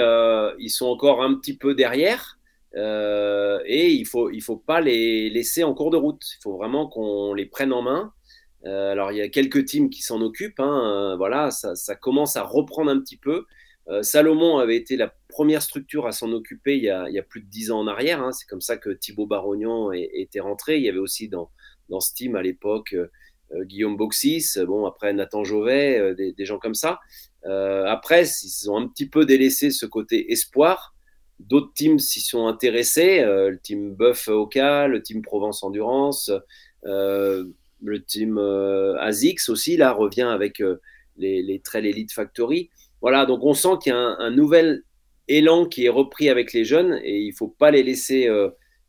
ils 0.59 0.69
sont 0.69 0.87
encore 0.87 1.23
un 1.23 1.33
petit 1.35 1.55
peu 1.55 1.75
derrière. 1.75 2.37
Euh, 2.75 3.59
et 3.65 3.91
il 3.91 4.01
ne 4.01 4.07
faut, 4.07 4.29
il 4.29 4.41
faut 4.41 4.57
pas 4.57 4.81
les 4.81 5.29
laisser 5.29 5.63
en 5.63 5.73
cours 5.73 5.91
de 5.91 5.97
route. 5.97 6.23
Il 6.37 6.41
faut 6.41 6.57
vraiment 6.57 6.87
qu'on 6.87 7.33
les 7.33 7.45
prenne 7.45 7.73
en 7.73 7.81
main. 7.81 8.13
Euh, 8.65 8.91
alors, 8.91 9.11
il 9.11 9.17
y 9.17 9.21
a 9.21 9.29
quelques 9.29 9.65
teams 9.65 9.89
qui 9.89 10.01
s'en 10.01 10.21
occupent. 10.21 10.59
Hein. 10.59 11.11
Euh, 11.13 11.15
voilà, 11.17 11.51
ça, 11.51 11.75
ça, 11.75 11.95
commence 11.95 12.35
à 12.35 12.43
reprendre 12.43 12.91
un 12.91 12.99
petit 12.99 13.17
peu. 13.17 13.45
Salomon 14.03 14.59
avait 14.59 14.77
été 14.77 14.95
la 14.95 15.13
première 15.27 15.61
structure 15.61 16.07
à 16.07 16.13
s'en 16.13 16.31
occuper 16.31 16.77
il 16.77 16.83
y, 16.83 16.89
a, 16.89 17.23
plus 17.23 17.41
de 17.41 17.47
dix 17.47 17.71
ans 17.71 17.79
en 17.79 17.87
arrière. 17.87 18.21
Hein. 18.21 18.31
C'est 18.31 18.47
comme 18.47 18.61
ça 18.61 18.77
que 18.77 18.89
Thibaut 18.89 19.25
Barognan 19.25 19.91
était 19.91 20.39
rentré. 20.39 20.77
Il 20.77 20.83
y 20.83 20.87
avait 20.87 20.99
aussi 20.99 21.27
dans, 21.27 21.51
dans 21.89 21.99
ce 21.99 22.13
team 22.13 22.37
à 22.37 22.41
l'époque 22.41 22.95
Guillaume 23.63 23.97
Boxis, 23.97 24.59
bon, 24.65 24.85
après 24.85 25.11
Nathan 25.11 25.43
Jovet, 25.43 26.15
des, 26.15 26.31
des, 26.31 26.45
gens 26.45 26.57
comme 26.57 26.75
ça. 26.75 26.99
après, 27.43 28.23
ils 28.23 28.71
ont 28.71 28.77
un 28.77 28.87
petit 28.87 29.09
peu 29.09 29.25
délaissé 29.25 29.71
ce 29.71 29.85
côté 29.85 30.31
espoir. 30.31 30.95
D'autres 31.47 31.73
teams 31.73 31.99
s'y 31.99 32.21
sont 32.21 32.47
intéressés, 32.47 33.19
euh, 33.21 33.49
le 33.49 33.59
team 33.59 33.95
Buff 33.95 34.27
Oka, 34.27 34.87
le 34.87 35.01
team 35.01 35.21
Provence 35.21 35.63
Endurance, 35.63 36.31
euh, 36.85 37.45
le 37.81 38.03
team 38.03 38.37
euh, 38.37 38.95
ASICS 38.99 39.49
aussi, 39.49 39.75
là, 39.75 39.91
revient 39.91 40.29
avec 40.31 40.61
les, 41.17 41.41
les 41.41 41.59
Trail 41.59 41.87
Elite 41.87 42.13
Factory. 42.13 42.69
Voilà, 43.01 43.25
donc 43.25 43.43
on 43.43 43.53
sent 43.53 43.79
qu'il 43.81 43.91
y 43.91 43.95
a 43.95 43.97
un, 43.97 44.29
nouvel 44.29 44.83
élan 45.27 45.65
qui 45.65 45.85
est 45.85 45.89
repris 45.89 46.29
avec 46.29 46.53
les 46.53 46.63
jeunes 46.63 46.99
et 47.03 47.19
il 47.21 47.29
ne 47.29 47.35
faut 47.35 47.47
pas 47.47 47.71
les 47.71 47.81
laisser, 47.81 48.29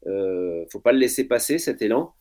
faut 0.05 0.81
pas 0.81 0.93
le 0.93 0.99
laisser 0.99 1.25
passer 1.25 1.59
cet 1.59 1.81
élan. 1.81 2.13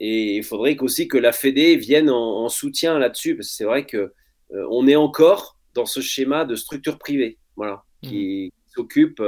Et 0.00 0.38
il 0.38 0.42
faudrait 0.42 0.76
aussi 0.80 1.06
que 1.06 1.18
la 1.18 1.30
Fédé 1.30 1.76
vienne 1.76 2.10
en, 2.10 2.48
soutien 2.48 2.98
là-dessus, 2.98 3.36
parce 3.36 3.48
que 3.48 3.54
c'est 3.54 3.64
vrai 3.64 3.86
que 3.86 4.12
on 4.50 4.88
est 4.88 4.96
encore 4.96 5.56
dans 5.74 5.86
ce 5.86 6.00
schéma 6.00 6.44
de 6.44 6.56
structure 6.56 6.98
privée, 6.98 7.38
voilà, 7.54 7.84
qui, 8.02 8.50
mmh. 8.52 8.74
s'occupe 8.74 9.22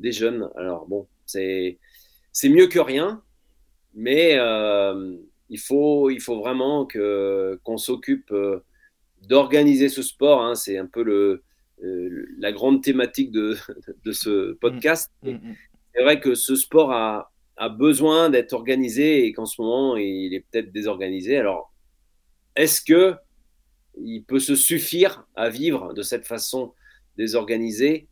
des 0.00 0.12
jeunes. 0.12 0.48
Alors 0.56 0.86
bon, 0.86 1.06
c'est 1.26 1.78
mieux 2.44 2.66
que 2.66 2.78
rien, 2.78 3.22
mais 3.94 4.36
euh, 4.38 5.16
il 5.48 5.58
faut 5.58 6.10
il 6.10 6.20
faut 6.20 6.38
vraiment 6.38 6.86
qu'on 6.86 7.76
s'occupe 7.76 8.30
euh, 8.32 8.64
d'organiser 9.22 9.88
ce 9.88 10.02
sport. 10.02 10.42
Hein. 10.42 10.54
C'est 10.54 10.78
un 10.78 10.86
peu 10.86 11.02
le 11.02 11.42
euh, 11.82 12.26
la 12.38 12.50
grande 12.52 12.82
thématique 12.82 13.30
de, 13.30 13.56
de 14.04 14.12
ce 14.12 14.52
podcast. 14.54 15.12
Mm, 15.22 15.30
mm, 15.30 15.34
mm. 15.34 15.56
C'est 15.94 16.02
vrai 16.02 16.20
que 16.20 16.34
ce 16.34 16.56
sport 16.56 16.92
a, 16.92 17.32
a 17.56 17.68
besoin 17.68 18.30
d'être 18.30 18.52
organisé 18.52 19.26
et 19.26 19.32
qu'en 19.32 19.46
ce 19.46 19.60
moment, 19.60 19.96
il 19.96 20.34
est 20.34 20.44
peut-être 20.50 20.72
désorganisé. 20.72 21.36
Alors, 21.36 21.72
est-ce 22.56 22.80
que 22.82 23.14
il 24.00 24.22
peut 24.22 24.38
se 24.38 24.54
suffire 24.54 25.26
à 25.34 25.48
vivre 25.48 25.92
de 25.92 26.02
cette 26.02 26.26
façon 26.26 26.74
désorganisée? 27.16 28.07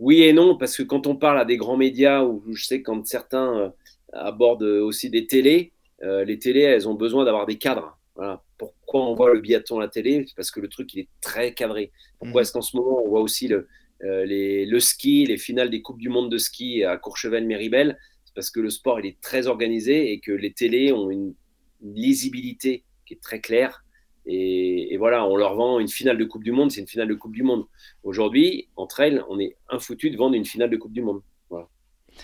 Oui 0.00 0.22
et 0.22 0.32
non, 0.32 0.56
parce 0.56 0.76
que 0.76 0.82
quand 0.82 1.06
on 1.06 1.14
parle 1.14 1.38
à 1.38 1.44
des 1.44 1.58
grands 1.58 1.76
médias, 1.76 2.24
ou 2.24 2.42
je 2.54 2.64
sais 2.64 2.82
quand 2.82 3.06
certains 3.06 3.58
euh, 3.58 3.68
abordent 4.14 4.62
aussi 4.62 5.10
des 5.10 5.26
télés, 5.26 5.72
euh, 6.02 6.24
les 6.24 6.38
télés, 6.38 6.62
elles 6.62 6.88
ont 6.88 6.94
besoin 6.94 7.24
d'avoir 7.24 7.46
des 7.46 7.58
cadres. 7.58 7.98
Voilà. 8.16 8.42
Pourquoi 8.56 9.06
on 9.06 9.14
voit 9.14 9.32
le 9.32 9.40
biathlon 9.40 9.78
à 9.78 9.82
la 9.82 9.88
télé? 9.88 10.24
Parce 10.36 10.50
que 10.50 10.58
le 10.58 10.68
truc, 10.68 10.94
il 10.94 11.00
est 11.00 11.08
très 11.20 11.52
cadré. 11.52 11.92
Pourquoi 12.18 12.40
mmh. 12.40 12.42
est-ce 12.42 12.52
qu'en 12.52 12.62
ce 12.62 12.76
moment, 12.76 13.02
on 13.04 13.08
voit 13.08 13.20
aussi 13.20 13.46
le, 13.46 13.68
euh, 14.04 14.24
les, 14.24 14.64
le 14.64 14.80
ski, 14.80 15.26
les 15.26 15.36
finales 15.36 15.68
des 15.68 15.82
Coupes 15.82 16.00
du 16.00 16.08
Monde 16.08 16.30
de 16.30 16.38
ski 16.38 16.82
à 16.82 16.96
Courchevel-Méribel? 16.96 17.98
C'est 18.24 18.34
parce 18.34 18.50
que 18.50 18.60
le 18.60 18.70
sport, 18.70 19.00
il 19.00 19.06
est 19.06 19.20
très 19.20 19.48
organisé 19.48 20.12
et 20.12 20.20
que 20.20 20.32
les 20.32 20.52
télés 20.52 20.92
ont 20.92 21.10
une, 21.10 21.34
une 21.82 21.94
lisibilité 21.94 22.84
qui 23.06 23.14
est 23.14 23.22
très 23.22 23.40
claire 23.40 23.84
et, 24.32 24.96
voilà, 24.96 25.26
on 25.26 25.36
leur 25.36 25.54
vend 25.54 25.80
une 25.80 25.88
finale 25.88 26.16
de 26.16 26.24
Coupe 26.24 26.44
du 26.44 26.52
Monde, 26.52 26.70
c'est 26.70 26.80
une 26.80 26.86
finale 26.86 27.08
de 27.08 27.14
Coupe 27.14 27.32
du 27.32 27.42
Monde. 27.42 27.66
Aujourd'hui, 28.04 28.68
entre 28.76 29.00
elles, 29.00 29.24
on 29.28 29.40
est 29.40 29.56
infoutu 29.68 30.10
de 30.10 30.16
vendre 30.16 30.36
une 30.36 30.44
finale 30.44 30.70
de 30.70 30.76
Coupe 30.76 30.92
du 30.92 31.02
Monde. 31.02 31.22
Voilà. 31.48 31.68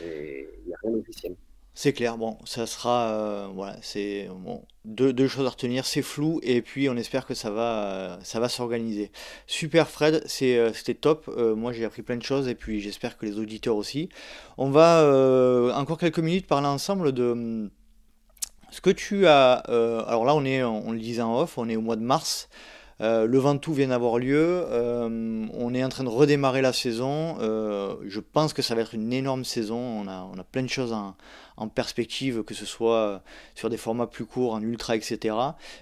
Il 0.01 0.47
n'y 0.67 0.73
a 0.73 0.77
rien 0.83 0.93
d'officiel. 0.93 1.37
C'est 1.79 1.93
clair, 1.93 2.17
bon, 2.17 2.39
ça 2.47 2.67
sera. 2.67 3.11
Euh, 3.11 3.49
voilà, 3.55 3.77
c'est. 3.83 4.31
Bon, 4.31 4.65
deux, 4.87 5.29
choses 5.29 5.47
à 5.47 5.51
retenir, 5.51 5.85
c'est 5.85 6.01
flou, 6.01 6.41
et 6.43 6.63
puis 6.63 6.89
on 6.89 6.97
espère 6.97 7.27
que 7.27 7.35
ça 7.35 7.51
va, 7.51 8.19
ça 8.23 8.41
va 8.41 8.49
s'organiser. 8.49 9.11
Super 9.47 9.87
Fred, 9.91 10.25
euh, 10.43 10.73
c'était 10.73 10.95
top. 10.95 11.29
Euh, 11.29 11.55
moi 11.55 11.73
j'ai 11.73 11.85
appris 11.85 12.01
plein 12.01 12.17
de 12.17 12.23
choses, 12.23 12.49
et 12.49 12.55
puis 12.55 12.81
j'espère 12.81 13.19
que 13.19 13.27
les 13.27 13.39
auditeurs 13.39 13.77
aussi. 13.77 14.09
On 14.57 14.71
va 14.71 15.75
encore 15.77 15.99
quelques 15.99 16.19
minutes 16.21 16.47
parler 16.47 16.67
ensemble 16.67 17.13
de 17.13 17.71
ce 18.71 18.81
que 18.81 18.91
tu 18.91 19.27
as. 19.27 19.63
Euh, 19.69 20.03
alors 20.07 20.25
là, 20.25 20.35
on, 20.35 20.45
est, 20.45 20.63
on 20.63 20.93
le 20.93 20.99
disait 20.99 21.23
en 21.23 21.39
off, 21.41 21.59
on 21.59 21.69
est 21.69 21.77
au 21.77 21.81
mois 21.81 21.97
de 21.97 22.03
mars. 22.03 22.49
Euh, 23.03 23.27
le 23.27 23.39
Ventoux 23.39 23.75
vient 23.75 23.89
d'avoir 23.89 24.19
lieu. 24.19 24.65
Euh, 24.67 25.47
on 25.53 25.75
est 25.75 25.85
en 25.85 25.89
train 25.89 26.05
de 26.05 26.09
redémarrer 26.09 26.63
la 26.63 26.73
saison. 26.73 27.37
je 27.39 28.21
pense 28.21 28.53
que 28.53 28.63
ça 28.63 28.75
va 28.75 28.83
être 28.83 28.95
une 28.95 29.13
énorme 29.13 29.45
saison. 29.45 29.79
On 29.79 30.09
a, 30.09 30.29
on 30.33 30.39
a 30.39 30.45
plein 30.45 30.63
de 30.63 30.69
choses 30.69 30.93
en, 30.93 31.69
perspective, 31.69 32.43
que 32.43 32.55
ce 32.55 32.67
soit 32.67 33.23
sur 33.55 33.71
des 33.71 33.77
formats 33.77 34.07
plus 34.07 34.27
courts, 34.27 34.55
en 34.55 34.63
ultra, 34.63 34.97
etc. 34.97 35.35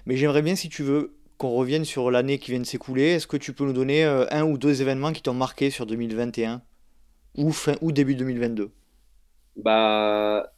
Mais 0.05 0.17
j'aimerais 0.17 0.41
bien, 0.41 0.55
si 0.55 0.69
tu 0.69 0.83
veux, 0.83 1.15
qu'on 1.37 1.51
revienne 1.51 1.83
sur 1.83 2.11
l'année 2.11 2.39
qui 2.39 2.51
vient 2.51 2.61
de 2.61 2.65
s'écouler. 2.65 3.11
Est-ce 3.11 3.27
que 3.27 3.37
tu 3.37 3.53
peux 3.53 3.65
nous 3.65 3.73
donner 3.73 4.03
un 4.03 4.43
ou 4.43 4.57
deux 4.57 4.81
événements 4.81 5.11
qui 5.11 5.21
t'ont 5.21 5.33
marqué 5.33 5.69
sur 5.69 5.85
2021 5.85 6.61
ou, 7.37 7.51
fin, 7.51 7.75
ou 7.81 7.91
début 7.91 8.15
2022 8.15 8.71
Bah 9.57 10.54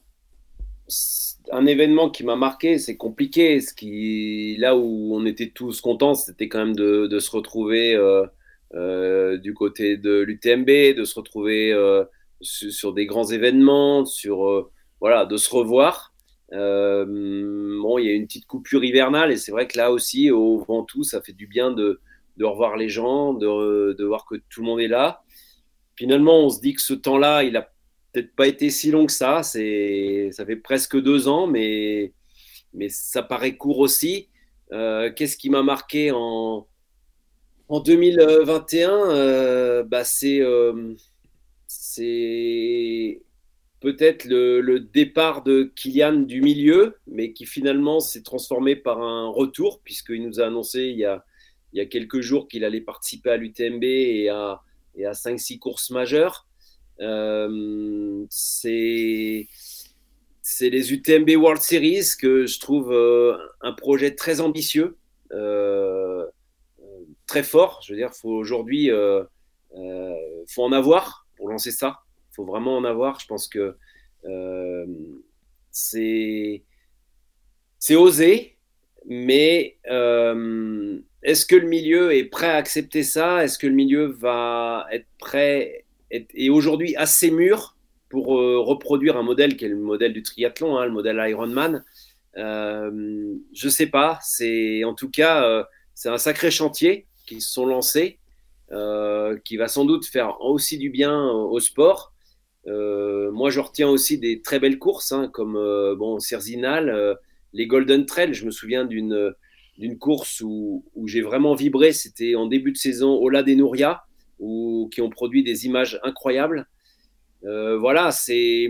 un 1.51 1.65
événement 1.65 2.09
qui 2.09 2.23
m'a 2.23 2.35
marqué, 2.35 2.77
c'est 2.77 2.97
compliqué. 2.97 3.61
Ce 3.61 3.73
qui, 3.73 4.57
là 4.57 4.75
où 4.75 5.15
on 5.15 5.25
était 5.25 5.49
tous 5.49 5.81
contents, 5.81 6.15
c'était 6.15 6.47
quand 6.47 6.59
même 6.59 6.75
de, 6.75 7.19
se 7.19 7.31
retrouver 7.31 7.95
euh, 7.95 8.25
euh, 8.73 9.37
du 9.37 9.53
côté 9.53 9.97
de 9.97 10.21
l'UTMB, 10.21 10.95
de 10.95 11.03
se 11.03 11.15
retrouver 11.15 11.71
euh, 11.71 12.03
sur, 12.41 12.93
des 12.93 13.05
grands 13.05 13.25
événements, 13.25 14.05
sur 14.05 14.69
voilà, 14.99 15.25
de 15.25 15.37
se 15.37 15.49
revoir. 15.49 16.13
bon, 16.51 17.97
il 17.97 18.05
y 18.05 18.09
a 18.09 18.13
une 18.13 18.27
petite 18.27 18.47
coupure 18.47 18.83
hivernale 18.83 19.31
et 19.31 19.37
c'est 19.37 19.51
vrai 19.51 19.67
que 19.67 19.77
là 19.77 19.91
aussi, 19.91 20.31
au 20.31 20.57
Ventoux, 20.59 21.03
ça 21.03 21.21
fait 21.21 21.33
du 21.33 21.47
bien 21.47 21.71
de, 21.71 22.01
revoir 22.41 22.77
les 22.77 22.89
gens, 22.89 23.33
de, 23.33 23.93
de 23.93 24.05
voir 24.05 24.25
que 24.25 24.35
tout 24.49 24.61
le 24.61 24.67
monde 24.67 24.79
est 24.79 24.87
là. 24.87 25.23
Finalement, 25.95 26.45
on 26.45 26.49
se 26.49 26.61
dit 26.61 26.73
que 26.73 26.81
ce 26.81 26.93
temps-là, 26.93 27.43
il 27.43 27.57
a 27.57 27.71
peut-être 28.17 28.35
pas 28.35 28.47
été 28.47 28.69
si 28.69 28.91
long 28.91 29.05
que 29.05 29.11
ça. 29.11 29.43
C'est, 29.43 30.29
ça 30.31 30.45
fait 30.45 30.55
presque 30.55 30.99
deux 30.99 31.27
ans, 31.27 31.47
mais, 31.47 32.13
mais 32.73 32.89
ça 32.89 33.21
paraît 33.21 33.57
court 33.57 33.79
aussi. 33.79 34.29
Euh, 34.71 35.11
qu'est-ce 35.13 35.37
qui 35.37 35.49
m'a 35.49 35.63
marqué 35.63 36.11
en, 36.11 36.67
en 37.69 37.79
2021 37.79 38.89
euh, 38.89 39.83
bah 39.83 40.03
c'est, 40.03 40.41
euh, 40.41 40.93
c'est 41.67 43.21
peut-être 43.79 44.25
le, 44.25 44.59
le, 44.61 44.79
départ 44.79 45.43
de 45.43 45.71
Kylian 45.75 46.13
du 46.13 46.41
milieu, 46.41 46.97
mais 47.05 47.33
qui 47.33 47.45
finalement 47.45 47.99
s'est 47.99 48.23
transformé 48.23 48.75
par 48.75 49.01
un 49.01 49.29
retour, 49.29 49.81
puisqu'il 49.83 50.23
nous 50.23 50.41
a 50.41 50.47
annoncé 50.47 50.85
il 50.85 50.97
y 50.97 51.05
a, 51.05 51.23
il 51.71 51.77
y 51.77 51.81
a 51.81 51.85
quelques 51.85 52.21
jours 52.21 52.47
qu'il 52.47 52.65
allait 52.65 52.81
participer 52.81 53.29
à 53.29 53.37
l'UTMB 53.37 53.83
et 53.83 54.29
à, 54.29 54.63
et 54.95 55.05
à 55.05 55.11
5-6 55.11 55.59
courses 55.59 55.91
majeures. 55.91 56.46
Euh, 57.01 58.25
c'est 58.29 59.47
les 60.61 60.93
UTMB 60.93 61.29
World 61.37 61.61
Series 61.61 62.15
que 62.19 62.45
je 62.45 62.59
trouve 62.59 62.91
euh, 62.91 63.37
un 63.61 63.73
projet 63.73 64.15
très 64.15 64.41
ambitieux, 64.41 64.97
euh, 65.31 66.25
très 67.25 67.43
fort. 67.43 67.81
Je 67.85 67.93
veux 67.93 67.97
dire, 67.99 68.13
faut 68.13 68.31
aujourd'hui 68.31 68.89
faut 70.47 70.63
en 70.63 70.71
avoir 70.71 71.27
pour 71.35 71.49
lancer 71.49 71.71
ça. 71.71 71.99
Faut 72.31 72.45
vraiment 72.45 72.77
en 72.77 72.83
avoir. 72.83 73.19
Je 73.19 73.27
pense 73.27 73.47
que 73.47 73.75
c'est 75.71 76.63
c'est 77.79 77.95
osé, 77.95 78.57
mais 79.05 79.77
est-ce 81.23 81.45
que 81.45 81.55
le 81.55 81.67
milieu 81.67 82.13
est 82.13 82.25
prêt 82.25 82.49
à 82.49 82.55
accepter 82.55 83.03
ça? 83.03 83.43
Est-ce 83.43 83.59
que 83.59 83.67
le 83.67 83.73
milieu 83.73 84.05
va 84.05 84.87
être 84.91 85.07
prêt 85.19 85.85
et 86.11 86.49
aujourd'hui 86.49 86.95
assez 86.95 87.31
mûr 87.31 87.77
pour 88.09 88.39
euh, 88.39 88.59
reproduire 88.59 89.17
un 89.17 89.23
modèle 89.23 89.57
qui 89.57 89.65
est 89.65 89.69
le 89.69 89.77
modèle 89.77 90.13
du 90.13 90.23
triathlon, 90.23 90.77
hein, 90.77 90.85
le 90.85 90.91
modèle 90.91 91.21
Ironman 91.27 91.83
euh, 92.37 93.35
Je 93.53 93.69
sais 93.69 93.87
pas. 93.87 94.19
C'est 94.21 94.83
en 94.83 94.93
tout 94.93 95.09
cas 95.09 95.43
euh, 95.43 95.63
c'est 95.93 96.09
un 96.09 96.17
sacré 96.17 96.51
chantier 96.51 97.07
qui 97.25 97.41
se 97.41 97.51
sont 97.51 97.65
lancés, 97.65 98.19
euh, 98.71 99.37
qui 99.43 99.57
va 99.57 99.67
sans 99.67 99.85
doute 99.85 100.05
faire 100.05 100.39
aussi 100.41 100.77
du 100.77 100.89
bien 100.89 101.29
au 101.29 101.59
sport. 101.59 102.13
moi, 102.65 103.49
je 103.49 103.59
retiens 103.59 103.89
aussi 103.89 104.17
des 104.17 104.41
très 104.41 104.59
belles 104.59 104.79
courses, 104.79 105.11
hein, 105.11 105.29
comme 105.33 105.53
bon 105.97 106.19
Cerzinal, 106.19 107.17
les 107.53 107.67
Golden 107.67 108.05
Trail. 108.05 108.33
Je 108.33 108.45
me 108.45 108.51
souviens 108.51 108.85
d'une 108.85 109.33
d'une 109.77 109.99
course 109.99 110.41
où, 110.41 110.83
où 110.95 111.07
j'ai 111.07 111.21
vraiment 111.21 111.53
vibré. 111.53 111.91
C'était 111.91 112.33
en 112.35 112.47
début 112.47 112.71
de 112.71 112.77
saison 112.77 113.13
au 113.13 113.29
La 113.29 113.43
des 113.43 113.55
où, 114.39 114.89
qui 114.93 115.01
ont 115.01 115.09
produit 115.09 115.43
des 115.43 115.65
images 115.65 115.99
incroyables. 116.03 116.67
Euh, 117.45 117.77
voilà, 117.77 118.11
c'est 118.11 118.69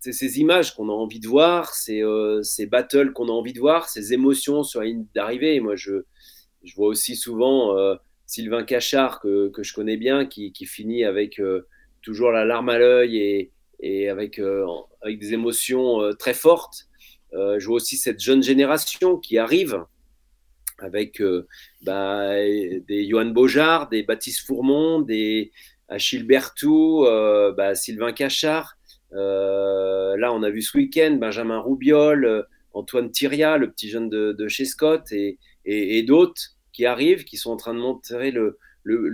ces 0.00 0.40
images 0.40 0.74
qu'on 0.74 0.88
a 0.88 0.92
envie 0.92 1.20
de 1.20 1.28
voir, 1.28 1.72
euh, 1.88 2.42
ces 2.42 2.66
battles 2.66 3.12
qu'on 3.12 3.28
a 3.28 3.32
envie 3.32 3.52
de 3.52 3.60
voir, 3.60 3.88
ces 3.88 4.12
émotions 4.12 4.64
sur 4.64 4.80
la 4.80 4.86
ligne 4.86 5.06
d'arrivée. 5.14 5.60
Moi, 5.60 5.76
je, 5.76 6.02
vois 6.76 6.88
aussi 6.88 7.16
souvent 7.16 7.76
euh, 7.78 7.94
Sylvain 8.26 8.64
Cachard, 8.64 9.20
que, 9.20 9.52
je 9.58 9.72
connais 9.72 9.96
bien, 9.96 10.26
qui, 10.26 10.52
finit 10.66 11.04
avec 11.04 11.40
toujours 12.02 12.32
la 12.32 12.44
larme 12.44 12.68
à 12.68 12.78
l'œil 12.78 13.50
et, 13.80 14.08
avec 14.08 14.40
des 14.40 15.32
émotions 15.32 16.12
très 16.18 16.34
fortes. 16.34 16.88
je 17.32 17.64
vois 17.64 17.76
aussi 17.76 17.96
cette 17.96 18.20
jeune 18.20 18.42
génération 18.42 19.18
qui 19.18 19.38
arrive 19.38 19.84
avec 20.82 21.22
bah, 21.82 22.34
des 22.34 23.06
Johan 23.08 23.26
Beaujard, 23.26 23.88
des 23.88 24.02
Baptiste 24.02 24.46
Fourmont, 24.46 25.00
des 25.00 25.52
Achille 25.92 26.24
Berthoud, 26.24 27.06
euh, 27.06 27.52
bah, 27.52 27.74
Sylvain 27.74 28.12
Cachard. 28.12 28.78
Euh, 29.12 30.16
là, 30.16 30.32
on 30.32 30.42
a 30.42 30.50
vu 30.50 30.62
ce 30.62 30.76
week-end 30.76 31.16
Benjamin 31.20 31.58
Roubiol, 31.58 32.24
euh, 32.24 32.42
Antoine 32.72 33.10
Thiria, 33.10 33.58
le 33.58 33.70
petit 33.70 33.90
jeune 33.90 34.08
de, 34.08 34.48
chez 34.48 34.64
Scott, 34.64 35.12
et, 35.12 36.02
d'autres 36.02 36.56
qui 36.72 36.86
arrivent, 36.86 37.24
qui 37.24 37.36
sont 37.36 37.50
en 37.50 37.56
train 37.56 37.74
de 37.74 37.78
montrer 37.78 38.30
le, 38.30 38.58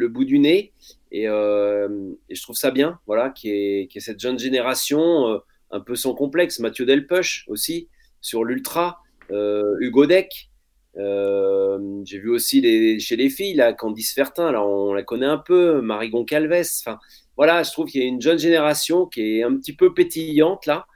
bout 0.08 0.24
du 0.24 0.38
nez. 0.38 0.72
Et, 1.10 1.24
je 1.24 2.42
trouve 2.42 2.56
ça 2.56 2.70
bien, 2.70 3.00
voilà, 3.06 3.30
qui 3.30 3.50
est, 3.50 3.98
cette 3.98 4.20
jeune 4.20 4.38
génération 4.38 5.40
un 5.72 5.80
peu 5.80 5.96
sans 5.96 6.14
complexe. 6.14 6.60
Mathieu 6.60 6.86
Delpech 6.86 7.44
aussi 7.48 7.88
sur 8.20 8.44
l'ultra, 8.44 9.02
Hugo 9.80 10.06
Deck. 10.06 10.50
Euh, 10.98 12.02
j'ai 12.04 12.18
vu 12.18 12.30
aussi 12.30 12.60
chez 13.00 13.16
les 13.16 13.30
filles, 13.30 13.54
là, 13.54 13.72
Candice 13.72 14.12
Fertin, 14.12 14.50
là, 14.52 14.64
on 14.64 14.92
la 14.92 15.02
connaît 15.02 15.26
un 15.26 15.38
peu, 15.38 15.80
Marie 15.80 16.10
Goncalves. 16.10 16.66
Enfin, 16.80 16.98
voilà, 17.36 17.62
je 17.62 17.70
trouve 17.70 17.86
qu'il 17.86 18.02
y 18.02 18.04
a 18.04 18.08
une 18.08 18.20
jeune 18.20 18.38
génération 18.38 19.06
qui 19.06 19.38
est 19.38 19.42
un 19.42 19.56
petit 19.56 19.74
peu 19.74 19.94
pétillante 19.94 20.66
là. 20.66 20.86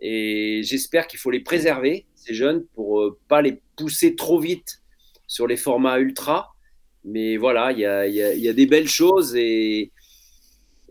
Et 0.00 0.62
j'espère 0.64 1.06
qu'il 1.06 1.18
faut 1.18 1.30
les 1.30 1.40
préserver, 1.40 2.06
ces 2.14 2.34
jeunes, 2.34 2.64
pour 2.74 3.02
euh, 3.02 3.18
pas 3.28 3.42
les 3.42 3.60
pousser 3.76 4.16
trop 4.16 4.40
vite 4.40 4.80
sur 5.26 5.46
les 5.46 5.56
formats 5.56 5.98
ultra. 5.98 6.54
Mais 7.04 7.36
voilà, 7.36 7.72
il 7.72 7.78
y 7.78 7.84
a, 8.48 8.52
des 8.52 8.66
belles 8.66 8.88
choses. 8.88 9.36
Et, 9.36 9.92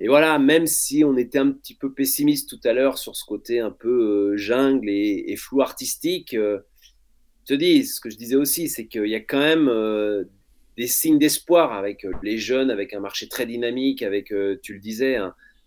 voilà, 0.06 0.40
même 0.40 0.68
si 0.68 1.04
on 1.04 1.18
était 1.18 1.40
un 1.40 1.52
petit 1.52 1.76
peu 1.76 1.94
pessimiste 1.94 2.50
tout 2.50 2.60
à 2.68 2.74
l'heure 2.74 2.98
sur 2.98 3.16
ce 3.16 3.26
côté 3.26 3.60
un 3.60 3.72
peu 3.72 4.34
euh, 4.34 4.38
jungle 4.38 4.90
et, 4.90 5.26
et, 5.28 5.36
flou 5.36 5.62
artistique, 5.62 6.36
te 7.46 7.54
dis, 7.54 7.86
ce 7.86 8.00
que 8.00 8.10
je 8.10 8.18
disais 8.18 8.36
aussi, 8.36 8.70
c'est 8.70 8.88
qu'il 8.88 9.08
y 9.08 9.16
a 9.16 9.20
quand 9.20 9.40
même 9.40 9.68
euh, 9.68 10.26
des 10.78 10.88
signes 10.88 11.20
d'espoir 11.20 11.74
avec 11.74 12.06
euh, 12.06 12.12
les 12.24 12.38
jeunes, 12.38 12.70
avec 12.70 12.94
un 12.94 13.00
marché 13.00 13.28
très 13.28 13.46
dynamique, 13.46 14.04
avec, 14.04 14.32
euh, 14.32 14.60
tu 14.62 14.74
le 14.74 14.80
disais, 14.80 15.18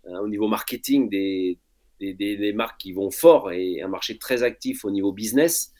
au 0.07 0.29
niveau 0.29 0.49
marketing, 0.49 1.09
des, 1.09 1.59
des, 2.01 2.15
des, 2.15 2.53
marques 2.53 2.79
qui 2.79 2.93
vont 2.93 3.11
fort 3.11 3.53
et 3.53 3.81
un 3.81 3.89
marché 3.89 4.19
très 4.19 4.43
actif 4.43 4.85
au 4.85 4.91
niveau 4.91 5.13
business. 5.13 5.73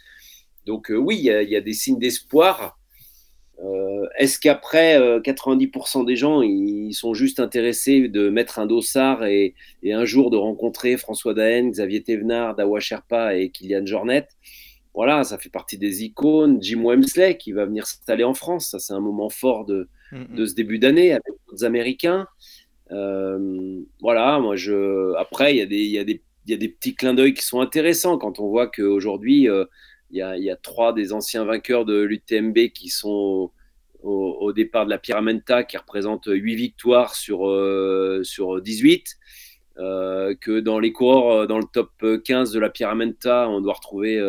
Donc 0.65 0.91
oui, 0.91 1.17
il 1.19 1.25
y, 1.25 1.57
a, 1.57 1.61
des 1.61 1.73
signes 1.75 1.99
d'espoir. 1.99 2.79
Est-ce 4.19 4.39
qu'après, 4.39 4.99
90% 5.21 6.07
des 6.07 6.17
gens, 6.17 6.41
ils 6.41 6.95
sont 6.95 7.13
juste 7.13 7.39
intéressés 7.39 8.09
de 8.09 8.31
mettre 8.31 8.59
un 8.59 8.65
dossard 8.65 9.27
et, 9.27 9.55
et 9.83 9.93
un 9.93 10.07
jour 10.07 10.31
de 10.31 10.39
rencontrer 10.39 10.97
François 10.97 11.35
Daen, 11.35 11.69
Xavier 11.71 12.03
Thévenard, 12.03 12.55
Dawa 12.57 12.81
Sherpa 12.81 13.37
et 13.37 13.51
Kylian 13.51 13.85
Jornet? 13.85 14.27
Voilà, 14.95 15.25
ça 15.25 15.39
fait 15.39 15.51
partie 15.51 15.77
des 15.77 16.05
icônes. 16.05 16.63
Jim 16.63 16.83
Wemsley 16.85 17.37
qui 17.37 17.53
va 17.53 17.67
venir 17.67 17.87
s'installer 17.87 18.25
en 18.25 18.35
France, 18.35 18.71
ça 18.71 18.79
c'est 18.79 18.93
un 18.93 19.01
moment 19.01 19.29
fort 19.29 19.65
de, 19.65 19.89
de 20.13 20.47
ce 20.47 20.55
début 20.55 20.79
d'année 20.79 21.13
avec 21.13 21.33
d'autres 21.49 21.65
Américains. 21.65 22.27
Euh, 22.93 23.81
voilà, 24.01 24.39
moi 24.39 24.57
je. 24.57 25.15
Après, 25.17 25.55
il 25.55 25.59
y, 25.59 25.63
a 25.63 25.67
des, 25.67 25.85
y, 25.85 25.99
a 25.99 26.05
des, 26.05 26.23
y 26.47 26.55
a 26.55 26.57
des 26.57 26.69
petits 26.69 26.95
clins 26.95 27.15
d'œil 27.15 27.35
qui 27.35 27.45
sont 27.45 27.61
intéressants 27.61 28.19
quand 28.19 28.39
on 28.39 28.49
voit 28.49 28.69
qu'aujourd'hui, 28.69 29.49
euh, 29.49 29.65
il 30.11 30.19
y, 30.19 30.23
a, 30.23 30.37
y, 30.37 30.51
a, 30.51 30.57
trois 30.57 30.93
des 30.93 31.13
anciens 31.13 31.45
vainqueurs 31.45 31.85
de 31.85 32.01
l'UTMB 32.01 32.69
qui 32.75 32.89
sont 32.89 33.51
au, 34.03 34.37
au, 34.41 34.53
départ 34.53 34.85
de 34.85 34.91
la 34.91 34.99
Pyramenta, 34.99 35.65
qui 35.65 35.77
représentent 35.77 36.29
8 36.29 36.55
victoires 36.55 37.15
sur, 37.17 37.49
euh, 37.49 38.21
sur 38.23 38.61
18. 38.61 39.17
que 39.77 40.61
dans 40.61 40.79
les 40.79 40.93
coureurs, 40.93 41.49
dans 41.49 41.59
le 41.59 41.65
top 41.65 41.91
15 42.25 42.53
de 42.53 42.61
la 42.61 42.71
Pyramenta, 42.71 43.49
on 43.49 43.61
doit 43.61 43.75
retrouver 43.75 44.21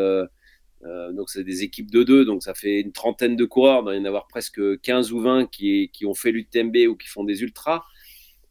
euh, 0.85 1.11
donc, 1.13 1.29
c'est 1.29 1.43
des 1.43 1.63
équipes 1.63 1.89
de 1.89 2.03
deux, 2.03 2.25
donc 2.25 2.43
ça 2.43 2.53
fait 2.53 2.81
une 2.81 2.91
trentaine 2.91 3.35
de 3.35 3.45
coureurs. 3.45 3.81
Il 3.81 3.83
doit 3.85 3.95
y 3.95 3.99
en 3.99 4.05
avoir 4.05 4.27
presque 4.27 4.79
15 4.81 5.11
ou 5.11 5.19
20 5.19 5.47
qui, 5.47 5.89
qui 5.91 6.05
ont 6.05 6.13
fait 6.13 6.31
l'UTMB 6.31 6.75
ou 6.89 6.95
qui 6.95 7.07
font 7.07 7.23
des 7.23 7.41
ultras. 7.41 7.83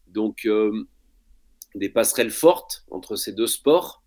Donc, 0.09 0.47
euh, 0.47 0.87
des 1.74 1.89
passerelles 1.89 2.30
fortes 2.30 2.85
entre 2.91 3.16
ces 3.16 3.32
deux 3.32 3.47
sports 3.47 4.03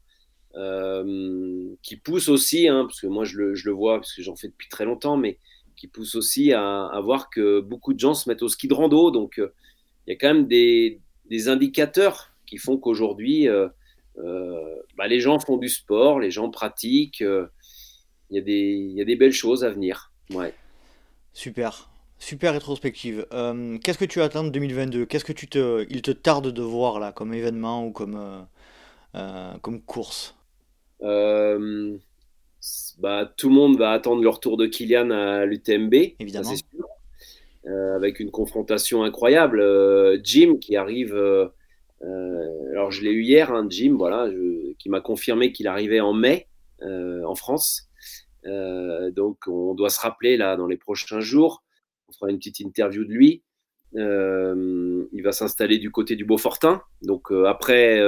euh, 0.56 1.74
qui 1.84 1.98
poussent 1.98 2.30
aussi, 2.30 2.68
hein, 2.68 2.86
parce 2.86 3.02
que 3.02 3.08
moi 3.08 3.26
je 3.26 3.38
le, 3.38 3.56
je 3.56 3.68
le 3.68 3.76
vois, 3.76 3.98
parce 3.98 4.14
que 4.14 4.22
j'en 4.22 4.36
fais 4.36 4.48
depuis 4.48 4.70
très 4.70 4.86
longtemps, 4.86 5.18
mais 5.18 5.38
qui 5.76 5.88
poussent 5.88 6.16
aussi 6.16 6.54
à, 6.54 7.00
voir 7.04 7.30
que 7.30 7.60
beaucoup 7.60 7.94
de 7.94 8.00
gens 8.00 8.14
se 8.14 8.28
mettent 8.28 8.42
au 8.42 8.48
ski 8.48 8.68
de 8.68 8.74
rando. 8.74 9.12
Donc, 9.12 9.36
il 9.38 10.12
y 10.12 10.14
a 10.14 10.16
quand 10.16 10.34
même 10.34 10.48
des, 10.48 11.02
des 11.30 11.50
indicateurs 11.50 12.32
qui 12.48 12.58
font 12.58 12.78
qu'aujourd'hui, 12.78 13.48
bah, 14.16 15.08
les 15.08 15.20
gens 15.20 15.38
font 15.40 15.58
du 15.58 15.70
sport, 15.70 16.20
les 16.20 16.32
gens 16.32 16.50
pratiquent 16.50 17.24
y, 18.32 18.38
a 18.38 18.42
des, 18.42 18.92
y 18.96 19.02
a 19.02 19.06
des 19.06 19.16
belles 19.16 19.34
choses 19.34 19.64
à 19.64 19.70
venir. 19.70 20.12
Ouais. 20.32 20.54
Super. 21.34 21.90
Super 22.20 22.54
rétrospective. 22.54 23.28
Euh, 23.32 23.78
qu'est-ce 23.78 24.00
que 24.00 24.06
tu 24.06 24.22
attends 24.22 24.44
de 24.44 24.50
2022 24.50 25.06
Qu'est-ce 25.06 25.26
que 25.26 25.34
tu 25.34 25.48
te, 25.48 25.86
il 25.90 26.02
te 26.02 26.12
tarde 26.12 26.52
de 26.52 26.62
voir 26.64 27.00
là 27.00 27.12
comme 27.12 27.32
événement 27.34 27.86
ou 27.86 27.92
comme, 27.92 28.16
euh, 28.16 28.40
euh, 29.16 29.54
comme 29.62 29.82
course? 29.82 30.36
Bah, 31.00 31.60
Tout 33.38 33.50
le 33.50 33.56
monde 33.56 33.78
va 33.78 33.92
attendre 33.92 34.24
le 34.24 34.30
retour 34.30 34.58
de 34.58 34.66
Kylian 34.66 35.12
à 35.12 35.46
l'UTMB. 35.46 35.94
Évidemment. 36.20 36.52
avec 37.96 38.20
une 38.20 38.32
confrontation 38.32 39.04
incroyable. 39.04 39.64
Jim 40.24 40.56
qui 40.60 40.76
arrive. 40.76 41.14
alors 42.02 42.90
je 42.90 43.04
l'ai 43.04 43.12
eu 43.12 43.22
hier, 43.22 43.52
hein, 43.52 43.68
Jim, 43.70 43.94
voilà, 43.96 44.28
qui 44.80 44.90
m'a 44.90 45.02
confirmé 45.02 45.52
qu'il 45.52 45.68
arrivait 45.68 46.00
en 46.00 46.14
mai 46.14 46.48
en 46.82 47.36
France. 47.36 47.87
Euh, 48.48 49.12
donc, 49.12 49.48
on 49.48 49.74
doit 49.74 49.90
se 49.90 50.00
rappeler 50.00 50.38
là 50.38 50.56
dans 50.56 50.68
les 50.68 50.78
prochains 50.78 51.20
jours. 51.20 51.64
On 52.08 52.14
fera 52.14 52.30
une 52.32 52.38
petite 52.38 52.60
interview 52.60 53.04
de 53.04 53.12
lui. 53.12 53.44
Euh, 53.96 55.06
il 55.12 55.24
va 55.24 55.32
s'installer 55.32 55.78
du 55.78 55.92
côté 55.92 56.16
du 56.16 56.26
Beaufortin. 56.26 56.82
Donc, 57.02 57.32
euh, 57.32 57.46
après, 57.46 58.02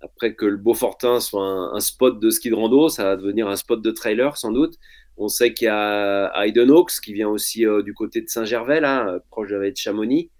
après 0.00 0.34
que 0.34 0.46
le 0.46 0.56
Beaufortin 0.56 1.20
soit 1.20 1.44
un, 1.44 1.80
spot 1.80 2.20
de 2.20 2.30
ski 2.30 2.50
de 2.50 2.54
rando, 2.54 2.88
ça 2.88 3.04
va 3.04 3.16
devenir 3.16 3.48
un 3.48 3.56
spot 3.56 3.82
de 3.82 3.90
trailer 3.90 4.36
sans 4.36 4.52
doute. 4.52 4.74
On 5.18 5.28
sait 5.28 5.54
qu'il 5.54 5.66
y 5.66 5.68
a 5.68 6.30
Hayden 6.34 6.70
Hawks 6.70 7.00
qui 7.02 7.14
vient 7.14 7.28
aussi 7.28 7.64
du 7.84 7.94
côté 7.94 8.20
de 8.20 8.28
Saint-Gervais, 8.28 8.80
là, 8.80 9.18
proche 9.30 9.48
de 9.48 9.72
Chamonix. 9.74 10.30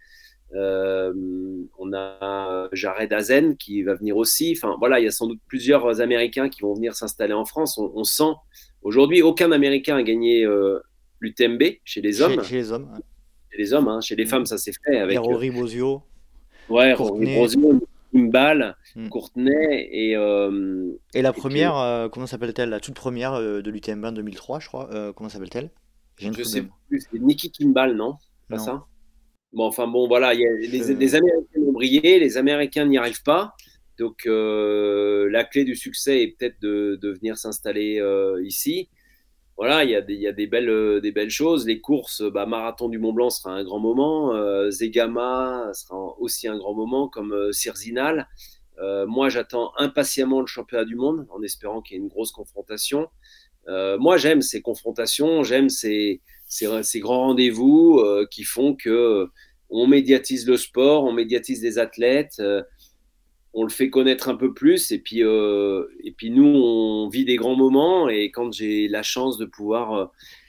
on 0.53 1.93
a 1.95 2.69
Jared 2.73 3.13
Hazen 3.13 3.57
qui 3.57 3.83
va 3.83 3.95
venir 3.95 4.19
aussi. 4.19 4.55
Enfin, 4.57 4.77
voilà, 4.79 5.01
il 5.01 5.05
y 5.05 5.09
a 5.09 5.11
sans 5.11 5.27
doute 5.27 5.41
plusieurs 5.47 6.01
Américains 6.03 6.51
qui 6.51 6.61
vont 6.61 6.75
venir 6.75 6.95
s'installer 6.95 7.33
en 7.33 7.47
France. 7.47 7.79
On 7.79 8.05
sent 8.05 8.35
Aujourd'hui, 8.87 9.21
aucun 9.21 9.51
Américain 9.51 9.97
a 9.97 10.03
gagné 10.05 10.45
euh, 10.45 10.79
l'UTMB 11.19 11.61
chez 11.83 12.01
les 12.01 12.23
hommes. 12.23 12.41
Chez, 12.45 12.55
les 12.55 12.71
hommes. 12.71 12.89
Chez 13.51 13.59
les 13.59 13.75
hommes, 13.75 13.89
hein. 13.89 14.01
chez 14.01 14.15
les 14.15 14.27
femmes, 14.27 14.47
ça 14.47 14.59
s'est 14.59 14.71
fait 14.85 14.99
avec. 14.99 15.19
Rory 15.19 15.49
euh, 15.49 15.55
Bozio. 15.55 16.03
Ouais, 16.69 16.93
Rory 16.93 17.35
Bozio, 17.35 17.81
Kimball, 18.13 18.77
hmm. 18.95 19.09
Courtenay 19.09 19.89
et. 19.91 20.15
Euh, 20.15 20.93
et 21.15 21.23
la 21.23 21.33
première, 21.33 22.09
comment 22.13 22.29
s'appelle-t-elle? 22.29 22.69
La 22.69 22.79
toute 22.79 22.95
première 22.95 23.41
de 23.41 23.69
l'UTMB 23.69 24.05
en 24.05 24.13
2003, 24.13 24.61
je 24.61 24.69
crois. 24.69 25.13
comment 25.17 25.31
s'appelle-t-elle? 25.31 25.71
Je 26.19 26.45
sais 26.45 26.63
plus. 26.89 27.01
C'est 27.11 27.19
Nikki 27.19 27.51
Kimball, 27.51 27.97
non? 27.97 28.15
Pas 28.49 28.59
ça? 28.59 28.85
Bon, 29.53 29.65
enfin 29.65 29.89
bon, 29.89 30.07
voilà, 30.07 30.33
y 30.33 30.47
a, 30.47 30.53
les, 30.61 31.15
Américains 31.17 31.61
ont 31.61 31.73
brillé, 31.73 32.21
les 32.21 32.37
Américains 32.37 32.85
n'y 32.85 32.99
arrivent 32.99 33.25
pas. 33.25 33.53
Donc 33.99 34.27
euh, 34.27 35.29
la 35.31 35.45
clé 35.45 35.65
du 35.65 35.75
succès 35.75 36.23
est 36.23 36.37
peut-être 36.37 36.61
de, 36.61 36.99
venir 37.03 37.37
s'installer 37.39 37.99
euh, 37.99 38.43
ici. 38.45 38.89
Voilà, 39.57 39.85
il 39.85 39.91
y 39.91 39.95
a, 39.97 40.03
des, 40.03 40.27
euh, 40.53 41.13
belles 41.13 41.31
choses. 41.31 41.67
Les 41.67 41.81
courses, 41.81 42.23
bah, 42.23 42.45
Marathon 42.45 42.91
du 42.91 42.99
Mont 42.99 43.15
Blanc 43.15 43.31
sera 43.31 43.53
un 43.53 43.65
grand 43.65 43.79
moment. 43.79 44.35
Zegama 44.71 45.71
sera 45.73 45.97
aussi 46.19 46.47
un 46.47 46.59
grand 46.59 46.75
moment, 46.75 47.09
comme 47.09 47.53
Cirzinal. 47.53 48.29
moi, 49.07 49.31
j'attends 49.31 49.73
impatiemment 49.79 50.43
le 50.43 50.47
championnat 50.47 50.85
du 50.85 50.95
monde 50.95 51.27
en 51.31 51.43
espérant 51.43 51.81
qu'il 51.81 51.97
y 51.97 51.99
ait 51.99 52.03
une 52.03 52.09
grosse 52.09 52.33
confrontation. 52.33 53.09
moi, 53.67 54.19
j'aime 54.19 54.43
ces 54.43 54.61
confrontations, 54.61 55.43
j'aime 55.43 55.71
ces, 55.71 56.21
ces, 56.47 56.83
ces, 56.83 57.01
grands 57.01 57.29
rendez-vous 57.29 58.05
qui 58.31 58.45
font 58.45 58.75
que 58.75 59.27
on 59.71 59.87
médiatise 59.87 60.47
le 60.47 60.59
sport, 60.59 61.05
on 61.05 61.13
médiatise 61.13 61.63
les 61.63 61.79
athlètes 61.79 62.43
on 63.57 63.63
le 63.63 63.71
fait 63.71 63.89
connaître 63.89 64.29
un 64.29 64.37
peu 64.37 64.53
plus. 64.53 64.93
Et 64.93 64.99
puis, 64.99 65.25
euh, 65.25 65.87
et 66.05 66.13
puis 66.13 66.31
nous, 66.31 66.47
on 66.47 67.09
vit 67.09 67.25
des 67.25 67.37
grands 67.37 67.57
moments. 67.57 68.09
Et 68.09 68.31
quand 68.31 68.53
j'ai 68.53 68.87
la 68.87 69.03
chance 69.03 69.39
de 69.39 69.47
pouvoir 69.47 69.95
euh, 69.95 70.07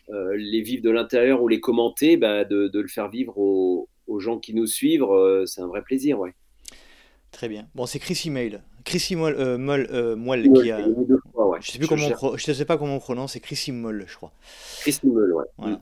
euh, 0.10 0.36
les 0.36 0.62
vivre 0.62 0.84
de 0.84 0.92
l'intérieur 0.92 1.42
ou 1.42 1.48
les 1.48 1.62
commenter, 1.62 2.18
bah, 2.18 2.44
de, 2.44 2.70
le 2.74 2.88
faire 2.88 3.10
vivre 3.10 3.38
aux, 3.38 3.88
gens 4.20 4.40
qui 4.40 4.54
nous 4.54 4.68
suivent, 4.68 5.06
c'est 5.46 5.62
un 5.62 5.68
vrai 5.68 5.82
plaisir. 5.82 6.20
Ouais. 6.20 6.34
Très 7.32 7.48
bien. 7.48 7.68
Bon, 7.76 7.86
c'est 7.86 8.00
Chris 8.00 8.22
Email. 8.26 8.62
Chris 8.84 9.16
Moll, 9.16 9.88
qui 10.54 10.72
a. 10.72 10.86
Je 11.60 11.72
sais 11.72 11.80
plus 11.80 11.88
comment 11.88 12.10
je 12.36 12.52
sais 12.52 12.66
pas 12.66 12.78
comment 12.78 12.96
on 12.96 13.00
prononce, 13.00 13.34
c'est 13.34 13.40
Chris 13.40 13.72
Moll, 13.72 14.06
je 14.08 14.16
crois. 14.16 14.32
Chris 14.82 15.00
Moll, 15.04 15.34
ouais. 15.34 15.46
Voilà. 15.58 15.82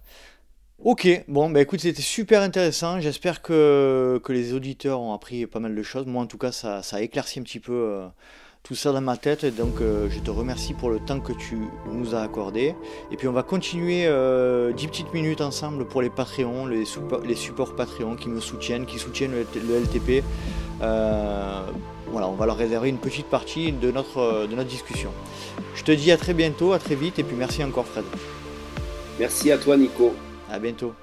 Ok, 0.83 1.07
bon, 1.29 1.49
bah 1.49 1.61
écoute, 1.61 1.79
c'était 1.79 2.01
super 2.01 2.41
intéressant. 2.41 2.99
J'espère 2.99 3.41
que, 3.41 4.19
que 4.23 4.33
les 4.33 4.53
auditeurs 4.53 4.99
ont 4.99 5.13
appris 5.13 5.45
pas 5.45 5.59
mal 5.59 5.73
de 5.73 5.83
choses. 5.83 6.05
Moi, 6.05 6.21
en 6.21 6.25
tout 6.25 6.37
cas, 6.37 6.51
ça, 6.51 6.83
ça 6.83 6.97
a 6.97 7.01
éclairci 7.01 7.39
un 7.39 7.43
petit 7.43 7.61
peu 7.61 7.71
euh, 7.71 8.07
tout 8.61 8.75
ça 8.75 8.91
dans 8.91 8.99
ma 8.99 9.15
tête. 9.15 9.45
Donc, 9.55 9.79
euh, 9.79 10.09
je 10.09 10.19
te 10.19 10.29
remercie 10.29 10.73
pour 10.73 10.89
le 10.89 10.99
temps 10.99 11.21
que 11.21 11.31
tu 11.31 11.57
nous 11.89 12.13
as 12.13 12.21
accordé. 12.21 12.75
Et 13.09 13.15
puis, 13.15 13.29
on 13.29 13.31
va 13.31 13.41
continuer 13.41 14.05
euh, 14.05 14.73
10 14.73 14.87
petites 14.87 15.13
minutes 15.13 15.39
ensemble 15.39 15.87
pour 15.87 16.01
les 16.01 16.09
Patreons, 16.09 16.65
les, 16.65 16.83
les 17.25 17.35
supports 17.35 17.75
Patreon 17.77 18.17
qui 18.17 18.27
me 18.27 18.41
soutiennent, 18.41 18.85
qui 18.85 18.99
soutiennent 18.99 19.31
le, 19.31 19.79
LTP. 19.79 20.25
Euh, 20.81 21.61
voilà, 22.11 22.27
on 22.27 22.35
va 22.35 22.45
leur 22.45 22.57
réserver 22.57 22.89
une 22.89 22.97
petite 22.97 23.27
partie 23.27 23.71
de 23.71 23.91
notre, 23.91 24.45
de 24.45 24.53
notre 24.53 24.69
discussion. 24.69 25.11
Je 25.73 25.83
te 25.85 25.93
dis 25.93 26.11
à 26.11 26.17
très 26.17 26.33
bientôt, 26.33 26.73
à 26.73 26.79
très 26.79 26.95
vite, 26.95 27.17
et 27.17 27.23
puis 27.23 27.37
merci 27.37 27.63
encore, 27.63 27.85
Fred. 27.85 28.03
Merci 29.17 29.51
à 29.51 29.57
toi, 29.57 29.77
Nico. 29.77 30.13
À 30.51 30.59
bientôt. 30.59 30.93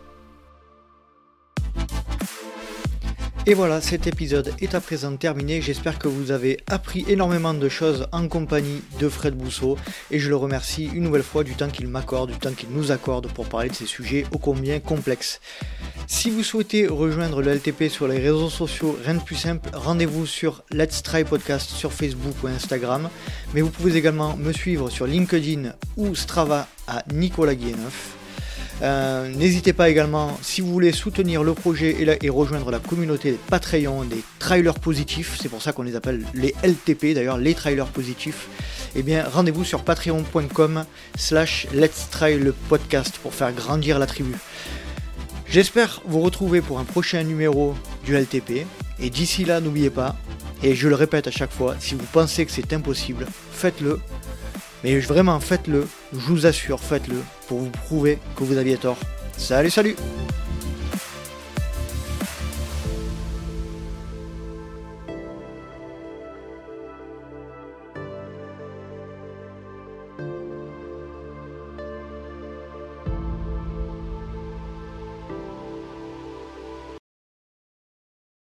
Et 3.45 3.55
voilà, 3.55 3.80
cet 3.80 4.07
épisode 4.07 4.55
est 4.61 4.76
à 4.76 4.80
présent 4.80 5.16
terminé. 5.16 5.61
J'espère 5.61 5.99
que 5.99 6.07
vous 6.07 6.30
avez 6.30 6.59
appris 6.68 7.05
énormément 7.09 7.55
de 7.55 7.68
choses 7.68 8.07
en 8.12 8.28
compagnie 8.28 8.82
de 9.01 9.09
Fred 9.09 9.34
Bousseau. 9.34 9.76
Et 10.12 10.20
je 10.20 10.28
le 10.28 10.36
remercie 10.36 10.84
une 10.84 11.03
nouvelle 11.03 11.24
fois 11.24 11.43
du 11.43 11.57
temps 11.57 11.68
qu'il 11.68 11.88
m'accorde, 11.88 12.30
du 12.30 12.38
temps 12.38 12.53
qu'il 12.53 12.68
nous 12.70 12.93
accorde 12.93 13.26
pour 13.32 13.47
parler 13.47 13.68
de 13.68 13.74
ces 13.74 13.86
sujets 13.86 14.26
ô 14.30 14.38
combien 14.38 14.78
complexes. 14.78 15.40
Si 16.07 16.30
vous 16.30 16.45
souhaitez 16.45 16.86
rejoindre 16.86 17.43
le 17.43 17.53
LTP 17.53 17.88
sur 17.88 18.07
les 18.07 18.18
réseaux 18.18 18.49
sociaux, 18.49 18.97
rien 19.05 19.14
de 19.14 19.22
plus 19.22 19.34
simple, 19.34 19.70
rendez-vous 19.72 20.24
sur 20.24 20.62
Let's 20.70 21.03
Try 21.03 21.24
Podcast 21.24 21.68
sur 21.68 21.93
Facebook 21.93 22.36
ou 22.45 22.47
Instagram. 22.47 23.11
Mais 23.55 23.61
vous 23.61 23.70
pouvez 23.70 23.97
également 23.97 24.36
me 24.36 24.53
suivre 24.53 24.88
sur 24.88 25.09
LinkedIn 25.09 25.74
ou 25.97 26.14
Strava 26.14 26.68
à 26.86 27.03
Nicolas 27.12 27.57
Guilleneuf. 27.57 28.21
Euh, 28.80 29.28
n'hésitez 29.28 29.72
pas 29.72 29.90
également, 29.90 30.38
si 30.42 30.60
vous 30.60 30.72
voulez 30.72 30.92
soutenir 30.92 31.44
le 31.44 31.54
projet 31.54 32.18
et, 32.20 32.30
rejoindre 32.30 32.70
la 32.70 32.78
communauté 32.78 33.30
des 33.30 33.38
Patreon, 33.48 34.04
des 34.04 34.24
trailers 34.38 34.78
positifs, 34.78 35.38
c'est 35.40 35.48
pour 35.48 35.62
ça 35.62 35.72
qu'on 35.72 35.82
les 35.82 35.94
appelle 35.94 36.24
les 36.34 36.54
LTP 36.64 37.14
d'ailleurs, 37.14 37.38
les 37.38 37.54
trailers 37.54 37.86
positifs, 37.86 38.48
eh 38.96 39.02
bien 39.02 39.24
rendez-vous 39.30 39.64
sur 39.64 39.82
patreon.com 39.84 40.84
slash 41.16 41.66
let's 41.72 42.08
try 42.10 42.38
le 42.38 42.52
podcast 42.52 43.18
pour 43.22 43.34
faire 43.34 43.52
grandir 43.52 43.98
la 43.98 44.06
tribu. 44.06 44.34
J'espère 45.48 46.00
vous 46.06 46.20
retrouver 46.20 46.60
pour 46.60 46.78
un 46.78 46.84
prochain 46.84 47.22
numéro 47.22 47.74
du 48.04 48.16
LTP, 48.16 48.66
et 48.98 49.10
d'ici 49.10 49.44
là 49.44 49.60
n'oubliez 49.60 49.90
pas, 49.90 50.16
et 50.62 50.74
je 50.74 50.88
le 50.88 50.94
répète 50.94 51.26
à 51.26 51.30
chaque 51.30 51.52
fois, 51.52 51.76
si 51.78 51.94
vous 51.94 52.06
pensez 52.12 52.46
que 52.46 52.52
c'est 52.52 52.72
impossible, 52.72 53.26
faites-le, 53.52 54.00
mais 54.82 54.98
vraiment 54.98 55.38
faites-le, 55.40 55.86
je 56.12 56.18
vous 56.18 56.46
assure, 56.46 56.80
faites-le 56.80 57.16
pour 57.48 57.60
vous 57.60 57.70
prouver 57.70 58.18
que 58.36 58.44
vous 58.44 58.56
aviez 58.56 58.76
tort. 58.76 58.98
Salut, 59.36 59.70
salut 59.70 59.96